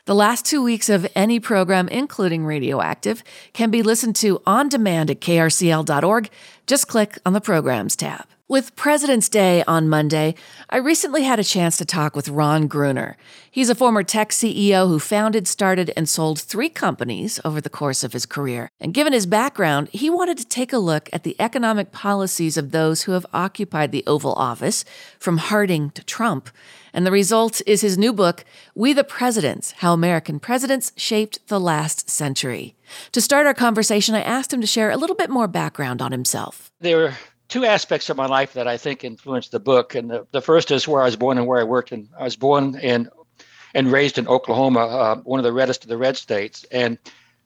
The 0.09 0.15
last 0.15 0.47
two 0.47 0.63
weeks 0.63 0.89
of 0.89 1.07
any 1.15 1.39
program, 1.39 1.87
including 1.89 2.47
Radioactive, 2.47 3.23
can 3.53 3.71
be 3.71 3.83
listened 3.83 4.17
to 4.17 4.41
on 4.47 4.71
demand 4.71 5.11
at 5.11 5.21
krcl.org. 5.21 6.31
Just 6.67 6.89
click 6.89 7.19
on 7.27 7.35
the 7.35 7.43
Programs 7.43 7.95
tab. 7.95 8.25
With 8.49 8.75
President's 8.75 9.29
Day 9.29 9.63
on 9.65 9.91
Monday, 9.91 10.35
I 10.71 10.79
recently 10.79 11.25
had 11.25 11.39
a 11.39 11.45
chance 11.45 11.77
to 11.77 11.85
talk 11.85 12.17
with 12.17 12.31
Ron 12.31 12.67
Gruner. 12.69 13.19
He's 13.51 13.69
a 13.69 13.75
former 13.75 14.03
tech 14.03 14.31
CEO 14.31 14.89
who 14.89 14.99
founded, 14.99 15.47
started, 15.47 15.93
and 15.95 16.09
sold 16.09 16.41
three 16.41 16.71
companies 16.71 17.39
over 17.45 17.61
the 17.61 17.69
course 17.69 18.03
of 18.03 18.15
his 18.15 18.25
career. 18.25 18.71
And 18.81 18.95
given 18.95 19.13
his 19.13 19.27
background, 19.27 19.91
he 19.91 20.09
wanted 20.09 20.39
to 20.39 20.47
take 20.47 20.73
a 20.73 20.79
look 20.79 21.11
at 21.13 21.25
the 21.25 21.37
economic 21.39 21.93
policies 21.93 22.57
of 22.57 22.71
those 22.71 23.03
who 23.03 23.13
have 23.13 23.27
occupied 23.35 23.93
the 23.93 24.05
Oval 24.07 24.33
Office, 24.33 24.87
from 25.19 25.37
Harding 25.37 25.91
to 25.91 26.03
Trump. 26.03 26.49
And 26.93 27.07
the 27.07 27.11
result 27.11 27.61
is 27.67 27.81
his 27.81 27.99
new 27.99 28.13
book, 28.13 28.45
We 28.75 28.93
the 28.93 29.05
Presidents 29.05 29.73
How 29.79 29.93
American 29.93 30.41
Presidents 30.41 30.93
Shaped 30.97 31.47
the 31.49 31.61
Last 31.61 32.09
Century. 32.09 32.75
To 33.13 33.21
start 33.21 33.47
our 33.47 33.55
conversation, 33.55 34.15
I 34.15 34.23
asked 34.23 34.53
him 34.53 34.61
to 34.61 34.67
share 34.67 34.91
a 34.91 34.97
little 34.97 35.17
bit 35.17 35.31
more 35.31 35.49
background 35.49 36.01
on 36.01 36.13
himself. 36.13 36.71
There 36.81 37.07
are 37.07 37.15
two 37.49 37.65
aspects 37.65 38.09
of 38.11 38.17
my 38.17 38.27
life 38.27 38.53
that 38.53 38.69
I 38.69 38.77
think 38.77 39.05
influenced 39.05 39.53
the 39.53 39.61
book. 39.61 39.95
And 39.95 40.11
the, 40.11 40.27
the 40.33 40.41
first 40.41 40.71
is 40.71 40.87
where 40.87 41.03
I 41.03 41.07
was 41.07 41.17
born 41.17 41.39
and 41.39 41.47
where 41.47 41.61
I 41.61 41.65
worked. 41.65 41.93
And 41.93 42.09
I 42.19 42.25
was 42.25 42.37
born 42.37 42.79
in 42.79 43.09
and 43.75 43.93
raised 43.93 44.19
in 44.19 44.27
Oklahoma, 44.29 44.81
uh, 44.81 45.17
one 45.17 45.39
of 45.39 45.45
the 45.45 45.53
reddest 45.53 45.85
of 45.85 45.89
the 45.89 45.99
red 45.99 46.17
states. 46.17 46.65
And 46.71 46.99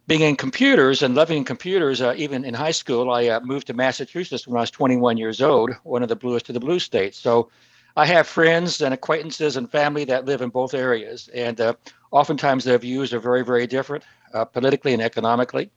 being 0.07 0.21
in 0.21 0.37
computers 0.37 1.03
and 1.03 1.15
loving 1.15 1.45
computers, 1.45 2.01
uh, 2.01 2.15
even 2.17 2.45
in 2.45 2.55
high 2.55 2.71
school, 2.73 3.11
I 3.11 3.29
uh, 3.29 3.41
moved 3.41 3.67
to 3.69 3.75
Massachusetts 3.75 4.47
when 4.47 4.57
I 4.57 4.61
was 4.61 4.71
21 4.71 5.17
years 5.17 5.41
old, 5.41 5.71
one 5.85 6.03
of 6.03 6.09
the 6.09 6.17
bluest 6.17 6.49
of 6.49 6.55
the 6.55 6.61
blue 6.61 6.79
states. 6.79 7.19
So 7.19 7.51
I 7.97 8.07
have 8.07 8.27
friends 8.27 8.81
and 8.81 8.95
acquaintances 8.95 9.57
and 9.57 9.71
family 9.71 10.05
that 10.05 10.25
live 10.25 10.41
in 10.41 10.49
both 10.49 10.75
areas. 10.75 11.29
And 11.35 11.61
uh, 11.61 11.75
oftentimes 12.11 12.65
their 12.65 12.79
views 12.79 13.13
are 13.13 13.21
very, 13.21 13.45
very 13.45 13.67
different 13.67 14.05
uh, 14.33 14.45
politically 14.45 14.93
and 14.93 15.03
economically. 15.03 15.71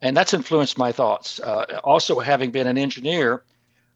And 0.00 0.16
that's 0.16 0.34
influenced 0.34 0.76
my 0.78 0.90
thoughts. 0.90 1.38
Uh, 1.40 1.80
also, 1.84 2.18
having 2.18 2.50
been 2.50 2.66
an 2.66 2.76
engineer, 2.76 3.44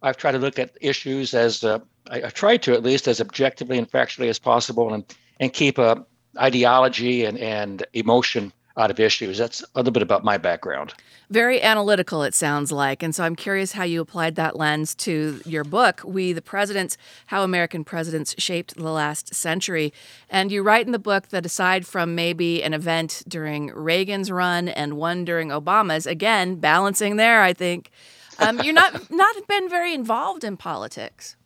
I've 0.02 0.16
tried 0.16 0.32
to 0.32 0.38
look 0.38 0.58
at 0.58 0.76
issues 0.80 1.34
as 1.34 1.64
uh, 1.64 1.80
I, 2.08 2.22
I 2.22 2.28
tried 2.28 2.62
to 2.62 2.74
at 2.74 2.84
least 2.84 3.08
as 3.08 3.20
objectively 3.20 3.78
and 3.78 3.90
factually 3.90 4.28
as 4.28 4.38
possible, 4.38 4.94
and 4.94 5.04
and 5.40 5.52
keep 5.52 5.78
a 5.78 6.04
ideology 6.38 7.24
and 7.24 7.38
and 7.38 7.84
emotion 7.92 8.52
out 8.76 8.90
of 8.90 9.00
issues. 9.00 9.38
That's 9.38 9.62
a 9.62 9.66
little 9.78 9.92
bit 9.92 10.02
about 10.02 10.24
my 10.24 10.38
background. 10.38 10.94
Very 11.30 11.60
analytical, 11.60 12.22
it 12.22 12.34
sounds 12.34 12.70
like. 12.70 13.02
And 13.02 13.14
so 13.14 13.24
I'm 13.24 13.34
curious 13.34 13.72
how 13.72 13.84
you 13.84 14.00
applied 14.00 14.36
that 14.36 14.56
lens 14.56 14.94
to 14.96 15.40
your 15.44 15.64
book, 15.64 16.02
We 16.04 16.32
the 16.32 16.42
Presidents 16.42 16.96
How 17.26 17.42
American 17.42 17.84
Presidents 17.84 18.34
Shaped 18.38 18.76
the 18.76 18.90
Last 18.90 19.34
Century. 19.34 19.92
And 20.30 20.52
you 20.52 20.62
write 20.62 20.86
in 20.86 20.92
the 20.92 20.98
book 20.98 21.28
that 21.28 21.46
aside 21.46 21.86
from 21.86 22.14
maybe 22.14 22.62
an 22.62 22.74
event 22.74 23.22
during 23.26 23.68
Reagan's 23.68 24.30
run 24.30 24.68
and 24.68 24.96
one 24.96 25.24
during 25.24 25.48
Obama's, 25.48 26.06
again, 26.06 26.56
balancing 26.56 27.16
there, 27.16 27.42
I 27.42 27.52
think, 27.52 27.90
um, 28.38 28.60
you're 28.60 28.74
not, 28.74 29.10
not 29.10 29.48
been 29.48 29.68
very 29.68 29.94
involved 29.94 30.44
in 30.44 30.56
politics. 30.56 31.36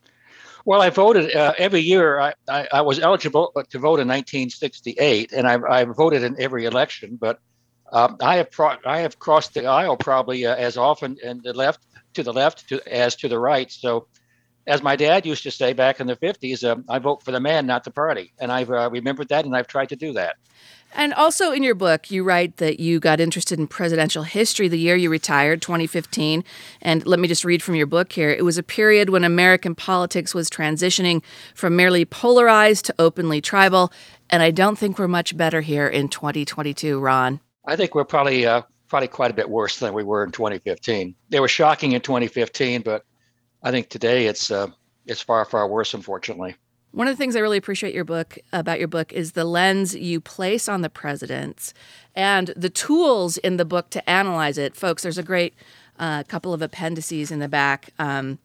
Well, 0.64 0.82
I 0.82 0.90
voted 0.90 1.34
uh, 1.34 1.54
every 1.58 1.80
year. 1.80 2.20
I, 2.20 2.34
I, 2.48 2.68
I, 2.72 2.80
was 2.82 2.98
eligible 3.00 3.52
to 3.70 3.78
vote 3.78 4.00
in 4.00 4.08
1968, 4.08 5.32
and 5.32 5.46
I, 5.48 5.58
I 5.68 5.84
voted 5.84 6.22
in 6.22 6.36
every 6.40 6.64
election. 6.66 7.18
But 7.20 7.38
Uh, 7.92 8.14
I 8.22 8.36
have 8.36 8.50
pro- 8.50 8.78
I 8.86 9.00
have 9.00 9.18
crossed 9.18 9.54
the 9.54 9.66
aisle 9.66 9.96
probably 9.96 10.46
uh, 10.46 10.54
as 10.54 10.76
often 10.76 11.16
in 11.22 11.40
the 11.42 11.52
left 11.52 11.80
to 12.14 12.22
the 12.22 12.32
left 12.32 12.68
to, 12.68 12.80
as 12.86 13.16
to 13.16 13.28
the 13.28 13.38
right. 13.38 13.70
So, 13.70 14.06
as 14.66 14.82
my 14.82 14.96
dad 14.96 15.26
used 15.26 15.42
to 15.42 15.50
say 15.50 15.72
back 15.72 16.00
in 16.00 16.06
the 16.06 16.16
50s, 16.16 16.62
um, 16.70 16.84
I 16.88 16.98
vote 17.00 17.22
for 17.24 17.32
the 17.32 17.40
man, 17.40 17.66
not 17.66 17.82
the 17.84 17.90
party. 17.90 18.32
And 18.38 18.52
I've 18.52 18.70
uh, 18.70 18.90
remembered 18.90 19.28
that 19.28 19.44
and 19.44 19.56
I've 19.56 19.66
tried 19.66 19.88
to 19.88 19.96
do 19.96 20.12
that. 20.12 20.36
And 20.92 21.14
also 21.14 21.52
in 21.52 21.62
your 21.62 21.74
book, 21.74 22.10
you 22.10 22.24
write 22.24 22.56
that 22.56 22.80
you 22.80 22.98
got 22.98 23.20
interested 23.20 23.58
in 23.58 23.68
presidential 23.68 24.24
history 24.24 24.68
the 24.68 24.78
year 24.78 24.96
you 24.96 25.10
retired, 25.10 25.62
2015. 25.62 26.42
And 26.82 27.06
let 27.06 27.20
me 27.20 27.28
just 27.28 27.44
read 27.44 27.62
from 27.62 27.76
your 27.76 27.86
book 27.86 28.12
here. 28.12 28.30
It 28.30 28.44
was 28.44 28.58
a 28.58 28.62
period 28.62 29.10
when 29.10 29.24
American 29.24 29.74
politics 29.74 30.34
was 30.34 30.50
transitioning 30.50 31.22
from 31.54 31.76
merely 31.76 32.04
polarized 32.04 32.86
to 32.86 32.94
openly 32.98 33.40
tribal. 33.40 33.92
And 34.30 34.42
I 34.42 34.50
don't 34.50 34.76
think 34.76 34.98
we're 34.98 35.08
much 35.08 35.36
better 35.36 35.60
here 35.60 35.86
in 35.86 36.08
2022, 36.08 36.98
Ron. 36.98 37.40
I 37.66 37.76
think 37.76 37.94
we're 37.94 38.04
probably 38.04 38.46
uh, 38.46 38.62
probably 38.88 39.08
quite 39.08 39.30
a 39.30 39.34
bit 39.34 39.48
worse 39.48 39.78
than 39.78 39.94
we 39.94 40.02
were 40.02 40.24
in 40.24 40.32
2015. 40.32 41.14
They 41.28 41.40
were 41.40 41.48
shocking 41.48 41.92
in 41.92 42.00
2015, 42.00 42.82
but 42.82 43.04
I 43.62 43.70
think 43.70 43.88
today 43.88 44.26
it's 44.26 44.50
uh, 44.50 44.68
it's 45.06 45.20
far 45.20 45.44
far 45.44 45.68
worse, 45.68 45.94
unfortunately. 45.94 46.56
One 46.92 47.06
of 47.06 47.16
the 47.16 47.18
things 47.18 47.36
I 47.36 47.40
really 47.40 47.58
appreciate 47.58 47.94
your 47.94 48.04
book 48.04 48.36
about 48.52 48.80
your 48.80 48.88
book 48.88 49.12
is 49.12 49.32
the 49.32 49.44
lens 49.44 49.94
you 49.94 50.20
place 50.20 50.68
on 50.68 50.80
the 50.80 50.90
presidents 50.90 51.72
and 52.16 52.48
the 52.56 52.70
tools 52.70 53.36
in 53.36 53.58
the 53.58 53.64
book 53.64 53.90
to 53.90 54.10
analyze 54.10 54.58
it. 54.58 54.74
Folks, 54.74 55.04
there's 55.04 55.18
a 55.18 55.22
great 55.22 55.54
uh, 56.00 56.24
couple 56.24 56.52
of 56.52 56.62
appendices 56.62 57.30
in 57.30 57.38
the 57.38 57.48
back 57.48 57.90
um, 58.00 58.40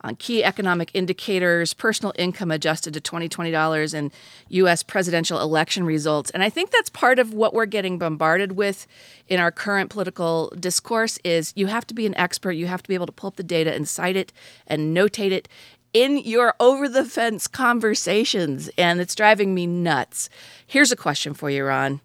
on 0.00 0.16
key 0.16 0.42
economic 0.42 0.90
indicators, 0.94 1.74
personal 1.74 2.14
income 2.16 2.50
adjusted 2.50 2.94
to 2.94 3.00
$2020, 3.00 3.94
and 3.94 4.10
U.S. 4.48 4.82
presidential 4.82 5.38
election 5.40 5.84
results. 5.84 6.30
And 6.30 6.42
I 6.42 6.48
think 6.48 6.70
that's 6.70 6.88
part 6.88 7.18
of 7.18 7.34
what 7.34 7.52
we're 7.52 7.66
getting 7.66 7.98
bombarded 7.98 8.52
with 8.52 8.86
in 9.28 9.38
our 9.38 9.52
current 9.52 9.90
political 9.90 10.50
discourse 10.58 11.18
is 11.24 11.52
you 11.56 11.66
have 11.66 11.86
to 11.88 11.94
be 11.94 12.06
an 12.06 12.16
expert. 12.16 12.52
You 12.52 12.66
have 12.68 12.82
to 12.82 12.88
be 12.88 12.94
able 12.94 13.06
to 13.06 13.12
pull 13.12 13.28
up 13.28 13.36
the 13.36 13.42
data 13.42 13.72
and 13.72 13.86
cite 13.86 14.16
it 14.16 14.32
and 14.66 14.96
notate 14.96 15.30
it 15.30 15.46
in 15.92 16.18
your 16.18 16.54
over 16.58 16.88
the 16.88 17.04
fence 17.04 17.46
conversations, 17.46 18.70
and 18.78 19.00
it's 19.00 19.14
driving 19.14 19.54
me 19.54 19.66
nuts. 19.66 20.28
Here's 20.66 20.92
a 20.92 20.96
question 20.96 21.34
for 21.34 21.50
you, 21.50 21.64
Ron. 21.64 22.00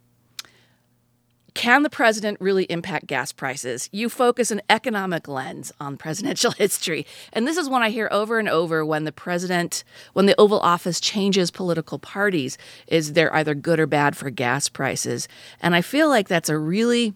Can 1.58 1.82
the 1.82 1.90
president 1.90 2.40
really 2.40 2.66
impact 2.66 3.08
gas 3.08 3.32
prices? 3.32 3.90
You 3.92 4.10
focus 4.10 4.52
an 4.52 4.62
economic 4.70 5.28
lens 5.28 5.72
on 5.80 5.98
presidential 5.98 6.52
history. 6.58 7.04
And 7.34 7.48
this 7.48 7.58
is 7.58 7.68
one 7.68 7.82
I 7.82 7.90
hear 7.90 8.08
over 8.12 8.38
and 8.38 8.48
over 8.48 8.86
when 8.86 9.06
the 9.06 9.12
president, 9.12 9.84
when 10.14 10.28
the 10.28 10.40
Oval 10.40 10.60
Office 10.60 11.00
changes 11.00 11.50
political 11.50 11.98
parties, 11.98 12.60
is 12.86 13.14
they're 13.14 13.34
either 13.34 13.56
good 13.56 13.80
or 13.80 13.88
bad 13.88 14.16
for 14.16 14.30
gas 14.30 14.70
prices. 14.70 15.28
And 15.60 15.74
I 15.74 15.82
feel 15.82 16.10
like 16.10 16.28
that's 16.28 16.50
a 16.50 16.60
really 16.60 17.16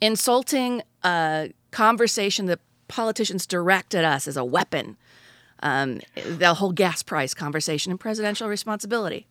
insulting 0.00 0.80
uh, 1.02 1.48
conversation 1.72 2.46
that 2.46 2.60
politicians 2.88 3.46
direct 3.46 3.94
at 3.94 4.06
us 4.06 4.26
as 4.26 4.38
a 4.38 4.44
weapon 4.44 4.96
um, 5.64 6.00
the 6.14 6.54
whole 6.54 6.72
gas 6.72 7.02
price 7.02 7.34
conversation 7.34 7.90
and 7.90 7.98
presidential 7.98 8.48
responsibility. 8.48 9.26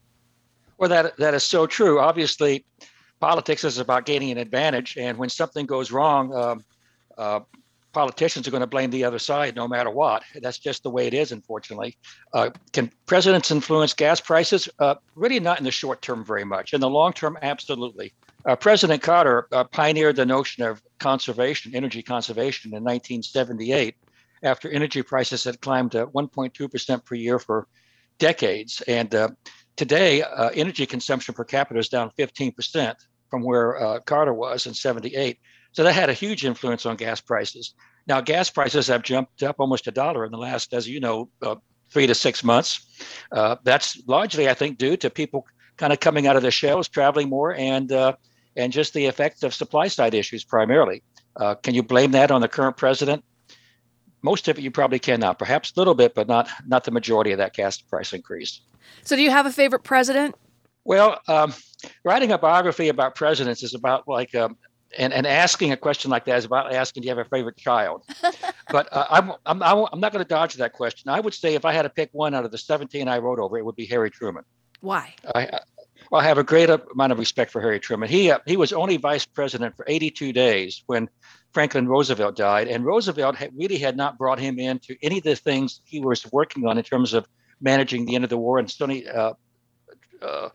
Well, 0.78 0.90
that 0.90 1.16
that 1.18 1.34
is 1.34 1.44
so 1.44 1.68
true. 1.68 2.00
Obviously, 2.00 2.66
politics 3.20 3.64
is 3.64 3.78
about 3.78 4.06
gaining 4.06 4.32
an 4.32 4.38
advantage, 4.40 4.98
and 4.98 5.18
when 5.18 5.30
something 5.30 5.66
goes 5.66 5.92
wrong, 5.92 6.34
um, 6.36 6.66
uh, 7.18 7.40
politicians 7.94 8.48
are 8.48 8.52
going 8.52 8.62
to 8.62 8.68
blame 8.68 8.90
the 8.90 9.04
other 9.04 9.20
side 9.20 9.56
no 9.56 9.68
matter 9.68 9.92
what. 9.92 10.24
That's 10.42 10.58
just 10.58 10.82
the 10.82 10.90
way 10.90 11.06
it 11.06 11.14
is, 11.14 11.32
unfortunately. 11.32 11.96
Uh, 12.34 12.50
can 12.74 12.92
presidents 13.06 13.52
influence 13.52 13.94
gas 13.94 14.20
prices? 14.20 14.68
Uh, 14.80 14.96
really, 15.16 15.40
not 15.40 15.60
in 15.60 15.64
the 15.64 15.72
short 15.72 16.02
term 16.02 16.26
very 16.26 16.44
much. 16.44 16.74
In 16.74 16.82
the 16.82 16.90
long 16.90 17.14
term, 17.14 17.38
absolutely. 17.44 18.12
Uh, 18.46 18.56
President 18.56 19.02
Carter 19.02 19.48
uh, 19.52 19.64
pioneered 19.64 20.16
the 20.16 20.26
notion 20.26 20.64
of 20.64 20.82
conservation, 21.00 21.74
energy 21.76 22.02
conservation, 22.02 22.72
in 22.72 22.84
1978 22.84 23.96
after 24.44 24.70
energy 24.70 25.02
prices 25.02 25.44
had 25.46 25.62
climbed 25.62 25.94
to 25.94 26.08
1.2% 26.08 27.06
per 27.06 27.16
year 27.16 27.40
for 27.40 27.68
decades. 28.20 28.82
And 28.88 29.14
uh, 29.16 29.30
today, 29.76 30.22
uh, 30.22 30.50
energy 30.50 30.86
consumption 30.86 31.34
per 31.34 31.46
capita 31.46 31.80
is 31.80 31.90
down 31.90 32.12
15% 32.18 32.96
from 33.30 33.44
where 33.44 33.82
uh, 33.82 34.00
Carter 34.02 34.34
was 34.34 34.68
in 34.68 34.74
78. 34.74 35.40
So 35.72 35.84
that 35.84 35.94
had 35.94 36.10
a 36.10 36.14
huge 36.14 36.46
influence 36.46 36.86
on 36.86 36.98
gas 36.98 37.20
prices. 37.20 37.74
Now, 38.06 38.22
gas 38.22 38.50
prices 38.50 38.88
have 38.88 39.02
jumped 39.02 39.42
up 39.42 39.56
almost 39.60 39.88
a 39.88 39.92
dollar 39.92 40.26
in 40.26 40.32
the 40.32 40.38
last, 40.38 40.74
as 40.74 40.88
you 40.88 41.00
know, 41.00 41.30
uh, 41.42 41.56
three 41.90 42.06
to 42.06 42.14
six 42.14 42.44
months. 42.44 42.86
Uh, 43.32 43.56
that's 43.64 44.02
largely, 44.08 44.50
I 44.50 44.54
think, 44.54 44.78
due 44.78 44.98
to 44.98 45.10
people 45.10 45.48
kind 45.78 45.94
of 45.94 46.00
coming 46.00 46.28
out 46.28 46.36
of 46.36 46.44
the 46.44 46.52
shells, 46.52 46.88
traveling 46.88 47.30
more, 47.30 47.56
and 47.56 47.92
uh, 47.92 48.14
and 48.56 48.72
just 48.72 48.94
the 48.94 49.08
effect 49.08 49.44
of 49.44 49.52
supply 49.52 49.88
side 49.88 50.14
issues 50.14 50.44
primarily. 50.44 51.02
can 51.64 51.74
you 51.74 51.82
blame 51.82 52.12
that 52.12 52.30
on 52.30 52.42
the 52.42 52.48
current 52.48 52.78
president? 52.78 53.24
Most 54.24 54.48
of 54.48 54.58
it 54.58 54.62
you 54.62 54.72
probably 54.72 55.00
cannot. 55.00 55.38
Perhaps 55.38 55.74
a 55.76 55.80
little 55.80 55.94
bit, 55.94 56.16
but 56.16 56.28
not 56.28 56.50
not 56.66 56.84
the 56.84 56.92
majority 56.92 57.32
of 57.32 57.38
that 57.38 57.54
gas 57.54 57.80
price 57.80 58.14
increase. 58.14 58.62
So, 59.04 59.16
do 59.16 59.22
you 59.22 59.30
have 59.32 59.46
a 59.46 59.52
favorite 59.52 59.84
president? 59.84 60.36
Well, 60.86 61.20
um, 61.28 61.54
writing 62.04 62.32
a 62.32 62.38
biography 62.38 62.90
about 62.90 63.16
presidents 63.16 63.64
is 63.64 63.74
about 63.74 64.08
like, 64.08 64.36
um, 64.36 64.58
and, 64.98 65.14
and 65.14 65.26
asking 65.26 65.72
a 65.72 65.78
question 65.78 66.12
like 66.12 66.26
that 66.26 66.38
is 66.38 66.46
about 66.46 66.74
asking, 66.74 67.02
do 67.02 67.08
you 67.08 67.16
have 67.16 67.26
a 67.26 67.30
favorite 67.30 67.58
child? 67.58 68.04
but 68.70 68.90
uh, 68.92 69.06
I'm, 69.10 69.32
I'm, 69.46 69.62
I'm 69.64 70.00
not 70.00 70.12
going 70.12 70.24
to 70.24 70.28
dodge 70.28 70.56
that 70.56 70.74
question. 70.74 71.10
I 71.10 71.20
would 71.20 71.34
say 71.34 71.56
if 71.56 71.66
I 71.66 71.72
had 71.72 71.84
to 71.84 71.90
pick 71.90 72.10
one 72.12 72.34
out 72.34 72.46
of 72.46 72.52
the 72.52 72.58
17 72.58 73.08
I 73.08 73.18
wrote 73.20 73.40
over, 73.40 73.58
it 73.58 73.66
would 73.66 73.76
be 73.76 73.86
Harry 73.86 74.12
Truman. 74.12 74.44
Why? 74.82 75.16
I, 75.34 75.60
well, 76.12 76.22
I 76.22 76.26
have 76.26 76.38
a 76.38 76.44
great 76.44 76.70
amount 76.70 77.14
of 77.14 77.18
respect 77.18 77.52
for 77.52 77.62
Harry 77.62 77.80
Truman. 77.80 78.10
He, 78.10 78.30
uh, 78.30 78.40
he 78.46 78.58
was 78.58 78.74
only 78.74 78.98
vice 78.98 79.26
president 79.26 79.78
for 79.78 79.86
82 79.88 80.34
days 80.34 80.84
when 80.88 81.10
Franklin 81.54 81.88
Roosevelt 81.88 82.36
died, 82.36 82.68
and 82.68 82.84
Roosevelt 82.84 83.36
had, 83.36 83.52
really 83.56 83.78
had 83.78 83.96
not 83.96 84.18
brought 84.18 84.40
him 84.40 84.58
into 84.60 84.96
any 85.02 85.20
of 85.20 85.24
the 85.24 85.36
things 85.36 85.82
he 85.86 86.00
was 86.00 86.26
working 86.32 86.66
on 86.66 86.78
in 86.78 86.84
terms 86.84 87.14
of 87.14 87.28
managing 87.62 88.06
the 88.06 88.16
end 88.16 88.24
of 88.24 88.30
the 88.30 88.38
war. 88.38 88.58
And 88.58 88.70
Stony 88.70 89.08
uh, 89.08 89.34
uh, 90.22 90.50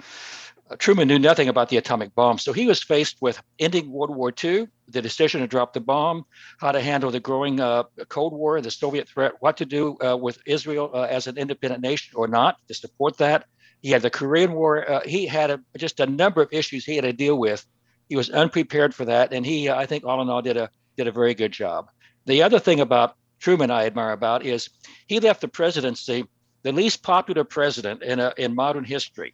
Truman 0.79 1.09
knew 1.09 1.19
nothing 1.19 1.49
about 1.49 1.71
the 1.71 1.79
atomic 1.79 2.15
bomb, 2.15 2.37
so 2.37 2.53
he 2.53 2.67
was 2.67 2.83
faced 2.83 3.23
with 3.23 3.41
ending 3.59 3.91
World 3.91 4.15
War 4.15 4.33
II, 4.45 4.69
the 4.89 5.01
decision 5.01 5.41
to 5.41 5.47
drop 5.47 5.73
the 5.73 5.81
bomb, 5.81 6.27
how 6.59 6.73
to 6.73 6.81
handle 6.81 7.11
the 7.11 7.21
growing 7.21 7.59
uh, 7.61 7.85
Cold 8.09 8.35
War, 8.35 8.61
the 8.61 8.71
Soviet 8.71 9.09
threat, 9.09 9.33
what 9.41 9.57
to 9.59 9.65
do 9.65 9.97
uh, 10.05 10.17
with 10.17 10.39
Israel 10.47 10.91
uh, 10.93 11.03
as 11.03 11.27
an 11.27 11.39
independent 11.39 11.83
nation 11.83 12.15
or 12.17 12.29
not 12.29 12.57
to 12.69 12.75
support 12.75 13.17
that. 13.19 13.47
He 13.81 13.91
had 13.91 14.03
the 14.03 14.11
Korean 14.11 14.53
War. 14.53 14.91
Uh, 14.91 15.01
he 15.07 15.27
had 15.27 15.51
a, 15.51 15.61
just 15.79 16.01
a 16.01 16.07
number 16.07 16.43
of 16.43 16.53
issues 16.53 16.85
he 16.85 16.97
had 16.97 17.05
to 17.05 17.13
deal 17.13 17.39
with. 17.39 17.65
He 18.09 18.17
was 18.17 18.29
unprepared 18.29 18.95
for 18.95 19.07
that, 19.07 19.33
and 19.33 19.47
he, 19.47 19.71
I 19.71 19.87
think, 19.87 20.05
all 20.05 20.21
in 20.21 20.29
all, 20.29 20.43
did 20.43 20.57
a 20.57 20.71
did 20.99 21.09
a 21.09 21.13
very 21.13 21.35
good 21.35 21.53
job. 21.53 21.89
The 22.27 22.43
other 22.43 22.59
thing 22.59 22.81
about 22.81 23.15
Truman 23.39 23.71
I 23.71 23.87
admire 23.87 24.13
about 24.13 24.45
is 24.45 24.69
he 25.07 25.21
left 25.21 25.41
the 25.41 25.49
presidency 25.49 26.25
the 26.65 26.73
least 26.73 27.03
popular 27.03 27.45
president 27.45 28.03
in, 28.03 28.19
a, 28.19 28.35
in 28.37 28.55
modern 28.55 28.85
history. 28.85 29.33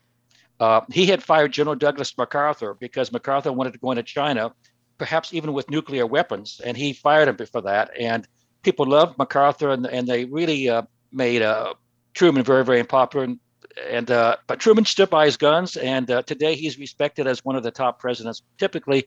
Uh, 0.60 0.82
he 0.92 1.06
had 1.06 1.22
fired 1.22 1.52
General 1.52 1.74
Douglas 1.74 2.16
MacArthur 2.16 2.74
because 2.74 3.10
MacArthur 3.10 3.50
wanted 3.50 3.72
to 3.72 3.78
go 3.78 3.90
into 3.90 4.02
China, 4.02 4.52
perhaps 4.98 5.32
even 5.32 5.52
with 5.52 5.68
nuclear 5.70 6.06
weapons, 6.06 6.60
and 6.64 6.76
he 6.76 6.92
fired 6.92 7.28
him 7.28 7.46
for 7.46 7.62
that. 7.62 7.90
And 7.98 8.28
people 8.62 8.86
loved 8.86 9.18
MacArthur, 9.18 9.70
and, 9.70 9.86
and 9.86 10.06
they 10.06 10.26
really 10.26 10.68
uh, 10.68 10.82
made 11.10 11.42
uh, 11.42 11.74
Truman 12.12 12.44
very, 12.44 12.64
very 12.64 12.80
unpopular. 12.80 13.24
And, 13.24 13.40
and 13.90 14.10
uh, 14.10 14.36
but 14.46 14.60
Truman 14.60 14.84
stood 14.84 15.10
by 15.10 15.24
his 15.24 15.36
guns, 15.36 15.76
and 15.76 16.08
uh, 16.10 16.22
today 16.22 16.54
he's 16.54 16.78
respected 16.78 17.26
as 17.26 17.44
one 17.44 17.56
of 17.56 17.62
the 17.62 17.72
top 17.72 17.98
presidents. 17.98 18.42
Typically, 18.58 19.06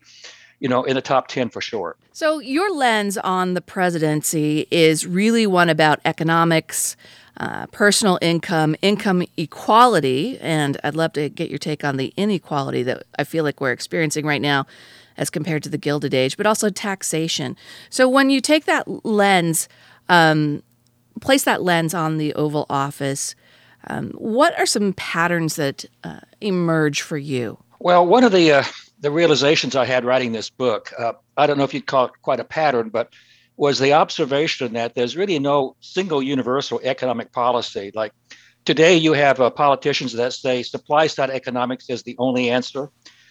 you 0.60 0.68
know, 0.68 0.84
in 0.84 0.96
the 0.96 1.02
top 1.02 1.28
10 1.28 1.50
for 1.50 1.62
sure. 1.62 1.96
So, 2.14 2.40
your 2.40 2.74
lens 2.74 3.18
on 3.18 3.54
the 3.54 3.62
presidency 3.62 4.68
is 4.72 5.06
really 5.06 5.46
one 5.46 5.70
about 5.70 6.00
economics, 6.04 6.98
uh, 7.38 7.68
personal 7.68 8.18
income, 8.22 8.76
income 8.82 9.24
equality, 9.38 10.40
and 10.40 10.80
I'd 10.84 10.96
love 10.96 11.14
to 11.14 11.30
get 11.30 11.50
your 11.50 11.60
take 11.60 11.84
on 11.84 11.98
the 11.98 12.14
inequality 12.18 12.82
that 12.84 13.04
I 13.20 13.24
feel 13.24 13.44
like 13.44 13.62
we're 13.62 13.72
experiencing 13.72 14.26
right 14.26 14.42
now 14.42 14.66
as 15.16 15.30
compared 15.30 15.64
to 15.64 15.70
the 15.70 15.78
Gilded 15.78 16.14
Age, 16.14 16.38
but 16.38 16.46
also 16.46 16.70
taxation. 16.70 17.56
So, 17.90 18.10
when 18.10 18.32
you 18.32 18.42
take 18.42 18.66
that 18.66 19.06
lens, 19.06 19.70
um, 20.10 20.64
place 21.22 21.44
that 21.44 21.62
lens 21.62 21.94
on 21.94 22.18
the 22.18 22.34
Oval 22.34 22.66
Office, 22.68 23.36
um, 23.88 24.10
what 24.12 24.58
are 24.60 24.66
some 24.66 24.94
patterns 24.94 25.56
that 25.56 25.86
uh, 26.04 26.20
emerge 26.42 27.02
for 27.02 27.18
you? 27.18 27.60
Well, 27.80 28.06
one 28.08 28.24
of 28.24 28.32
the 28.32 28.52
uh, 28.52 28.64
the 29.00 29.12
realizations 29.12 29.76
I 29.76 29.86
had 29.86 30.06
writing 30.06 30.32
this 30.32 30.50
book, 30.50 30.92
uh, 30.98 31.14
I 31.36 31.48
don't 31.48 31.58
know 31.58 31.64
if 31.64 31.74
you'd 31.74 31.86
call 31.86 32.06
it 32.06 32.12
quite 32.22 32.40
a 32.40 32.44
pattern, 32.44 32.90
but 32.90 33.14
was 33.56 33.80
the 33.80 33.94
observation 33.94 34.74
that 34.74 34.96
there's 34.96 35.18
really 35.18 35.40
no 35.40 35.76
single 35.80 36.22
universal 36.22 36.80
economic 36.84 37.32
policy. 37.32 37.92
Like 37.94 38.14
today, 38.66 38.96
you 38.96 39.14
have 39.14 39.40
uh, 39.40 39.50
politicians 39.50 40.14
that 40.14 40.34
say 40.34 40.64
supply 40.64 41.08
side 41.08 41.30
economics 41.30 41.90
is 41.90 42.04
the 42.04 42.16
only 42.20 42.50
answer. 42.50 42.90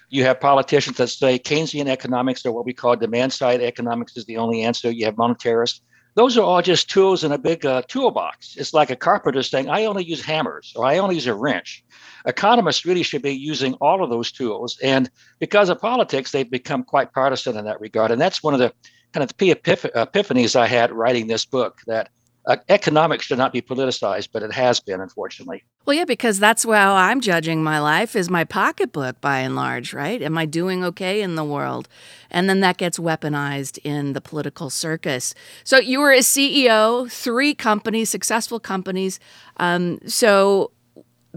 You 0.08 0.24
have 0.24 0.40
politicians 0.40 0.96
that 0.98 1.08
say 1.08 1.38
Keynesian 1.38 1.86
economics 1.86 2.44
or 2.46 2.52
what 2.52 2.64
we 2.64 2.72
call 2.72 2.96
demand 2.96 3.32
side 3.32 3.60
economics 3.60 4.16
is 4.16 4.24
the 4.24 4.36
only 4.36 4.62
answer. 4.62 4.90
You 4.90 5.04
have 5.06 5.16
monetarists 5.16 5.80
those 6.16 6.38
are 6.38 6.42
all 6.42 6.62
just 6.62 6.88
tools 6.88 7.24
in 7.24 7.30
a 7.30 7.38
big 7.38 7.64
uh, 7.66 7.82
toolbox. 7.82 8.56
It's 8.56 8.72
like 8.72 8.90
a 8.90 8.96
carpenter 8.96 9.42
saying, 9.42 9.68
I 9.68 9.84
only 9.84 10.02
use 10.02 10.24
hammers 10.24 10.72
or 10.74 10.86
I 10.86 10.96
only 10.96 11.14
use 11.14 11.26
a 11.26 11.34
wrench. 11.34 11.84
Economists 12.26 12.84
really 12.84 13.02
should 13.02 13.22
be 13.22 13.32
using 13.32 13.74
all 13.74 14.02
of 14.02 14.10
those 14.10 14.32
tools. 14.32 14.78
And 14.82 15.10
because 15.38 15.68
of 15.68 15.80
politics, 15.80 16.32
they've 16.32 16.50
become 16.50 16.82
quite 16.82 17.12
partisan 17.12 17.56
in 17.56 17.64
that 17.64 17.80
regard. 17.80 18.10
And 18.10 18.20
that's 18.20 18.42
one 18.42 18.54
of 18.54 18.60
the 18.60 18.72
kind 19.12 19.22
of 19.22 19.36
the 19.38 19.54
epiphanies 19.54 20.56
I 20.56 20.66
had 20.66 20.92
writing 20.92 21.26
this 21.26 21.44
book 21.44 21.80
that 21.86 22.10
uh, 22.46 22.56
economics 22.68 23.26
should 23.26 23.38
not 23.38 23.52
be 23.52 23.60
politicized, 23.60 24.28
but 24.32 24.42
it 24.42 24.52
has 24.52 24.78
been, 24.78 25.00
unfortunately. 25.00 25.64
Well, 25.84 25.96
yeah, 25.96 26.04
because 26.04 26.38
that's 26.38 26.62
how 26.62 26.94
I'm 26.94 27.20
judging 27.20 27.62
my 27.62 27.80
life 27.80 28.14
is 28.14 28.30
my 28.30 28.44
pocketbook 28.44 29.20
by 29.20 29.38
and 29.38 29.56
large, 29.56 29.92
right? 29.92 30.22
Am 30.22 30.38
I 30.38 30.46
doing 30.46 30.84
okay 30.84 31.22
in 31.22 31.34
the 31.34 31.44
world? 31.44 31.88
And 32.30 32.48
then 32.48 32.60
that 32.60 32.76
gets 32.76 32.98
weaponized 32.98 33.78
in 33.82 34.12
the 34.12 34.20
political 34.20 34.70
circus. 34.70 35.34
So 35.64 35.78
you 35.78 35.98
were 35.98 36.12
a 36.12 36.20
CEO, 36.20 37.10
three 37.10 37.52
companies, 37.52 38.10
successful 38.10 38.60
companies. 38.60 39.18
Um, 39.56 39.98
so 40.06 40.70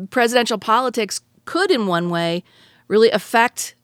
presidential 0.08 0.58
politics 0.58 1.22
could, 1.45 1.72
in 1.72 1.88
one 1.88 2.10
way, 2.10 2.43
really 2.88 3.10
affect 3.12 3.76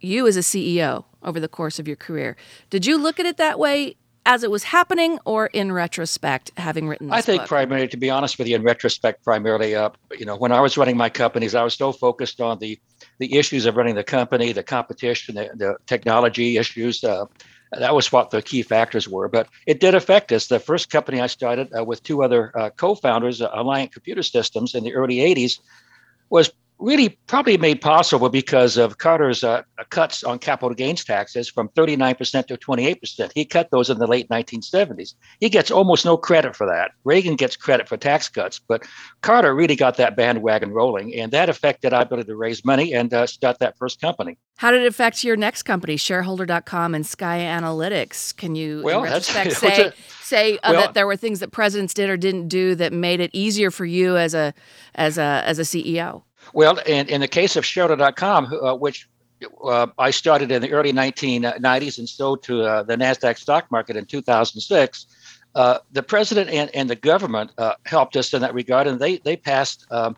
you 0.00 0.26
as 0.26 0.36
a 0.36 0.40
CEO 0.40 1.04
over 1.22 1.40
the 1.40 1.48
course 1.48 1.78
of 1.78 1.86
your 1.86 1.96
career. 1.96 2.36
Did 2.70 2.86
you 2.86 2.96
look 2.96 3.20
at 3.20 3.26
it 3.26 3.36
that 3.36 3.58
way 3.58 3.96
as 4.26 4.42
it 4.42 4.50
was 4.50 4.64
happening 4.64 5.18
or 5.24 5.46
in 5.46 5.72
retrospect 5.72 6.50
having 6.56 6.86
written 6.86 7.10
i 7.10 7.20
think 7.22 7.42
book? 7.42 7.48
primarily 7.48 7.88
to 7.88 7.96
be 7.96 8.10
honest 8.10 8.38
with 8.38 8.46
you 8.46 8.54
in 8.54 8.62
retrospect 8.62 9.24
primarily 9.24 9.74
uh, 9.74 9.88
you 10.18 10.26
know 10.26 10.36
when 10.36 10.52
i 10.52 10.60
was 10.60 10.76
running 10.76 10.96
my 10.96 11.08
companies 11.08 11.54
i 11.54 11.62
was 11.62 11.74
so 11.74 11.90
focused 11.90 12.40
on 12.40 12.58
the 12.58 12.78
the 13.18 13.34
issues 13.36 13.64
of 13.66 13.76
running 13.76 13.94
the 13.94 14.04
company 14.04 14.52
the 14.52 14.62
competition 14.62 15.34
the, 15.34 15.48
the 15.54 15.74
technology 15.86 16.58
issues 16.58 17.02
uh, 17.02 17.24
that 17.72 17.94
was 17.94 18.10
what 18.12 18.30
the 18.30 18.42
key 18.42 18.62
factors 18.62 19.08
were 19.08 19.28
but 19.28 19.48
it 19.66 19.80
did 19.80 19.94
affect 19.94 20.32
us. 20.32 20.46
The 20.46 20.58
first 20.58 20.90
company 20.90 21.20
i 21.20 21.26
started 21.26 21.72
uh, 21.76 21.84
with 21.84 22.02
two 22.02 22.22
other 22.22 22.56
uh, 22.58 22.70
co-founders 22.70 23.40
uh, 23.40 23.50
alliant 23.52 23.92
computer 23.92 24.22
systems 24.22 24.74
in 24.74 24.84
the 24.84 24.94
early 24.94 25.16
80s 25.16 25.60
was 26.30 26.52
really 26.80 27.10
probably 27.26 27.58
made 27.58 27.80
possible 27.80 28.28
because 28.28 28.76
of 28.76 28.98
Carter's 28.98 29.44
uh, 29.44 29.62
cuts 29.90 30.24
on 30.24 30.38
capital 30.38 30.74
gains 30.74 31.04
taxes 31.04 31.48
from 31.48 31.68
39% 31.70 32.46
to 32.46 32.56
28%. 32.56 33.30
He 33.34 33.44
cut 33.44 33.70
those 33.70 33.90
in 33.90 33.98
the 33.98 34.06
late 34.06 34.28
1970s. 34.28 35.14
He 35.40 35.48
gets 35.48 35.70
almost 35.70 36.04
no 36.04 36.16
credit 36.16 36.56
for 36.56 36.66
that. 36.66 36.92
Reagan 37.04 37.36
gets 37.36 37.56
credit 37.56 37.88
for 37.88 37.96
tax 37.96 38.28
cuts, 38.28 38.58
but 38.58 38.86
Carter 39.20 39.54
really 39.54 39.76
got 39.76 39.96
that 39.98 40.16
bandwagon 40.16 40.72
rolling, 40.72 41.14
and 41.14 41.32
that 41.32 41.48
affected 41.48 41.92
our 41.92 42.02
ability 42.02 42.28
to 42.28 42.36
raise 42.36 42.64
money 42.64 42.94
and 42.94 43.12
uh, 43.12 43.26
start 43.26 43.58
that 43.58 43.76
first 43.76 44.00
company. 44.00 44.38
How 44.56 44.70
did 44.70 44.82
it 44.82 44.86
affect 44.86 45.22
your 45.22 45.36
next 45.36 45.62
company, 45.64 45.96
shareholder.com 45.96 46.94
and 46.94 47.06
Sky 47.06 47.40
Analytics? 47.40 48.36
Can 48.36 48.54
you, 48.54 48.82
well, 48.84 49.04
in 49.04 49.12
retrospect, 49.12 49.52
say, 49.56 49.84
a, 49.86 49.92
say 50.22 50.58
uh, 50.58 50.72
well, 50.72 50.80
that 50.82 50.94
there 50.94 51.06
were 51.06 51.16
things 51.16 51.40
that 51.40 51.50
presidents 51.50 51.94
did 51.94 52.08
or 52.08 52.16
didn't 52.16 52.48
do 52.48 52.74
that 52.74 52.92
made 52.92 53.20
it 53.20 53.30
easier 53.32 53.70
for 53.70 53.84
you 53.84 54.16
as 54.16 54.34
a 54.34 54.54
as 54.94 55.18
a 55.18 55.42
as 55.44 55.58
a 55.58 55.62
CEO? 55.62 56.22
Well, 56.52 56.78
in, 56.78 57.08
in 57.08 57.20
the 57.20 57.28
case 57.28 57.56
of 57.56 57.64
Shareholder.com, 57.64 58.52
uh, 58.52 58.74
which 58.74 59.08
uh, 59.64 59.86
I 59.98 60.10
started 60.10 60.50
in 60.50 60.62
the 60.62 60.72
early 60.72 60.92
1990s 60.92 61.98
and 61.98 62.08
sold 62.08 62.42
to 62.44 62.62
uh, 62.62 62.82
the 62.82 62.96
NASDAQ 62.96 63.38
stock 63.38 63.70
market 63.70 63.96
in 63.96 64.04
2006, 64.04 65.06
uh, 65.54 65.78
the 65.92 66.02
president 66.02 66.50
and, 66.50 66.70
and 66.74 66.88
the 66.88 66.96
government 66.96 67.50
uh, 67.58 67.74
helped 67.86 68.16
us 68.16 68.32
in 68.32 68.40
that 68.42 68.54
regard, 68.54 68.86
and 68.86 69.00
they, 69.00 69.18
they 69.18 69.36
passed 69.36 69.86
um, 69.90 70.16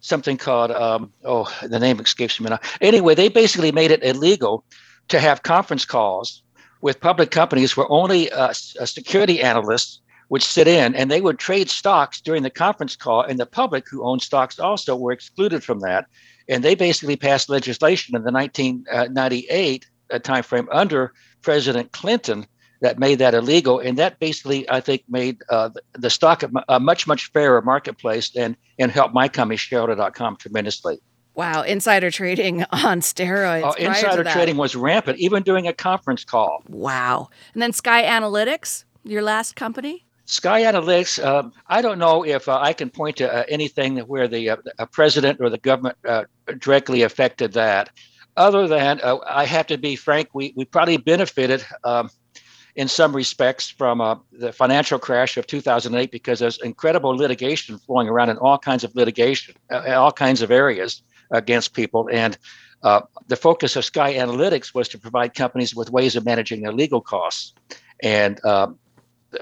something 0.00 0.36
called, 0.36 0.70
um, 0.70 1.12
oh, 1.24 1.50
the 1.62 1.78
name 1.78 1.98
escapes 2.00 2.40
me 2.40 2.50
now. 2.50 2.60
Anyway, 2.80 3.14
they 3.14 3.28
basically 3.28 3.72
made 3.72 3.90
it 3.90 4.02
illegal 4.02 4.64
to 5.08 5.18
have 5.20 5.42
conference 5.42 5.84
calls 5.84 6.42
with 6.80 7.00
public 7.00 7.30
companies 7.30 7.76
where 7.76 7.90
only 7.90 8.30
uh, 8.32 8.52
security 8.52 9.42
analysts 9.42 10.00
would 10.28 10.42
sit 10.42 10.66
in 10.66 10.94
and 10.94 11.10
they 11.10 11.20
would 11.20 11.38
trade 11.38 11.70
stocks 11.70 12.20
during 12.20 12.42
the 12.42 12.50
conference 12.50 12.96
call, 12.96 13.22
and 13.22 13.38
the 13.38 13.46
public 13.46 13.86
who 13.88 14.04
owned 14.04 14.22
stocks 14.22 14.58
also 14.58 14.96
were 14.96 15.12
excluded 15.12 15.62
from 15.62 15.80
that. 15.80 16.06
And 16.48 16.62
they 16.62 16.74
basically 16.74 17.16
passed 17.16 17.48
legislation 17.48 18.16
in 18.16 18.22
the 18.22 18.32
1998 18.32 19.86
uh, 20.10 20.18
timeframe 20.18 20.66
under 20.70 21.12
President 21.42 21.92
Clinton 21.92 22.46
that 22.80 22.98
made 22.98 23.18
that 23.18 23.34
illegal. 23.34 23.78
And 23.78 23.98
that 23.98 24.18
basically, 24.18 24.68
I 24.70 24.80
think, 24.80 25.04
made 25.08 25.38
uh, 25.48 25.70
the 25.94 26.10
stock 26.10 26.44
a 26.68 26.80
much, 26.80 27.06
much 27.06 27.30
fairer 27.32 27.62
marketplace 27.62 28.30
and, 28.36 28.56
and 28.78 28.90
helped 28.90 29.14
my 29.14 29.28
company, 29.28 29.56
shareholder.com, 29.56 30.36
tremendously. 30.36 30.98
Wow, 31.34 31.62
insider 31.62 32.10
trading 32.10 32.62
on 32.70 33.00
steroids. 33.00 33.62
Oh, 33.64 33.72
insider 33.72 34.24
trading 34.24 34.56
was 34.56 34.74
rampant, 34.74 35.18
even 35.18 35.42
during 35.42 35.66
a 35.66 35.72
conference 35.72 36.24
call. 36.24 36.62
Wow. 36.68 37.28
And 37.52 37.62
then 37.62 37.72
Sky 37.72 38.02
Analytics, 38.04 38.84
your 39.04 39.22
last 39.22 39.54
company? 39.54 40.05
Sky 40.26 40.62
Analytics, 40.62 41.24
uh, 41.24 41.48
I 41.68 41.80
don't 41.80 42.00
know 42.00 42.24
if 42.24 42.48
uh, 42.48 42.58
I 42.60 42.72
can 42.72 42.90
point 42.90 43.16
to 43.18 43.32
uh, 43.32 43.44
anything 43.48 43.98
where 43.98 44.26
the 44.26 44.50
uh, 44.50 44.56
president 44.90 45.40
or 45.40 45.48
the 45.48 45.58
government 45.58 45.96
uh, 46.06 46.24
directly 46.58 47.02
affected 47.02 47.52
that. 47.52 47.90
Other 48.36 48.66
than, 48.66 49.00
uh, 49.02 49.18
I 49.24 49.44
have 49.44 49.68
to 49.68 49.78
be 49.78 49.94
frank, 49.94 50.30
we, 50.34 50.52
we 50.56 50.64
probably 50.64 50.96
benefited 50.96 51.64
um, 51.84 52.10
in 52.74 52.88
some 52.88 53.14
respects 53.14 53.70
from 53.70 54.20
the 54.32 54.52
financial 54.52 54.98
crash 54.98 55.36
of 55.36 55.46
2008 55.46 56.10
because 56.10 56.40
there's 56.40 56.60
incredible 56.60 57.16
litigation 57.16 57.78
flowing 57.78 58.08
around 58.08 58.28
in 58.28 58.36
all 58.38 58.58
kinds 58.58 58.82
of 58.82 58.94
litigation, 58.96 59.54
all 59.70 60.12
kinds 60.12 60.42
of 60.42 60.50
areas 60.50 61.02
against 61.30 61.72
people. 61.72 62.10
And 62.12 62.36
the 62.82 63.36
focus 63.40 63.76
of 63.76 63.86
Sky 63.86 64.14
Analytics 64.14 64.74
was 64.74 64.88
to 64.88 64.98
provide 64.98 65.32
companies 65.32 65.74
with 65.74 65.88
ways 65.88 66.16
of 66.16 66.26
managing 66.26 66.60
their 66.60 66.72
legal 66.72 67.00
costs. 67.00 67.54
And 68.02 68.38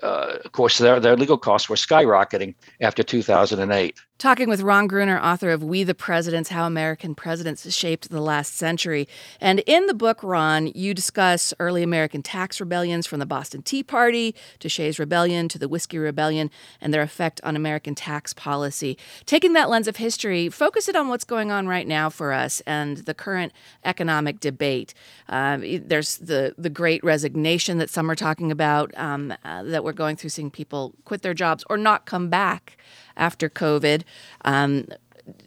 uh, 0.03 0.39
of 0.45 0.53
course, 0.53 0.79
their, 0.79 1.01
their 1.01 1.17
legal 1.17 1.39
costs 1.39 1.69
were 1.69 1.77
skyrocketing 1.77 2.55
after 2.81 3.03
2008. 3.03 3.99
Talking 4.17 4.49
with 4.49 4.63
Ron 4.63 4.87
Gruner, 4.87 5.19
author 5.19 5.51
of 5.51 5.63
We 5.63 5.83
the 5.83 5.95
Presidents 5.95 6.49
How 6.49 6.67
American 6.67 7.17
Presidents 7.17 7.71
Shaped 7.75 8.11
the 8.11 8.21
Last 8.21 8.55
Century. 8.57 9.09
And 9.41 9.59
in 9.67 9.87
the 9.87 9.93
book, 9.93 10.23
Ron, 10.23 10.69
you 10.69 10.95
discuss 10.95 11.53
early 11.59 11.83
American 11.83 12.23
tax 12.23 12.61
rebellions 12.61 13.07
from 13.07 13.19
the 13.19 13.27
Boston 13.27 13.63
Tea 13.63 13.83
Party 13.83 14.35
to 14.61 14.69
Shays 14.69 15.01
Rebellion 15.01 15.49
to 15.49 15.59
the 15.59 15.69
Whiskey 15.69 15.99
Rebellion 15.99 16.51
and 16.81 16.95
their 16.95 17.03
effect 17.03 17.41
on 17.43 17.57
American 17.57 17.95
tax 17.97 18.33
policy. 18.33 18.97
Taking 19.27 19.53
that 19.55 19.69
lens 19.69 19.89
of 19.89 19.97
history, 19.97 20.49
focus 20.49 20.89
it 20.89 20.97
on 20.97 21.09
what's 21.09 21.25
going 21.25 21.51
on 21.51 21.67
right 21.67 21.87
now 21.87 22.09
for 22.09 22.33
us 22.33 22.63
and 22.67 22.99
the 22.99 23.15
current 23.15 23.53
economic 23.85 24.41
debate. 24.41 24.95
Uh, 25.29 25.59
there's 25.83 26.19
the, 26.19 26.55
the 26.57 26.71
great 26.71 27.03
resignation 27.05 27.79
that 27.79 27.91
some 27.91 28.11
are 28.11 28.17
talking 28.17 28.51
about 28.51 28.97
um, 28.97 29.35
uh, 29.45 29.63
that 29.65 29.84
we're 29.85 29.93
going 29.93 30.17
through, 30.17 30.31
seeing 30.31 30.51
people 30.51 30.95
quit 31.05 31.23
their 31.23 31.35
jobs 31.35 31.65
or 31.71 31.77
not 31.77 32.07
come 32.07 32.29
back 32.29 32.77
after 33.17 33.49
COVID. 33.49 34.03
Um, 34.45 34.87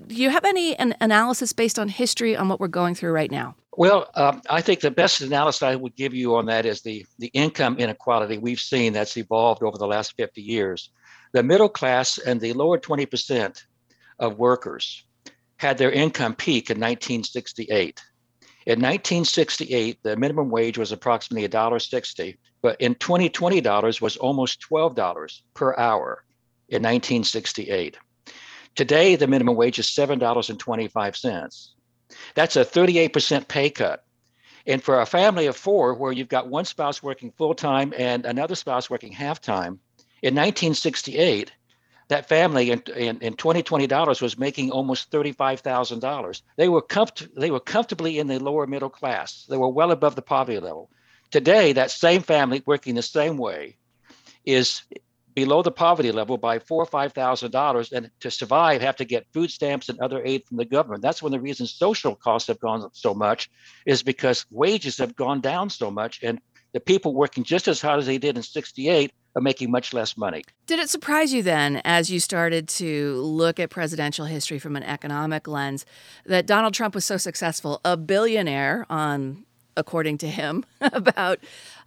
do 0.08 0.16
you 0.16 0.30
have 0.30 0.46
any 0.46 0.76
an 0.78 0.96
analysis 1.02 1.54
based 1.54 1.78
on 1.78 1.90
history 1.90 2.36
on 2.36 2.50
what 2.50 2.60
we're 2.60 2.68
going 2.68 2.96
through 2.96 3.12
right 3.12 3.32
now? 3.32 3.56
Well, 3.78 4.10
um, 4.16 4.42
I 4.50 4.62
think 4.62 4.80
the 4.80 4.90
best 4.90 5.22
analysis 5.22 5.62
I 5.62 5.76
would 5.76 5.96
give 5.96 6.14
you 6.14 6.36
on 6.36 6.48
that 6.48 6.66
is 6.66 6.82
the, 6.82 7.06
the 7.20 7.28
income 7.28 7.78
inequality 7.78 8.40
we've 8.40 8.60
seen 8.60 8.94
that's 8.94 9.16
evolved 9.18 9.62
over 9.62 9.78
the 9.78 9.86
last 9.86 10.16
50 10.18 10.42
years. 10.42 10.90
The 11.34 11.44
middle 11.44 11.70
class 11.70 12.18
and 12.18 12.42
the 12.42 12.54
lower 12.54 12.80
20% 12.80 13.64
of 14.18 14.40
workers 14.40 15.04
had 15.58 15.78
their 15.78 15.92
income 15.92 16.34
peak 16.34 16.72
in 16.72 16.78
1968. 16.78 18.02
In 18.68 18.80
1968, 18.80 20.04
the 20.04 20.18
minimum 20.18 20.50
wage 20.50 20.78
was 20.78 20.92
approximately 20.92 21.48
$1.60, 21.48 22.38
but 22.62 22.76
in 22.82 22.96
2020 22.96 23.62
dollars 23.62 24.02
was 24.02 24.18
almost 24.18 24.60
$12 24.70 25.42
per 25.54 25.74
hour 25.78 26.26
in 26.68 26.84
1968. 26.84 27.98
Today, 28.76 29.16
the 29.16 29.26
minimum 29.26 29.56
wage 29.56 29.80
is 29.80 29.86
$7.25. 29.88 31.68
That's 32.36 32.56
a 32.58 32.66
38% 32.66 33.48
pay 33.48 33.70
cut. 33.70 34.04
And 34.66 34.84
for 34.84 35.00
a 35.00 35.06
family 35.06 35.46
of 35.46 35.56
four, 35.56 35.94
where 35.94 36.12
you've 36.12 36.28
got 36.28 36.50
one 36.50 36.66
spouse 36.66 37.02
working 37.02 37.32
full 37.38 37.56
time 37.56 37.94
and 37.98 38.26
another 38.26 38.56
spouse 38.56 38.90
working 38.90 39.14
half 39.14 39.40
time, 39.40 39.80
in 40.22 40.36
1968, 40.36 41.54
that 42.10 42.28
family 42.30 42.72
in, 42.72 42.82
in, 42.96 43.20
in 43.20 43.34
2020 43.34 43.88
dollars 43.88 44.22
was 44.22 44.38
making 44.38 44.72
almost 44.72 45.12
$35,000. 45.12 46.42
They 46.56 46.70
were 46.70 46.82
comfort, 46.82 47.28
they 47.36 47.52
were 47.52 47.60
comfortably 47.60 48.20
in 48.20 48.28
the 48.28 48.40
lower 48.40 48.66
middle 48.68 48.90
class. 48.90 49.46
They 49.50 49.58
were 49.58 49.70
well 49.70 49.92
above 49.92 50.16
the 50.16 50.22
poverty 50.22 50.60
level. 50.60 50.90
Today, 51.32 51.74
that 51.74 51.92
same 51.92 52.22
family 52.22 52.64
working 52.66 52.96
the 52.96 53.02
same 53.02 53.38
way 53.38 53.78
is 54.46 54.84
below 55.38 55.62
the 55.62 55.72
poverty 55.72 56.12
level 56.12 56.36
by 56.36 56.58
four 56.58 56.82
or 56.82 56.86
five 56.88 57.14
thousand 57.14 57.52
dollars 57.52 57.92
and 57.92 58.10
to 58.22 58.32
survive 58.32 58.82
have 58.82 58.96
to 58.96 59.06
get 59.06 59.28
food 59.34 59.52
stamps 59.52 59.88
and 59.88 60.00
other 60.00 60.20
aid 60.26 60.44
from 60.48 60.58
the 60.58 60.66
government 60.66 61.04
that's 61.04 61.22
one 61.22 61.32
of 61.32 61.40
the 61.40 61.44
reasons 61.44 61.72
social 61.72 62.16
costs 62.16 62.48
have 62.48 62.60
gone 62.60 62.82
up 62.82 62.90
so 62.94 63.14
much 63.14 63.48
is 63.86 64.02
because 64.02 64.48
wages 64.50 64.98
have 64.98 65.16
gone 65.16 65.40
down 65.40 65.70
so 65.70 65.92
much 65.92 66.24
and 66.24 66.42
the 66.74 66.80
people 66.80 67.14
working 67.14 67.44
just 67.44 67.68
as 67.68 67.80
hard 67.80 68.00
as 68.00 68.08
they 68.08 68.18
did 68.18 68.36
in 68.36 68.42
68 68.42 69.12
are 69.12 69.14
making 69.42 69.72
much 69.72 69.94
less 69.94 70.18
money. 70.18 70.44
Did 70.66 70.80
it 70.80 70.90
surprise 70.90 71.34
you 71.34 71.44
then, 71.44 71.82
as 71.86 72.10
you 72.10 72.20
started 72.20 72.68
to 72.70 73.16
look 73.22 73.60
at 73.60 73.70
presidential 73.70 74.26
history 74.26 74.60
from 74.60 74.76
an 74.76 74.84
economic 74.84 75.48
lens, 75.48 75.86
that 76.26 76.46
Donald 76.46 76.74
Trump 76.74 76.96
was 76.96 77.06
so 77.06 77.18
successful, 77.18 77.82
a 77.86 77.98
billionaire 77.98 78.86
on 78.90 79.46
according 79.78 80.18
to 80.18 80.28
him, 80.28 80.66
about 80.82 81.40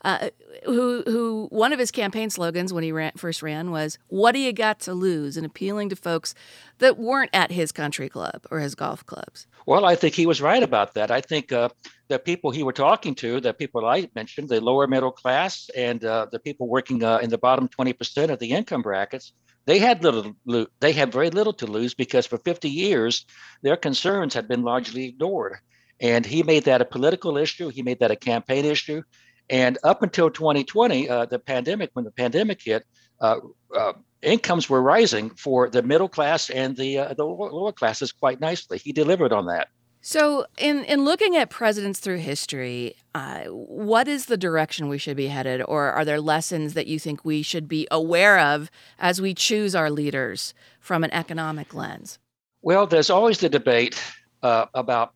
uh, 0.02 0.30
who 0.64 1.02
who 1.02 1.48
one 1.50 1.72
of 1.72 1.78
his 1.78 1.90
campaign 1.90 2.30
slogans 2.30 2.72
when 2.72 2.84
he 2.84 2.92
ran, 2.92 3.12
first 3.16 3.42
ran 3.42 3.70
was 3.70 3.98
"What 4.08 4.32
do 4.32 4.38
you 4.38 4.52
got 4.52 4.80
to 4.80 4.94
lose?" 4.94 5.36
and 5.36 5.44
appealing 5.44 5.88
to 5.90 5.96
folks 5.96 6.34
that 6.78 6.98
weren't 6.98 7.30
at 7.32 7.50
his 7.50 7.72
country 7.72 8.08
club 8.08 8.46
or 8.50 8.60
his 8.60 8.74
golf 8.74 9.04
clubs. 9.04 9.46
Well, 9.66 9.84
I 9.84 9.94
think 9.94 10.14
he 10.14 10.26
was 10.26 10.40
right 10.40 10.62
about 10.62 10.94
that. 10.94 11.10
I 11.10 11.20
think 11.20 11.52
uh, 11.52 11.68
the 12.08 12.18
people 12.18 12.50
he 12.50 12.62
were 12.62 12.72
talking 12.72 13.14
to, 13.16 13.40
the 13.40 13.54
people 13.54 13.86
I 13.86 14.08
mentioned, 14.14 14.48
the 14.48 14.60
lower 14.60 14.86
middle 14.86 15.12
class 15.12 15.70
and 15.76 16.04
uh, 16.04 16.26
the 16.32 16.40
people 16.40 16.66
working 16.68 17.04
uh, 17.04 17.18
in 17.18 17.30
the 17.30 17.38
bottom 17.38 17.68
20% 17.68 18.30
of 18.30 18.38
the 18.38 18.50
income 18.50 18.82
brackets, 18.82 19.32
they 19.66 19.78
had 19.78 20.02
little, 20.02 20.34
they 20.80 20.92
had 20.92 21.12
very 21.12 21.30
little 21.30 21.52
to 21.52 21.66
lose 21.66 21.94
because 21.94 22.26
for 22.26 22.38
50 22.38 22.68
years, 22.68 23.26
their 23.62 23.76
concerns 23.76 24.34
had 24.34 24.48
been 24.48 24.62
largely 24.62 25.04
ignored. 25.06 25.58
And 26.00 26.24
he 26.24 26.42
made 26.42 26.64
that 26.64 26.80
a 26.80 26.86
political 26.86 27.36
issue. 27.36 27.68
He 27.68 27.82
made 27.82 28.00
that 28.00 28.10
a 28.10 28.16
campaign 28.16 28.64
issue. 28.64 29.02
And 29.50 29.78
up 29.82 30.02
until 30.02 30.30
2020, 30.30 31.08
uh, 31.08 31.26
the 31.26 31.38
pandemic, 31.38 31.90
when 31.94 32.04
the 32.04 32.12
pandemic 32.12 32.62
hit, 32.62 32.84
uh, 33.20 33.40
uh, 33.76 33.92
incomes 34.22 34.70
were 34.70 34.80
rising 34.80 35.30
for 35.30 35.68
the 35.68 35.82
middle 35.82 36.08
class 36.08 36.50
and 36.50 36.76
the 36.76 36.98
uh, 36.98 37.14
the 37.14 37.24
lower 37.24 37.72
classes 37.72 38.12
quite 38.12 38.40
nicely. 38.40 38.78
He 38.78 38.92
delivered 38.92 39.32
on 39.32 39.46
that. 39.46 39.68
So, 40.02 40.46
in 40.56 40.84
in 40.84 41.04
looking 41.04 41.36
at 41.36 41.50
presidents 41.50 42.00
through 42.00 42.18
history, 42.18 42.94
uh, 43.14 43.44
what 43.46 44.08
is 44.08 44.26
the 44.26 44.38
direction 44.38 44.88
we 44.88 44.98
should 44.98 45.16
be 45.16 45.26
headed, 45.26 45.62
or 45.66 45.90
are 45.90 46.04
there 46.04 46.20
lessons 46.20 46.74
that 46.74 46.86
you 46.86 46.98
think 46.98 47.24
we 47.24 47.42
should 47.42 47.68
be 47.68 47.86
aware 47.90 48.38
of 48.38 48.70
as 48.98 49.20
we 49.20 49.34
choose 49.34 49.74
our 49.74 49.90
leaders 49.90 50.54
from 50.78 51.04
an 51.04 51.12
economic 51.12 51.74
lens? 51.74 52.18
Well, 52.62 52.86
there's 52.86 53.10
always 53.10 53.40
the 53.40 53.48
debate 53.48 54.00
uh, 54.42 54.66
about 54.74 55.12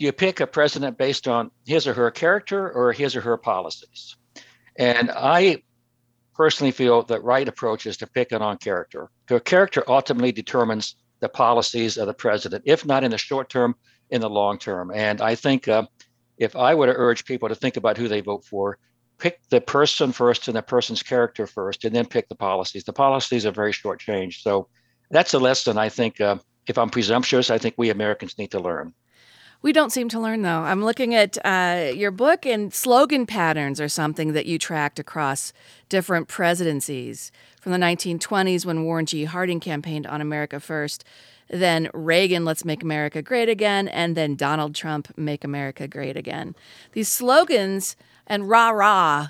you 0.00 0.12
pick 0.12 0.40
a 0.40 0.46
president 0.46 0.96
based 0.98 1.28
on 1.28 1.50
his 1.66 1.86
or 1.86 1.94
her 1.94 2.10
character 2.10 2.70
or 2.70 2.92
his 2.92 3.16
or 3.16 3.20
her 3.20 3.36
policies, 3.36 4.16
and 4.76 5.10
I 5.10 5.62
personally 6.34 6.72
feel 6.72 7.02
the 7.02 7.20
right 7.20 7.46
approach 7.46 7.84
is 7.86 7.98
to 7.98 8.06
pick 8.06 8.32
it 8.32 8.40
on 8.40 8.56
character. 8.56 9.10
Because 9.26 9.42
character 9.44 9.84
ultimately 9.86 10.32
determines 10.32 10.96
the 11.20 11.28
policies 11.28 11.98
of 11.98 12.06
the 12.06 12.14
president, 12.14 12.62
if 12.66 12.86
not 12.86 13.04
in 13.04 13.10
the 13.10 13.18
short 13.18 13.50
term, 13.50 13.74
in 14.08 14.22
the 14.22 14.30
long 14.30 14.58
term. 14.58 14.90
And 14.94 15.20
I 15.20 15.34
think 15.34 15.68
uh, 15.68 15.86
if 16.38 16.56
I 16.56 16.74
were 16.74 16.86
to 16.86 16.94
urge 16.96 17.26
people 17.26 17.50
to 17.50 17.54
think 17.54 17.76
about 17.76 17.98
who 17.98 18.08
they 18.08 18.22
vote 18.22 18.44
for, 18.44 18.78
pick 19.18 19.38
the 19.50 19.60
person 19.60 20.12
first 20.12 20.48
and 20.48 20.56
the 20.56 20.62
person's 20.62 21.02
character 21.02 21.46
first, 21.46 21.84
and 21.84 21.94
then 21.94 22.06
pick 22.06 22.28
the 22.28 22.34
policies. 22.34 22.84
The 22.84 22.92
policies 22.94 23.44
are 23.44 23.52
very 23.52 23.72
short 23.72 24.00
change. 24.00 24.42
So 24.42 24.68
that's 25.10 25.34
a 25.34 25.38
lesson 25.38 25.76
I 25.76 25.90
think, 25.90 26.20
uh, 26.22 26.38
if 26.66 26.78
I'm 26.78 26.88
presumptuous, 26.88 27.50
I 27.50 27.58
think 27.58 27.74
we 27.76 27.90
Americans 27.90 28.38
need 28.38 28.52
to 28.52 28.60
learn. 28.60 28.94
We 29.62 29.74
don't 29.74 29.92
seem 29.92 30.08
to 30.10 30.20
learn, 30.20 30.40
though. 30.40 30.60
I'm 30.60 30.82
looking 30.82 31.14
at 31.14 31.36
uh, 31.44 31.92
your 31.94 32.10
book, 32.10 32.46
and 32.46 32.72
slogan 32.72 33.26
patterns 33.26 33.78
are 33.78 33.90
something 33.90 34.32
that 34.32 34.46
you 34.46 34.58
tracked 34.58 34.98
across 34.98 35.52
different 35.90 36.28
presidencies. 36.28 37.30
From 37.60 37.72
the 37.72 37.78
1920s, 37.78 38.64
when 38.64 38.84
Warren 38.84 39.04
G. 39.04 39.24
Harding 39.24 39.60
campaigned 39.60 40.06
on 40.06 40.22
America 40.22 40.60
First, 40.60 41.04
then 41.50 41.90
Reagan, 41.92 42.46
Let's 42.46 42.64
Make 42.64 42.82
America 42.82 43.20
Great 43.20 43.50
Again, 43.50 43.86
and 43.88 44.16
then 44.16 44.34
Donald 44.34 44.74
Trump, 44.74 45.12
Make 45.18 45.44
America 45.44 45.86
Great 45.86 46.16
Again. 46.16 46.56
These 46.92 47.08
slogans 47.08 47.96
and 48.26 48.48
rah 48.48 48.70
rah, 48.70 49.28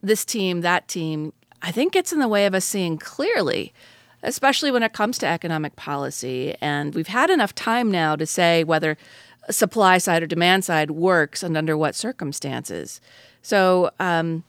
this 0.00 0.24
team, 0.24 0.60
that 0.60 0.86
team, 0.86 1.32
I 1.62 1.72
think 1.72 1.94
gets 1.94 2.12
in 2.12 2.20
the 2.20 2.28
way 2.28 2.46
of 2.46 2.54
us 2.54 2.64
seeing 2.64 2.96
clearly 2.96 3.72
especially 4.26 4.70
when 4.70 4.82
it 4.82 4.94
comes 4.94 5.18
to 5.18 5.26
economic 5.26 5.76
policy. 5.76 6.54
And 6.60 6.94
we've 6.94 7.08
had 7.08 7.30
enough 7.30 7.54
time 7.54 7.90
now 7.90 8.16
to 8.16 8.26
say 8.26 8.64
whether 8.64 8.96
supply 9.50 9.98
side 9.98 10.22
or 10.22 10.26
demand 10.26 10.64
side 10.64 10.90
works 10.90 11.42
and 11.42 11.56
under 11.56 11.76
what 11.76 11.94
circumstances. 11.94 13.00
So, 13.42 13.90
um, 14.00 14.44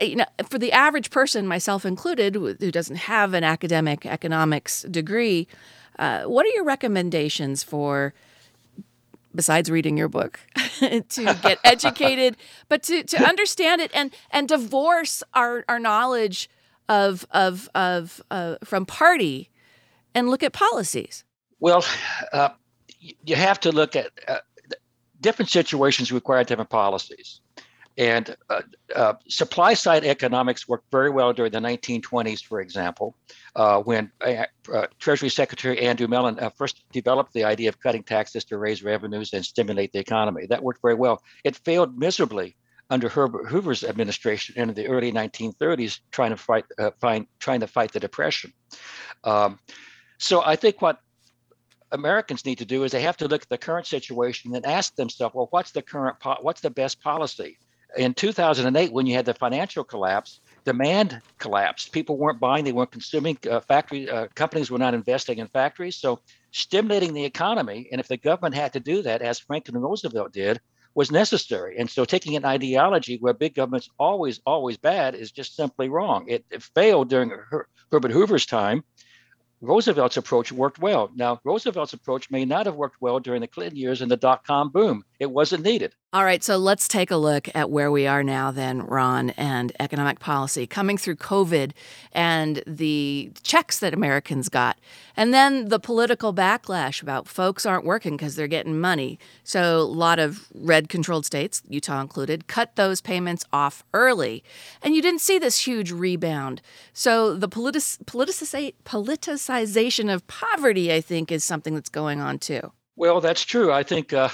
you 0.00 0.16
know, 0.16 0.26
for 0.48 0.58
the 0.58 0.72
average 0.72 1.10
person, 1.10 1.46
myself 1.46 1.86
included, 1.86 2.34
who 2.34 2.54
doesn't 2.54 2.96
have 2.96 3.34
an 3.34 3.44
academic 3.44 4.06
economics 4.06 4.82
degree, 4.82 5.46
uh, 5.98 6.22
what 6.22 6.46
are 6.46 6.50
your 6.50 6.64
recommendations 6.64 7.62
for, 7.62 8.14
besides 9.34 9.70
reading 9.70 9.96
your 9.96 10.08
book, 10.08 10.40
to 10.78 11.38
get 11.42 11.58
educated, 11.64 12.36
but 12.68 12.82
to, 12.84 13.02
to 13.04 13.22
understand 13.22 13.80
it 13.80 13.90
and 13.94 14.12
and 14.30 14.48
divorce 14.48 15.22
our, 15.34 15.64
our 15.68 15.78
knowledge 15.78 16.48
of 16.88 17.26
of 17.30 17.68
of 17.74 18.20
uh, 18.30 18.56
from 18.64 18.86
party 18.86 19.50
and 20.14 20.28
look 20.28 20.42
at 20.42 20.52
policies? 20.52 21.24
Well, 21.60 21.84
uh, 22.32 22.50
you 23.00 23.36
have 23.36 23.60
to 23.60 23.72
look 23.72 23.96
at 23.96 24.10
uh, 24.26 24.38
different 25.20 25.50
situations 25.50 26.12
require 26.12 26.44
different 26.44 26.70
policies. 26.70 27.40
And 27.98 28.36
uh, 28.48 28.62
uh, 28.94 29.14
supply 29.28 29.74
side 29.74 30.04
economics 30.04 30.68
worked 30.68 30.88
very 30.92 31.10
well 31.10 31.32
during 31.32 31.50
the 31.50 31.58
1920s, 31.58 32.44
for 32.44 32.60
example, 32.60 33.16
uh, 33.56 33.80
when 33.80 34.12
uh, 34.24 34.44
uh, 34.72 34.86
Treasury 35.00 35.28
Secretary 35.28 35.80
Andrew 35.80 36.06
Mellon 36.06 36.38
first 36.56 36.84
developed 36.92 37.32
the 37.32 37.42
idea 37.42 37.68
of 37.68 37.80
cutting 37.80 38.04
taxes 38.04 38.44
to 38.44 38.58
raise 38.58 38.84
revenues 38.84 39.32
and 39.32 39.44
stimulate 39.44 39.92
the 39.92 39.98
economy. 39.98 40.46
That 40.46 40.62
worked 40.62 40.80
very 40.80 40.94
well. 40.94 41.20
It 41.42 41.56
failed 41.56 41.98
miserably 41.98 42.56
under 42.88 43.08
Herbert 43.08 43.48
Hoover's 43.48 43.82
administration 43.82 44.54
in 44.56 44.72
the 44.74 44.86
early 44.86 45.10
1930s, 45.10 45.98
trying 46.12 46.30
to 46.30 46.36
fight, 46.36 46.66
find, 47.00 47.26
trying 47.40 47.60
to 47.60 47.66
fight 47.66 47.92
the 47.92 48.00
depression. 48.00 48.52
Um, 49.24 49.58
so 50.18 50.42
I 50.44 50.54
think 50.54 50.80
what 50.80 51.00
Americans 51.92 52.44
need 52.44 52.58
to 52.58 52.64
do 52.64 52.84
is 52.84 52.92
they 52.92 53.02
have 53.02 53.16
to 53.18 53.28
look 53.28 53.42
at 53.42 53.48
the 53.48 53.58
current 53.58 53.86
situation 53.86 54.54
and 54.54 54.66
ask 54.66 54.94
themselves, 54.96 55.34
well, 55.34 55.48
what's 55.50 55.70
the 55.70 55.82
current, 55.82 56.18
po- 56.20 56.38
what's 56.42 56.60
the 56.60 56.70
best 56.70 57.00
policy? 57.00 57.58
In 57.96 58.12
2008, 58.12 58.92
when 58.92 59.06
you 59.06 59.14
had 59.14 59.24
the 59.24 59.32
financial 59.32 59.82
collapse, 59.82 60.40
demand 60.64 61.22
collapsed. 61.38 61.92
People 61.92 62.18
weren't 62.18 62.38
buying, 62.38 62.64
they 62.64 62.72
weren't 62.72 62.90
consuming. 62.90 63.38
Uh, 63.50 63.60
factory 63.60 64.10
uh, 64.10 64.26
companies 64.34 64.70
were 64.70 64.78
not 64.78 64.92
investing 64.92 65.38
in 65.38 65.48
factories. 65.48 65.96
So, 65.96 66.20
stimulating 66.50 67.14
the 67.14 67.24
economy, 67.24 67.88
and 67.90 68.00
if 68.00 68.08
the 68.08 68.18
government 68.18 68.54
had 68.54 68.74
to 68.74 68.80
do 68.80 69.00
that, 69.02 69.22
as 69.22 69.38
Franklin 69.38 69.78
Roosevelt 69.78 70.32
did, 70.32 70.60
was 70.94 71.10
necessary. 71.10 71.78
And 71.78 71.88
so, 71.88 72.04
taking 72.04 72.36
an 72.36 72.44
ideology 72.44 73.16
where 73.16 73.32
big 73.32 73.54
government's 73.54 73.88
always, 73.98 74.40
always 74.44 74.76
bad 74.76 75.14
is 75.14 75.32
just 75.32 75.56
simply 75.56 75.88
wrong. 75.88 76.26
It, 76.28 76.44
it 76.50 76.62
failed 76.62 77.08
during 77.08 77.30
Her- 77.30 77.68
Herbert 77.90 78.12
Hoover's 78.12 78.44
time 78.44 78.84
Roosevelt's 79.60 80.16
approach 80.16 80.52
worked 80.52 80.78
well. 80.78 81.10
Now, 81.14 81.40
Roosevelt's 81.44 81.92
approach 81.92 82.30
may 82.30 82.44
not 82.44 82.66
have 82.66 82.76
worked 82.76 83.00
well 83.00 83.18
during 83.18 83.40
the 83.40 83.46
Clinton 83.46 83.76
years 83.76 84.00
and 84.00 84.10
the 84.10 84.16
dot 84.16 84.44
com 84.44 84.70
boom. 84.70 85.04
It 85.18 85.30
wasn't 85.30 85.64
needed. 85.64 85.94
All 86.12 86.24
right, 86.24 86.42
so 86.42 86.56
let's 86.56 86.88
take 86.88 87.10
a 87.10 87.16
look 87.16 87.48
at 87.54 87.70
where 87.70 87.90
we 87.90 88.06
are 88.06 88.22
now, 88.22 88.50
then, 88.50 88.86
Ron, 88.86 89.30
and 89.30 89.72
economic 89.78 90.20
policy 90.20 90.66
coming 90.66 90.96
through 90.96 91.16
COVID 91.16 91.72
and 92.12 92.62
the 92.66 93.30
checks 93.42 93.78
that 93.80 93.92
Americans 93.92 94.48
got, 94.48 94.78
and 95.16 95.34
then 95.34 95.68
the 95.68 95.78
political 95.78 96.32
backlash 96.32 97.02
about 97.02 97.28
folks 97.28 97.66
aren't 97.66 97.84
working 97.84 98.16
because 98.16 98.36
they're 98.36 98.46
getting 98.46 98.80
money. 98.80 99.18
So, 99.44 99.80
a 99.80 99.82
lot 99.82 100.18
of 100.18 100.46
red 100.54 100.88
controlled 100.88 101.26
states, 101.26 101.62
Utah 101.68 102.00
included, 102.00 102.46
cut 102.46 102.76
those 102.76 103.02
payments 103.02 103.44
off 103.52 103.84
early. 103.92 104.42
And 104.80 104.94
you 104.94 105.02
didn't 105.02 105.20
see 105.20 105.38
this 105.38 105.66
huge 105.66 105.92
rebound. 105.92 106.62
So, 106.94 107.34
the 107.34 107.48
politic- 107.48 108.06
politicization 108.06 109.47
of 110.10 110.26
poverty, 110.26 110.92
I 110.92 111.00
think, 111.00 111.32
is 111.32 111.44
something 111.44 111.74
that's 111.74 111.88
going 111.88 112.20
on 112.20 112.38
too. 112.38 112.72
Well, 112.96 113.20
that's 113.20 113.44
true. 113.44 113.72
I 113.72 113.82
think. 113.82 114.12
Uh 114.12 114.28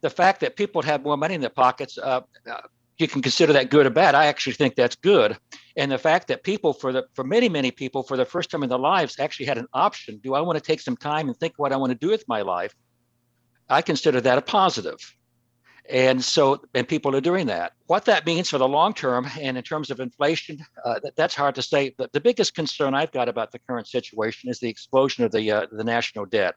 the 0.00 0.10
fact 0.10 0.40
that 0.40 0.56
people 0.56 0.82
have 0.82 1.02
more 1.02 1.16
money 1.16 1.34
in 1.34 1.40
their 1.40 1.50
pockets, 1.50 1.98
uh, 1.98 2.20
uh, 2.50 2.60
you 2.98 3.08
can 3.08 3.22
consider 3.22 3.52
that 3.52 3.70
good 3.70 3.86
or 3.86 3.90
bad. 3.90 4.14
I 4.14 4.26
actually 4.26 4.54
think 4.54 4.74
that's 4.74 4.96
good. 4.96 5.36
And 5.76 5.90
the 5.90 5.98
fact 5.98 6.28
that 6.28 6.42
people, 6.42 6.72
for 6.72 6.92
the 6.92 7.04
for 7.14 7.24
many 7.24 7.48
many 7.48 7.70
people, 7.70 8.02
for 8.02 8.16
the 8.16 8.24
first 8.24 8.50
time 8.50 8.62
in 8.62 8.68
their 8.68 8.78
lives, 8.78 9.18
actually 9.18 9.46
had 9.46 9.58
an 9.58 9.68
option. 9.72 10.18
Do 10.22 10.34
I 10.34 10.40
want 10.40 10.56
to 10.56 10.64
take 10.64 10.80
some 10.80 10.96
time 10.96 11.28
and 11.28 11.36
think 11.36 11.54
what 11.56 11.72
I 11.72 11.76
want 11.76 11.90
to 11.92 11.98
do 11.98 12.10
with 12.10 12.24
my 12.28 12.42
life? 12.42 12.74
I 13.68 13.82
consider 13.82 14.20
that 14.20 14.38
a 14.38 14.42
positive. 14.42 14.98
And 15.90 16.22
so, 16.22 16.62
and 16.74 16.86
people 16.86 17.16
are 17.16 17.20
doing 17.20 17.46
that. 17.46 17.72
What 17.86 18.04
that 18.04 18.26
means 18.26 18.50
for 18.50 18.58
the 18.58 18.68
long 18.68 18.92
term 18.92 19.26
and 19.40 19.56
in 19.56 19.62
terms 19.62 19.90
of 19.90 20.00
inflation, 20.00 20.58
uh, 20.84 21.00
that, 21.02 21.16
that's 21.16 21.34
hard 21.34 21.54
to 21.54 21.62
say. 21.62 21.94
But 21.96 22.12
the 22.12 22.20
biggest 22.20 22.54
concern 22.54 22.94
I've 22.94 23.12
got 23.12 23.28
about 23.28 23.52
the 23.52 23.58
current 23.58 23.88
situation 23.88 24.50
is 24.50 24.60
the 24.60 24.68
explosion 24.68 25.24
of 25.24 25.32
the 25.32 25.50
uh, 25.50 25.66
the 25.72 25.84
national 25.84 26.26
debt. 26.26 26.56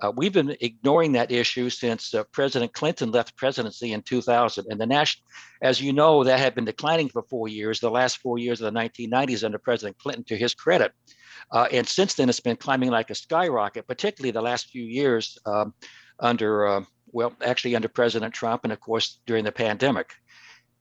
Uh, 0.00 0.10
we've 0.16 0.32
been 0.32 0.56
ignoring 0.60 1.12
that 1.12 1.30
issue 1.30 1.70
since 1.70 2.12
uh, 2.12 2.24
President 2.32 2.72
Clinton 2.72 3.12
left 3.12 3.36
presidency 3.36 3.92
in 3.92 4.02
2000. 4.02 4.66
And 4.68 4.80
the 4.80 4.86
national, 4.86 5.24
as 5.62 5.80
you 5.80 5.92
know, 5.92 6.24
that 6.24 6.40
had 6.40 6.56
been 6.56 6.64
declining 6.64 7.08
for 7.08 7.22
four 7.22 7.46
years, 7.46 7.78
the 7.78 7.90
last 7.90 8.18
four 8.18 8.38
years 8.38 8.60
of 8.60 8.72
the 8.72 8.80
1990s 8.80 9.44
under 9.44 9.58
President 9.58 9.96
Clinton, 9.98 10.24
to 10.24 10.36
his 10.36 10.54
credit. 10.54 10.92
Uh, 11.52 11.68
and 11.70 11.86
since 11.86 12.14
then, 12.14 12.28
it's 12.28 12.40
been 12.40 12.56
climbing 12.56 12.90
like 12.90 13.10
a 13.10 13.14
skyrocket, 13.14 13.86
particularly 13.86 14.32
the 14.32 14.42
last 14.42 14.70
few 14.70 14.82
years 14.82 15.38
um, 15.46 15.72
under, 16.18 16.66
uh, 16.66 16.82
well, 17.12 17.34
actually 17.44 17.76
under 17.76 17.88
President 17.88 18.34
Trump 18.34 18.64
and, 18.64 18.72
of 18.72 18.80
course, 18.80 19.20
during 19.26 19.44
the 19.44 19.52
pandemic. 19.52 20.12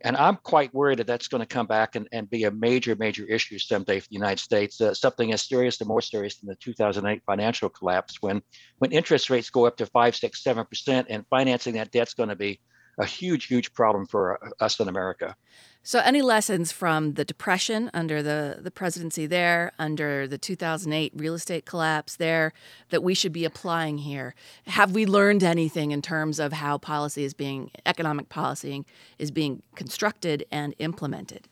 And 0.03 0.17
I'm 0.17 0.37
quite 0.37 0.73
worried 0.73 0.99
that 0.99 1.07
that's 1.07 1.27
going 1.27 1.41
to 1.41 1.45
come 1.45 1.67
back 1.67 1.95
and, 1.95 2.07
and 2.11 2.29
be 2.29 2.45
a 2.45 2.51
major, 2.51 2.95
major 2.95 3.23
issue 3.25 3.59
someday 3.59 3.99
for 3.99 4.07
the 4.09 4.15
United 4.15 4.39
States, 4.39 4.81
uh, 4.81 4.93
something 4.93 5.31
as 5.31 5.47
serious 5.47 5.79
and 5.79 5.87
more 5.87 6.01
serious 6.01 6.37
than 6.37 6.47
the 6.49 6.55
2008 6.55 7.21
financial 7.25 7.69
collapse 7.69 8.17
when, 8.21 8.41
when 8.79 8.91
interest 8.91 9.29
rates 9.29 9.51
go 9.51 9.65
up 9.65 9.77
to 9.77 9.85
five, 9.85 10.15
six, 10.15 10.43
seven 10.43 10.65
percent 10.65 11.07
and 11.09 11.25
financing 11.29 11.75
that 11.75 11.91
debt's 11.91 12.15
going 12.15 12.29
to 12.29 12.35
be 12.35 12.59
a 12.97 13.05
huge, 13.05 13.45
huge 13.45 13.73
problem 13.73 14.05
for 14.05 14.43
uh, 14.43 14.49
us 14.63 14.79
in 14.79 14.87
America. 14.87 15.35
So, 15.83 15.99
any 15.99 16.21
lessons 16.21 16.71
from 16.71 17.13
the 17.13 17.25
depression 17.25 17.89
under 17.91 18.21
the, 18.21 18.59
the 18.61 18.69
presidency 18.69 19.25
there, 19.25 19.71
under 19.79 20.27
the 20.27 20.37
2008 20.37 21.11
real 21.15 21.33
estate 21.33 21.65
collapse 21.65 22.17
there, 22.17 22.53
that 22.89 23.01
we 23.01 23.15
should 23.15 23.33
be 23.33 23.45
applying 23.45 23.97
here? 23.97 24.35
Have 24.67 24.91
we 24.91 25.07
learned 25.07 25.43
anything 25.43 25.89
in 25.89 26.03
terms 26.03 26.37
of 26.37 26.53
how 26.53 26.77
policy 26.77 27.23
is 27.23 27.33
being, 27.33 27.71
economic 27.87 28.29
policy 28.29 28.85
is 29.17 29.31
being 29.31 29.63
constructed 29.75 30.45
and 30.51 30.75
implemented? 30.77 31.47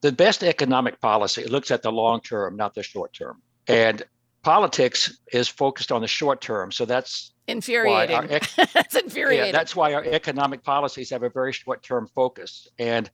The 0.00 0.10
best 0.10 0.42
economic 0.42 1.00
policy 1.00 1.44
looks 1.44 1.70
at 1.70 1.82
the 1.82 1.92
long 1.92 2.20
term, 2.20 2.56
not 2.56 2.74
the 2.74 2.82
short 2.82 3.12
term. 3.12 3.40
And 3.68 4.02
politics 4.48 5.18
is 5.30 5.46
focused 5.46 5.92
on 5.92 6.00
the 6.00 6.08
short 6.08 6.40
term. 6.40 6.72
So 6.72 6.86
that's 6.86 7.34
infuriating. 7.48 8.30
Ec- 8.30 8.48
that's 8.72 8.94
infuriating. 8.94 9.46
Yeah, 9.46 9.52
that's 9.52 9.76
why 9.76 9.92
our 9.92 10.02
economic 10.04 10.64
policies 10.64 11.10
have 11.10 11.22
a 11.22 11.28
very 11.28 11.52
short 11.52 11.82
term 11.82 12.08
focus. 12.14 12.66
And 12.78 13.10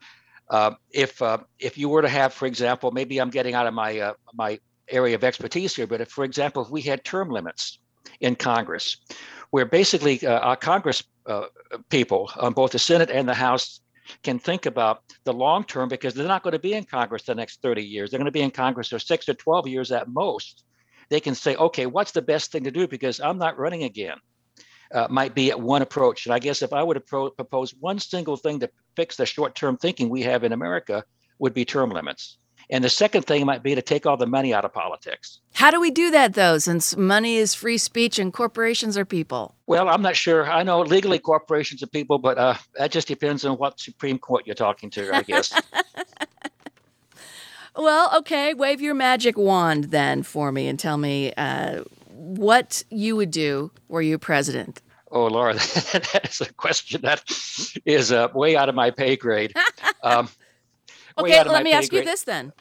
uh, 0.50 0.74
if 0.92 1.20
uh, 1.20 1.38
if 1.58 1.76
you 1.76 1.88
were 1.88 2.02
to 2.02 2.08
have, 2.08 2.32
for 2.32 2.46
example, 2.46 2.92
maybe 2.92 3.18
I'm 3.20 3.30
getting 3.30 3.54
out 3.54 3.66
of 3.66 3.74
my 3.74 3.98
uh, 3.98 4.12
my 4.32 4.60
area 4.88 5.16
of 5.16 5.24
expertise 5.24 5.74
here, 5.74 5.88
but 5.88 6.00
if, 6.00 6.08
for 6.08 6.22
example, 6.22 6.62
if 6.62 6.70
we 6.70 6.82
had 6.82 7.02
term 7.02 7.30
limits 7.30 7.80
in 8.20 8.36
Congress, 8.36 8.96
where 9.50 9.64
basically 9.64 10.24
uh, 10.24 10.38
our 10.38 10.56
Congress 10.56 11.02
uh, 11.26 11.46
people 11.88 12.30
on 12.38 12.52
both 12.52 12.70
the 12.70 12.78
Senate 12.78 13.10
and 13.10 13.28
the 13.28 13.34
House 13.34 13.80
can 14.22 14.38
think 14.38 14.66
about 14.66 15.02
the 15.24 15.32
long 15.32 15.64
term 15.64 15.88
because 15.88 16.14
they're 16.14 16.28
not 16.28 16.44
going 16.44 16.52
to 16.52 16.66
be 16.70 16.74
in 16.74 16.84
Congress 16.84 17.24
the 17.24 17.34
next 17.34 17.60
30 17.60 17.82
years. 17.82 18.10
They're 18.10 18.18
going 18.18 18.34
to 18.34 18.40
be 18.40 18.46
in 18.48 18.52
Congress 18.52 18.90
for 18.90 19.00
six 19.00 19.28
or 19.28 19.34
12 19.34 19.66
years 19.66 19.90
at 19.90 20.06
most. 20.08 20.62
They 21.14 21.20
can 21.20 21.36
say, 21.36 21.54
okay, 21.54 21.86
what's 21.86 22.10
the 22.10 22.22
best 22.22 22.50
thing 22.50 22.64
to 22.64 22.72
do 22.72 22.88
because 22.88 23.20
I'm 23.20 23.38
not 23.38 23.56
running 23.56 23.84
again 23.84 24.16
uh, 24.92 25.06
might 25.08 25.32
be 25.32 25.50
one 25.50 25.80
approach. 25.80 26.26
And 26.26 26.34
I 26.34 26.40
guess 26.40 26.60
if 26.60 26.72
I 26.72 26.82
would 26.82 27.06
pro- 27.06 27.30
propose 27.30 27.72
one 27.78 28.00
single 28.00 28.36
thing 28.36 28.58
to 28.58 28.70
fix 28.96 29.14
the 29.14 29.24
short 29.24 29.54
term 29.54 29.76
thinking 29.76 30.08
we 30.08 30.22
have 30.22 30.42
in 30.42 30.52
America, 30.52 31.04
would 31.38 31.54
be 31.54 31.64
term 31.64 31.90
limits. 31.90 32.38
And 32.68 32.82
the 32.82 32.88
second 32.88 33.26
thing 33.26 33.46
might 33.46 33.62
be 33.62 33.76
to 33.76 33.82
take 33.82 34.06
all 34.06 34.16
the 34.16 34.26
money 34.26 34.52
out 34.52 34.64
of 34.64 34.72
politics. 34.72 35.38
How 35.52 35.70
do 35.70 35.80
we 35.80 35.92
do 35.92 36.10
that, 36.10 36.34
though, 36.34 36.58
since 36.58 36.96
money 36.96 37.36
is 37.36 37.54
free 37.54 37.78
speech 37.78 38.18
and 38.18 38.32
corporations 38.32 38.98
are 38.98 39.04
people? 39.04 39.54
Well, 39.68 39.88
I'm 39.88 40.02
not 40.02 40.16
sure. 40.16 40.50
I 40.50 40.64
know 40.64 40.80
legally 40.80 41.20
corporations 41.20 41.80
are 41.84 41.86
people, 41.86 42.18
but 42.18 42.38
uh, 42.38 42.54
that 42.76 42.90
just 42.90 43.06
depends 43.06 43.44
on 43.44 43.56
what 43.58 43.78
Supreme 43.78 44.18
Court 44.18 44.48
you're 44.48 44.56
talking 44.56 44.90
to, 44.90 45.14
I 45.14 45.22
guess. 45.22 45.52
well, 47.76 48.10
okay. 48.18 48.54
Wave 48.54 48.80
your 48.80 48.94
magic 48.94 49.36
wand 49.36 49.84
then 49.84 50.22
for 50.22 50.52
me 50.52 50.68
and 50.68 50.78
tell 50.78 50.96
me 50.96 51.32
uh, 51.36 51.82
what 52.08 52.84
you 52.90 53.16
would 53.16 53.30
do 53.30 53.70
were 53.88 54.02
you 54.02 54.18
president. 54.18 54.80
Oh, 55.10 55.26
Laura, 55.26 55.54
that 55.54 56.28
is 56.28 56.40
a 56.40 56.52
question 56.54 57.02
that 57.02 57.22
is 57.84 58.10
uh, 58.10 58.28
way 58.34 58.56
out 58.56 58.68
of 58.68 58.74
my 58.74 58.90
pay 58.90 59.16
grade. 59.16 59.52
Um, 60.02 60.28
okay, 61.16 61.42
let 61.44 61.64
me 61.64 61.72
ask 61.72 61.88
grade. 61.88 62.04
you 62.04 62.10
this 62.10 62.24
then. 62.24 62.52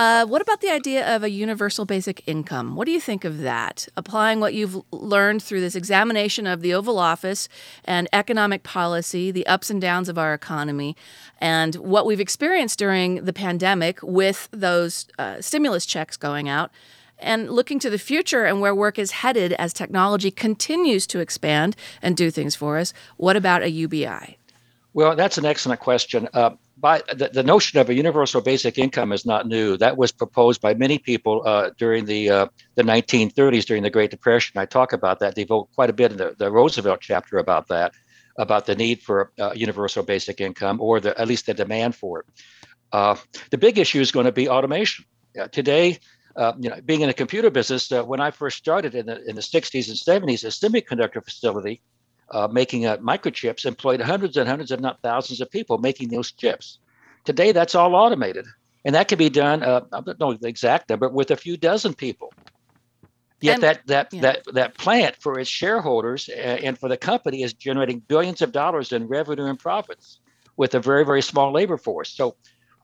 Uh, 0.00 0.24
what 0.24 0.40
about 0.40 0.62
the 0.62 0.70
idea 0.70 1.14
of 1.14 1.22
a 1.22 1.28
universal 1.28 1.84
basic 1.84 2.26
income? 2.26 2.74
What 2.74 2.86
do 2.86 2.90
you 2.90 3.02
think 3.02 3.22
of 3.22 3.40
that? 3.40 3.86
Applying 3.98 4.40
what 4.40 4.54
you've 4.54 4.82
learned 4.90 5.42
through 5.42 5.60
this 5.60 5.74
examination 5.74 6.46
of 6.46 6.62
the 6.62 6.72
Oval 6.72 6.98
Office 6.98 7.50
and 7.84 8.08
economic 8.10 8.62
policy, 8.62 9.30
the 9.30 9.46
ups 9.46 9.68
and 9.68 9.78
downs 9.78 10.08
of 10.08 10.16
our 10.16 10.32
economy, 10.32 10.96
and 11.38 11.74
what 11.74 12.06
we've 12.06 12.18
experienced 12.18 12.78
during 12.78 13.26
the 13.26 13.32
pandemic 13.34 13.98
with 14.02 14.48
those 14.52 15.06
uh, 15.18 15.42
stimulus 15.42 15.84
checks 15.84 16.16
going 16.16 16.48
out 16.48 16.70
and 17.18 17.50
looking 17.50 17.78
to 17.78 17.90
the 17.90 17.98
future 17.98 18.46
and 18.46 18.62
where 18.62 18.74
work 18.74 18.98
is 18.98 19.10
headed 19.10 19.52
as 19.58 19.74
technology 19.74 20.30
continues 20.30 21.06
to 21.08 21.20
expand 21.20 21.76
and 22.00 22.16
do 22.16 22.30
things 22.30 22.56
for 22.56 22.78
us. 22.78 22.94
What 23.18 23.36
about 23.36 23.62
a 23.62 23.70
UBI? 23.70 24.38
Well, 24.94 25.14
that's 25.14 25.36
an 25.36 25.44
excellent 25.44 25.80
question. 25.80 26.26
Uh, 26.32 26.52
by 26.80 27.02
the, 27.14 27.28
the, 27.32 27.42
notion 27.42 27.78
of 27.78 27.90
a 27.90 27.94
universal 27.94 28.40
basic 28.40 28.78
income 28.78 29.12
is 29.12 29.26
not 29.26 29.46
new. 29.46 29.76
That 29.76 29.96
was 29.96 30.12
proposed 30.12 30.60
by 30.60 30.74
many 30.74 30.98
people 30.98 31.42
uh, 31.44 31.70
during 31.76 32.06
the 32.06 32.30
uh, 32.30 32.46
the 32.74 32.82
1930s, 32.82 33.64
during 33.64 33.82
the 33.82 33.90
Great 33.90 34.10
Depression. 34.10 34.58
I 34.58 34.66
talk 34.66 34.92
about 34.92 35.18
that. 35.20 35.34
Devote 35.34 35.68
quite 35.74 35.90
a 35.90 35.92
bit 35.92 36.12
in 36.12 36.18
the, 36.18 36.34
the 36.38 36.50
Roosevelt 36.50 37.00
chapter 37.00 37.38
about 37.38 37.68
that, 37.68 37.92
about 38.38 38.66
the 38.66 38.74
need 38.74 39.02
for 39.02 39.30
uh, 39.38 39.52
universal 39.54 40.02
basic 40.02 40.40
income, 40.40 40.80
or 40.80 41.00
the, 41.00 41.18
at 41.20 41.28
least 41.28 41.46
the 41.46 41.54
demand 41.54 41.94
for 41.94 42.20
it. 42.20 42.26
Uh, 42.92 43.16
the 43.50 43.58
big 43.58 43.78
issue 43.78 44.00
is 44.00 44.10
going 44.10 44.26
to 44.26 44.32
be 44.32 44.48
automation. 44.48 45.04
today, 45.52 45.98
uh, 46.36 46.52
you 46.58 46.70
know, 46.70 46.80
being 46.84 47.02
in 47.02 47.10
a 47.10 47.14
computer 47.14 47.50
business, 47.50 47.92
uh, 47.92 48.02
when 48.02 48.20
I 48.20 48.30
first 48.30 48.56
started 48.56 48.94
in 48.94 49.06
the 49.06 49.22
in 49.28 49.36
the 49.36 49.42
60s 49.42 49.88
and 49.88 50.24
70s, 50.24 50.44
a 50.44 50.48
semiconductor 50.48 51.22
facility 51.22 51.82
uh, 52.30 52.48
making 52.50 52.86
uh, 52.86 52.96
microchips 52.98 53.64
employed 53.64 54.00
hundreds 54.00 54.36
and 54.36 54.48
hundreds, 54.48 54.70
if 54.70 54.80
not 54.80 55.00
thousands, 55.02 55.40
of 55.40 55.50
people 55.50 55.78
making 55.78 56.08
those 56.08 56.32
chips. 56.32 56.78
Today, 57.24 57.52
that's 57.52 57.74
all 57.74 57.94
automated, 57.94 58.46
and 58.84 58.94
that 58.94 59.08
can 59.08 59.18
be 59.18 59.28
done. 59.28 59.62
Uh, 59.62 59.82
I 59.92 60.00
don't 60.00 60.18
know 60.20 60.34
the 60.34 60.48
exact 60.48 60.90
number, 60.90 61.08
with 61.08 61.30
a 61.30 61.36
few 61.36 61.56
dozen 61.56 61.94
people. 61.94 62.32
Yet 63.40 63.54
and, 63.54 63.62
that 63.62 63.86
that 63.86 64.12
yeah. 64.12 64.20
that 64.20 64.44
that 64.52 64.78
plant 64.78 65.16
for 65.16 65.38
its 65.38 65.48
shareholders 65.48 66.28
and 66.28 66.78
for 66.78 66.88
the 66.88 66.96
company 66.96 67.42
is 67.42 67.54
generating 67.54 68.00
billions 68.00 68.42
of 68.42 68.52
dollars 68.52 68.92
in 68.92 69.08
revenue 69.08 69.46
and 69.46 69.58
profits 69.58 70.20
with 70.56 70.74
a 70.74 70.80
very 70.80 71.04
very 71.04 71.22
small 71.22 71.50
labor 71.50 71.78
force. 71.78 72.12
So, 72.12 72.36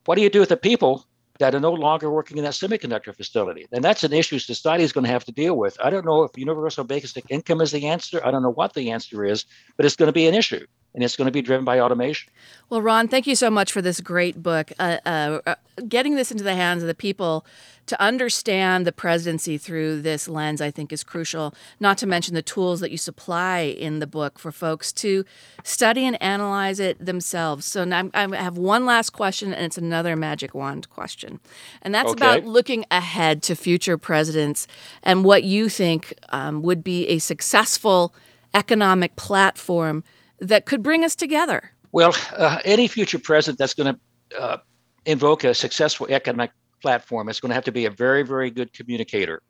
what 0.05 0.15
do 0.15 0.21
you 0.21 0.31
do 0.31 0.39
with 0.39 0.49
the 0.49 0.57
people 0.57 1.05
that 1.39 1.55
are 1.55 1.59
no 1.59 1.73
longer 1.73 2.09
working 2.09 2.37
in 2.37 2.43
that 2.43 2.53
semiconductor 2.53 3.15
facility. 3.15 3.67
And 3.71 3.83
that's 3.83 4.03
an 4.03 4.13
issue 4.13 4.39
society 4.39 4.83
is 4.83 4.91
going 4.91 5.05
to 5.05 5.11
have 5.11 5.25
to 5.25 5.31
deal 5.31 5.57
with. 5.57 5.77
I 5.83 5.89
don't 5.89 6.05
know 6.05 6.23
if 6.23 6.37
universal 6.37 6.83
basic 6.83 7.25
income 7.29 7.61
is 7.61 7.71
the 7.71 7.87
answer. 7.87 8.21
I 8.23 8.31
don't 8.31 8.43
know 8.43 8.51
what 8.51 8.73
the 8.73 8.91
answer 8.91 9.25
is, 9.25 9.45
but 9.75 9.85
it's 9.85 9.95
going 9.95 10.07
to 10.07 10.13
be 10.13 10.27
an 10.27 10.33
issue 10.33 10.65
and 10.97 11.03
it's 11.03 11.15
going 11.15 11.27
to 11.27 11.31
be 11.31 11.43
driven 11.43 11.63
by 11.63 11.79
automation. 11.79 12.27
Well, 12.71 12.81
Ron, 12.81 13.07
thank 13.07 13.27
you 13.27 13.35
so 13.35 13.51
much 13.51 13.71
for 13.71 13.83
this 13.83 14.01
great 14.01 14.41
book. 14.41 14.71
Uh, 14.79 14.97
uh, 15.05 15.41
uh, 15.45 15.55
getting 15.87 16.15
this 16.15 16.31
into 16.31 16.43
the 16.43 16.55
hands 16.55 16.81
of 16.81 16.87
the 16.87 16.95
people 16.95 17.45
to 17.85 18.01
understand 18.01 18.87
the 18.87 18.91
presidency 18.91 19.59
through 19.59 20.01
this 20.01 20.27
lens, 20.27 20.59
I 20.59 20.71
think, 20.71 20.91
is 20.91 21.03
crucial. 21.03 21.53
Not 21.79 21.99
to 21.99 22.07
mention 22.07 22.33
the 22.33 22.41
tools 22.41 22.79
that 22.79 22.89
you 22.89 22.97
supply 22.97 23.59
in 23.59 23.99
the 23.99 24.07
book 24.07 24.39
for 24.39 24.51
folks 24.51 24.91
to 24.93 25.23
study 25.63 26.03
and 26.03 26.19
analyze 26.19 26.79
it 26.79 27.05
themselves. 27.05 27.67
So 27.67 27.83
now 27.83 28.09
I 28.15 28.35
have 28.35 28.57
one 28.57 28.87
last 28.87 29.11
question, 29.11 29.53
and 29.53 29.67
it's 29.67 29.77
another 29.77 30.15
magic 30.15 30.55
wand 30.55 30.89
question. 30.89 31.39
And 31.83 31.93
that's 31.93 32.09
okay. 32.09 32.17
about 32.17 32.45
looking 32.45 32.85
ahead 32.89 33.43
to 33.43 33.55
future 33.55 33.99
presidents 33.99 34.65
and 35.03 35.23
what 35.23 35.43
you 35.43 35.69
think 35.69 36.15
um, 36.29 36.63
would 36.63 36.83
be 36.83 37.07
a 37.07 37.19
successful 37.19 38.15
economic 38.55 39.15
platform 39.15 40.03
that 40.39 40.65
could 40.65 40.83
bring 40.83 41.03
us 41.03 41.15
together? 41.15 41.71
Well, 41.91 42.15
uh, 42.35 42.59
any 42.65 42.87
future 42.87 43.19
president 43.19 43.59
that's 43.59 43.73
going 43.73 43.95
to 43.95 44.39
uh, 44.39 44.57
invoke 45.05 45.43
a 45.43 45.53
successful 45.53 46.07
economic 46.09 46.51
platform 46.81 47.29
is 47.29 47.39
going 47.39 47.49
to 47.49 47.55
have 47.55 47.63
to 47.65 47.71
be 47.71 47.85
a 47.85 47.89
very, 47.89 48.23
very 48.23 48.51
good 48.51 48.73
communicator 48.73 49.41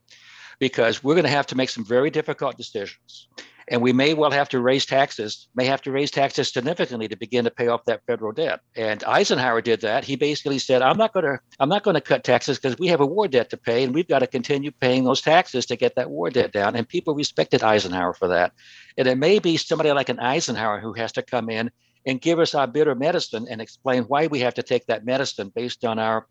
because 0.59 1.03
we're 1.03 1.15
going 1.15 1.25
to 1.25 1.29
have 1.29 1.47
to 1.47 1.55
make 1.55 1.69
some 1.69 1.85
very 1.85 2.09
difficult 2.09 2.57
decisions. 2.57 3.27
And 3.69 3.81
we 3.81 3.91
may 3.91 4.13
well 4.13 4.31
have 4.31 4.47
to 4.49 4.61
raise 4.61 4.85
taxes, 4.85 5.49
may 5.53 5.65
have 5.65 5.81
to 5.81 5.91
raise 5.91 6.09
taxes 6.09 6.51
significantly 6.51 7.07
to 7.09 7.17
begin 7.17 7.43
to 7.43 7.51
pay 7.51 7.67
off 7.67 7.83
that 7.85 8.01
federal 8.07 8.31
debt. 8.31 8.61
And 8.75 9.03
Eisenhower 9.03 9.61
did 9.61 9.81
that. 9.81 10.05
He 10.05 10.15
basically 10.15 10.59
said, 10.59 10.81
I'm 10.81 10.97
not 10.97 11.13
going 11.13 11.25
to, 11.25 11.39
I'm 11.59 11.67
not 11.67 11.83
going 11.83 11.95
to 11.95 12.01
cut 12.01 12.23
taxes 12.23 12.57
because 12.57 12.77
we 12.79 12.87
have 12.87 13.01
a 13.01 13.05
war 13.05 13.27
debt 13.27 13.49
to 13.49 13.57
pay 13.57 13.83
and 13.83 13.93
we've 13.93 14.07
got 14.07 14.19
to 14.19 14.27
continue 14.27 14.71
paying 14.71 15.03
those 15.03 15.21
taxes 15.21 15.65
to 15.65 15.75
get 15.75 15.95
that 15.95 16.09
war 16.09 16.29
debt 16.29 16.53
down. 16.53 16.75
And 16.75 16.87
people 16.87 17.13
respected 17.13 17.63
Eisenhower 17.63 18.13
for 18.13 18.29
that. 18.29 18.53
And 18.97 19.07
it 19.07 19.17
may 19.17 19.39
be 19.39 19.57
somebody 19.57 19.91
like 19.91 20.09
an 20.09 20.19
Eisenhower 20.19 20.79
who 20.79 20.93
has 20.93 21.11
to 21.13 21.21
come 21.21 21.49
in 21.49 21.69
and 22.05 22.21
give 22.21 22.39
us 22.39 22.55
our 22.55 22.67
bitter 22.67 22.95
medicine 22.95 23.47
and 23.49 23.59
explain 23.59 24.03
why 24.03 24.27
we 24.27 24.39
have 24.39 24.53
to 24.53 24.63
take 24.63 24.85
that 24.85 25.05
medicine 25.05 25.51
based 25.53 25.83
on 25.83 25.99
our 25.99 26.25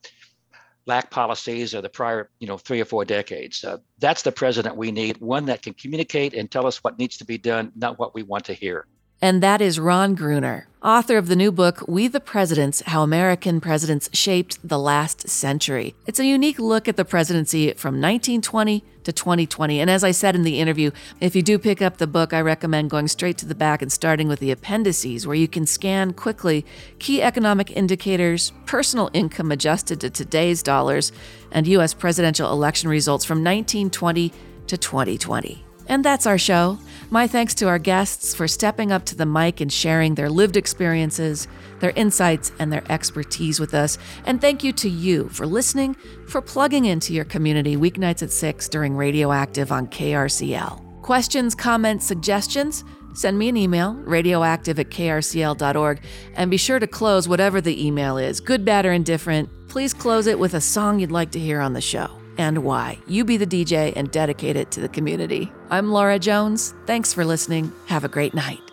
lack 0.87 1.11
policies 1.11 1.75
of 1.75 1.83
the 1.83 1.89
prior, 1.89 2.31
you 2.39 2.47
know, 2.47 2.57
three 2.57 2.81
or 2.81 2.85
four 2.85 3.05
decades. 3.05 3.65
Uh, 3.65 3.79
that's 3.99 4.23
the 4.23 4.33
president 4.33 4.77
we 4.77 4.93
need, 4.93 5.19
one 5.19 5.47
that 5.47 5.63
can 5.63 5.75
communicate 5.75 6.33
and 6.33 6.51
tell 6.51 6.67
us 6.67 6.83
what 6.83 6.99
needs 6.99 7.17
to 7.19 7.25
be 7.25 7.39
done, 7.39 7.73
not 7.75 7.99
what 7.99 8.15
we 8.15 8.23
want 8.23 8.45
to 8.47 8.55
hear. 8.55 8.87
And 9.27 9.43
that 9.43 9.61
is 9.61 9.81
Ron 9.81 10.15
Gruner, 10.15 10.69
author 10.85 11.17
of 11.17 11.27
the 11.27 11.35
new 11.35 11.51
book, 11.51 11.83
We 11.89 12.07
the 12.07 12.21
Presidents 12.21 12.81
How 12.87 13.03
American 13.03 13.61
Presidents 13.61 14.09
Shaped 14.13 14.57
the 14.63 14.79
Last 14.79 15.29
Century. 15.29 15.97
It's 16.07 16.21
a 16.21 16.25
unique 16.25 16.61
look 16.61 16.87
at 16.87 16.97
the 16.97 17.05
presidency 17.05 17.73
from 17.73 17.95
1920 17.95 18.85
to 19.03 19.13
2020. 19.13 19.81
And 19.81 19.91
as 19.91 20.05
I 20.05 20.13
said 20.13 20.37
in 20.37 20.45
the 20.45 20.61
interview, 20.61 20.93
if 21.21 21.35
you 21.35 21.43
do 21.43 21.59
pick 21.59 21.83
up 21.83 21.97
the 21.97 22.07
book, 22.07 22.33
I 22.33 22.41
recommend 22.41 22.91
going 22.91 23.09
straight 23.09 23.37
to 23.39 23.47
the 23.47 23.57
back 23.57 23.83
and 23.83 23.91
starting 23.91 24.29
with 24.29 24.39
the 24.39 24.53
appendices, 24.53 25.27
where 25.27 25.35
you 25.35 25.49
can 25.49 25.67
scan 25.67 26.13
quickly 26.13 26.65
key 27.01 27.21
economic 27.21 27.73
indicators, 27.73 28.53
personal 28.65 29.11
income 29.13 29.51
adjusted 29.51 30.01
to 30.03 30.11
today's 30.11 30.63
dollars, 30.63 31.11
and 31.51 31.67
U.S. 31.67 31.95
presidential 31.95 32.53
election 32.53 32.89
results 32.89 33.25
from 33.25 33.39
1920 33.39 34.33
to 34.69 34.77
2020. 34.77 35.66
And 35.89 36.05
that's 36.05 36.27
our 36.27 36.39
show. 36.39 36.79
My 37.11 37.29
thanks 37.29 37.55
to 37.55 37.69
our 37.69 37.79
guests 37.79 38.35
for 38.35 38.49
stepping 38.49 38.91
up 38.91 39.05
to 39.07 39.17
the 39.17 39.27
mic 39.27 39.61
and 39.61 39.73
sharing 39.73 40.17
their 40.17 40.29
lived 40.29 40.57
experiences, 40.57 41.47
their 41.79 41.93
insights, 41.95 42.51
and 42.59 42.73
their 42.73 42.83
expertise 42.91 43.61
with 43.61 43.75
us. 43.75 43.97
And 44.25 44.41
thank 44.41 44.65
you 44.65 44.73
to 44.73 44.89
you 44.89 45.29
for 45.29 45.47
listening, 45.47 45.95
for 46.27 46.43
plugging 46.43 46.87
into 46.87 47.15
your 47.15 47.25
community 47.25 47.77
weeknights 47.77 48.25
at 48.25 48.33
6 48.33 48.69
during 48.69 48.97
Radioactive 48.97 49.71
on 49.71 49.87
KRCL. 49.87 51.03
Questions, 51.03 51.55
comments, 51.55 52.05
suggestions? 52.05 52.85
Send 53.15 53.39
me 53.39 53.49
an 53.49 53.57
email, 53.57 53.95
radioactive 53.95 54.79
at 54.81 54.91
krcl.org, 54.91 56.03
and 56.35 56.51
be 56.51 56.57
sure 56.57 56.81
to 56.81 56.87
close 56.87 57.29
whatever 57.29 57.61
the 57.61 57.87
email 57.87 58.19
is, 58.19 58.41
good, 58.41 58.65
bad, 58.65 58.85
or 58.85 58.93
indifferent. 58.93 59.49
Please 59.69 59.95
close 59.95 60.27
it 60.27 60.39
with 60.39 60.55
a 60.55 60.61
song 60.61 60.99
you'd 60.99 61.13
like 61.13 61.31
to 61.31 61.39
hear 61.39 61.61
on 61.61 61.73
the 61.73 61.81
show 61.81 62.11
and 62.39 62.65
why. 62.65 62.99
You 63.07 63.25
be 63.25 63.37
the 63.37 63.47
DJ 63.47 63.93
and 63.97 64.11
dedicate 64.11 64.57
it 64.57 64.71
to 64.73 64.81
the 64.81 64.89
community. 64.89 65.53
I'm 65.71 65.91
Laura 65.91 66.19
Jones. 66.19 66.75
Thanks 66.87 67.13
for 67.13 67.25
listening. 67.25 67.73
Have 67.87 68.05
a 68.05 68.09
great 68.09 68.35
night. 68.35 68.66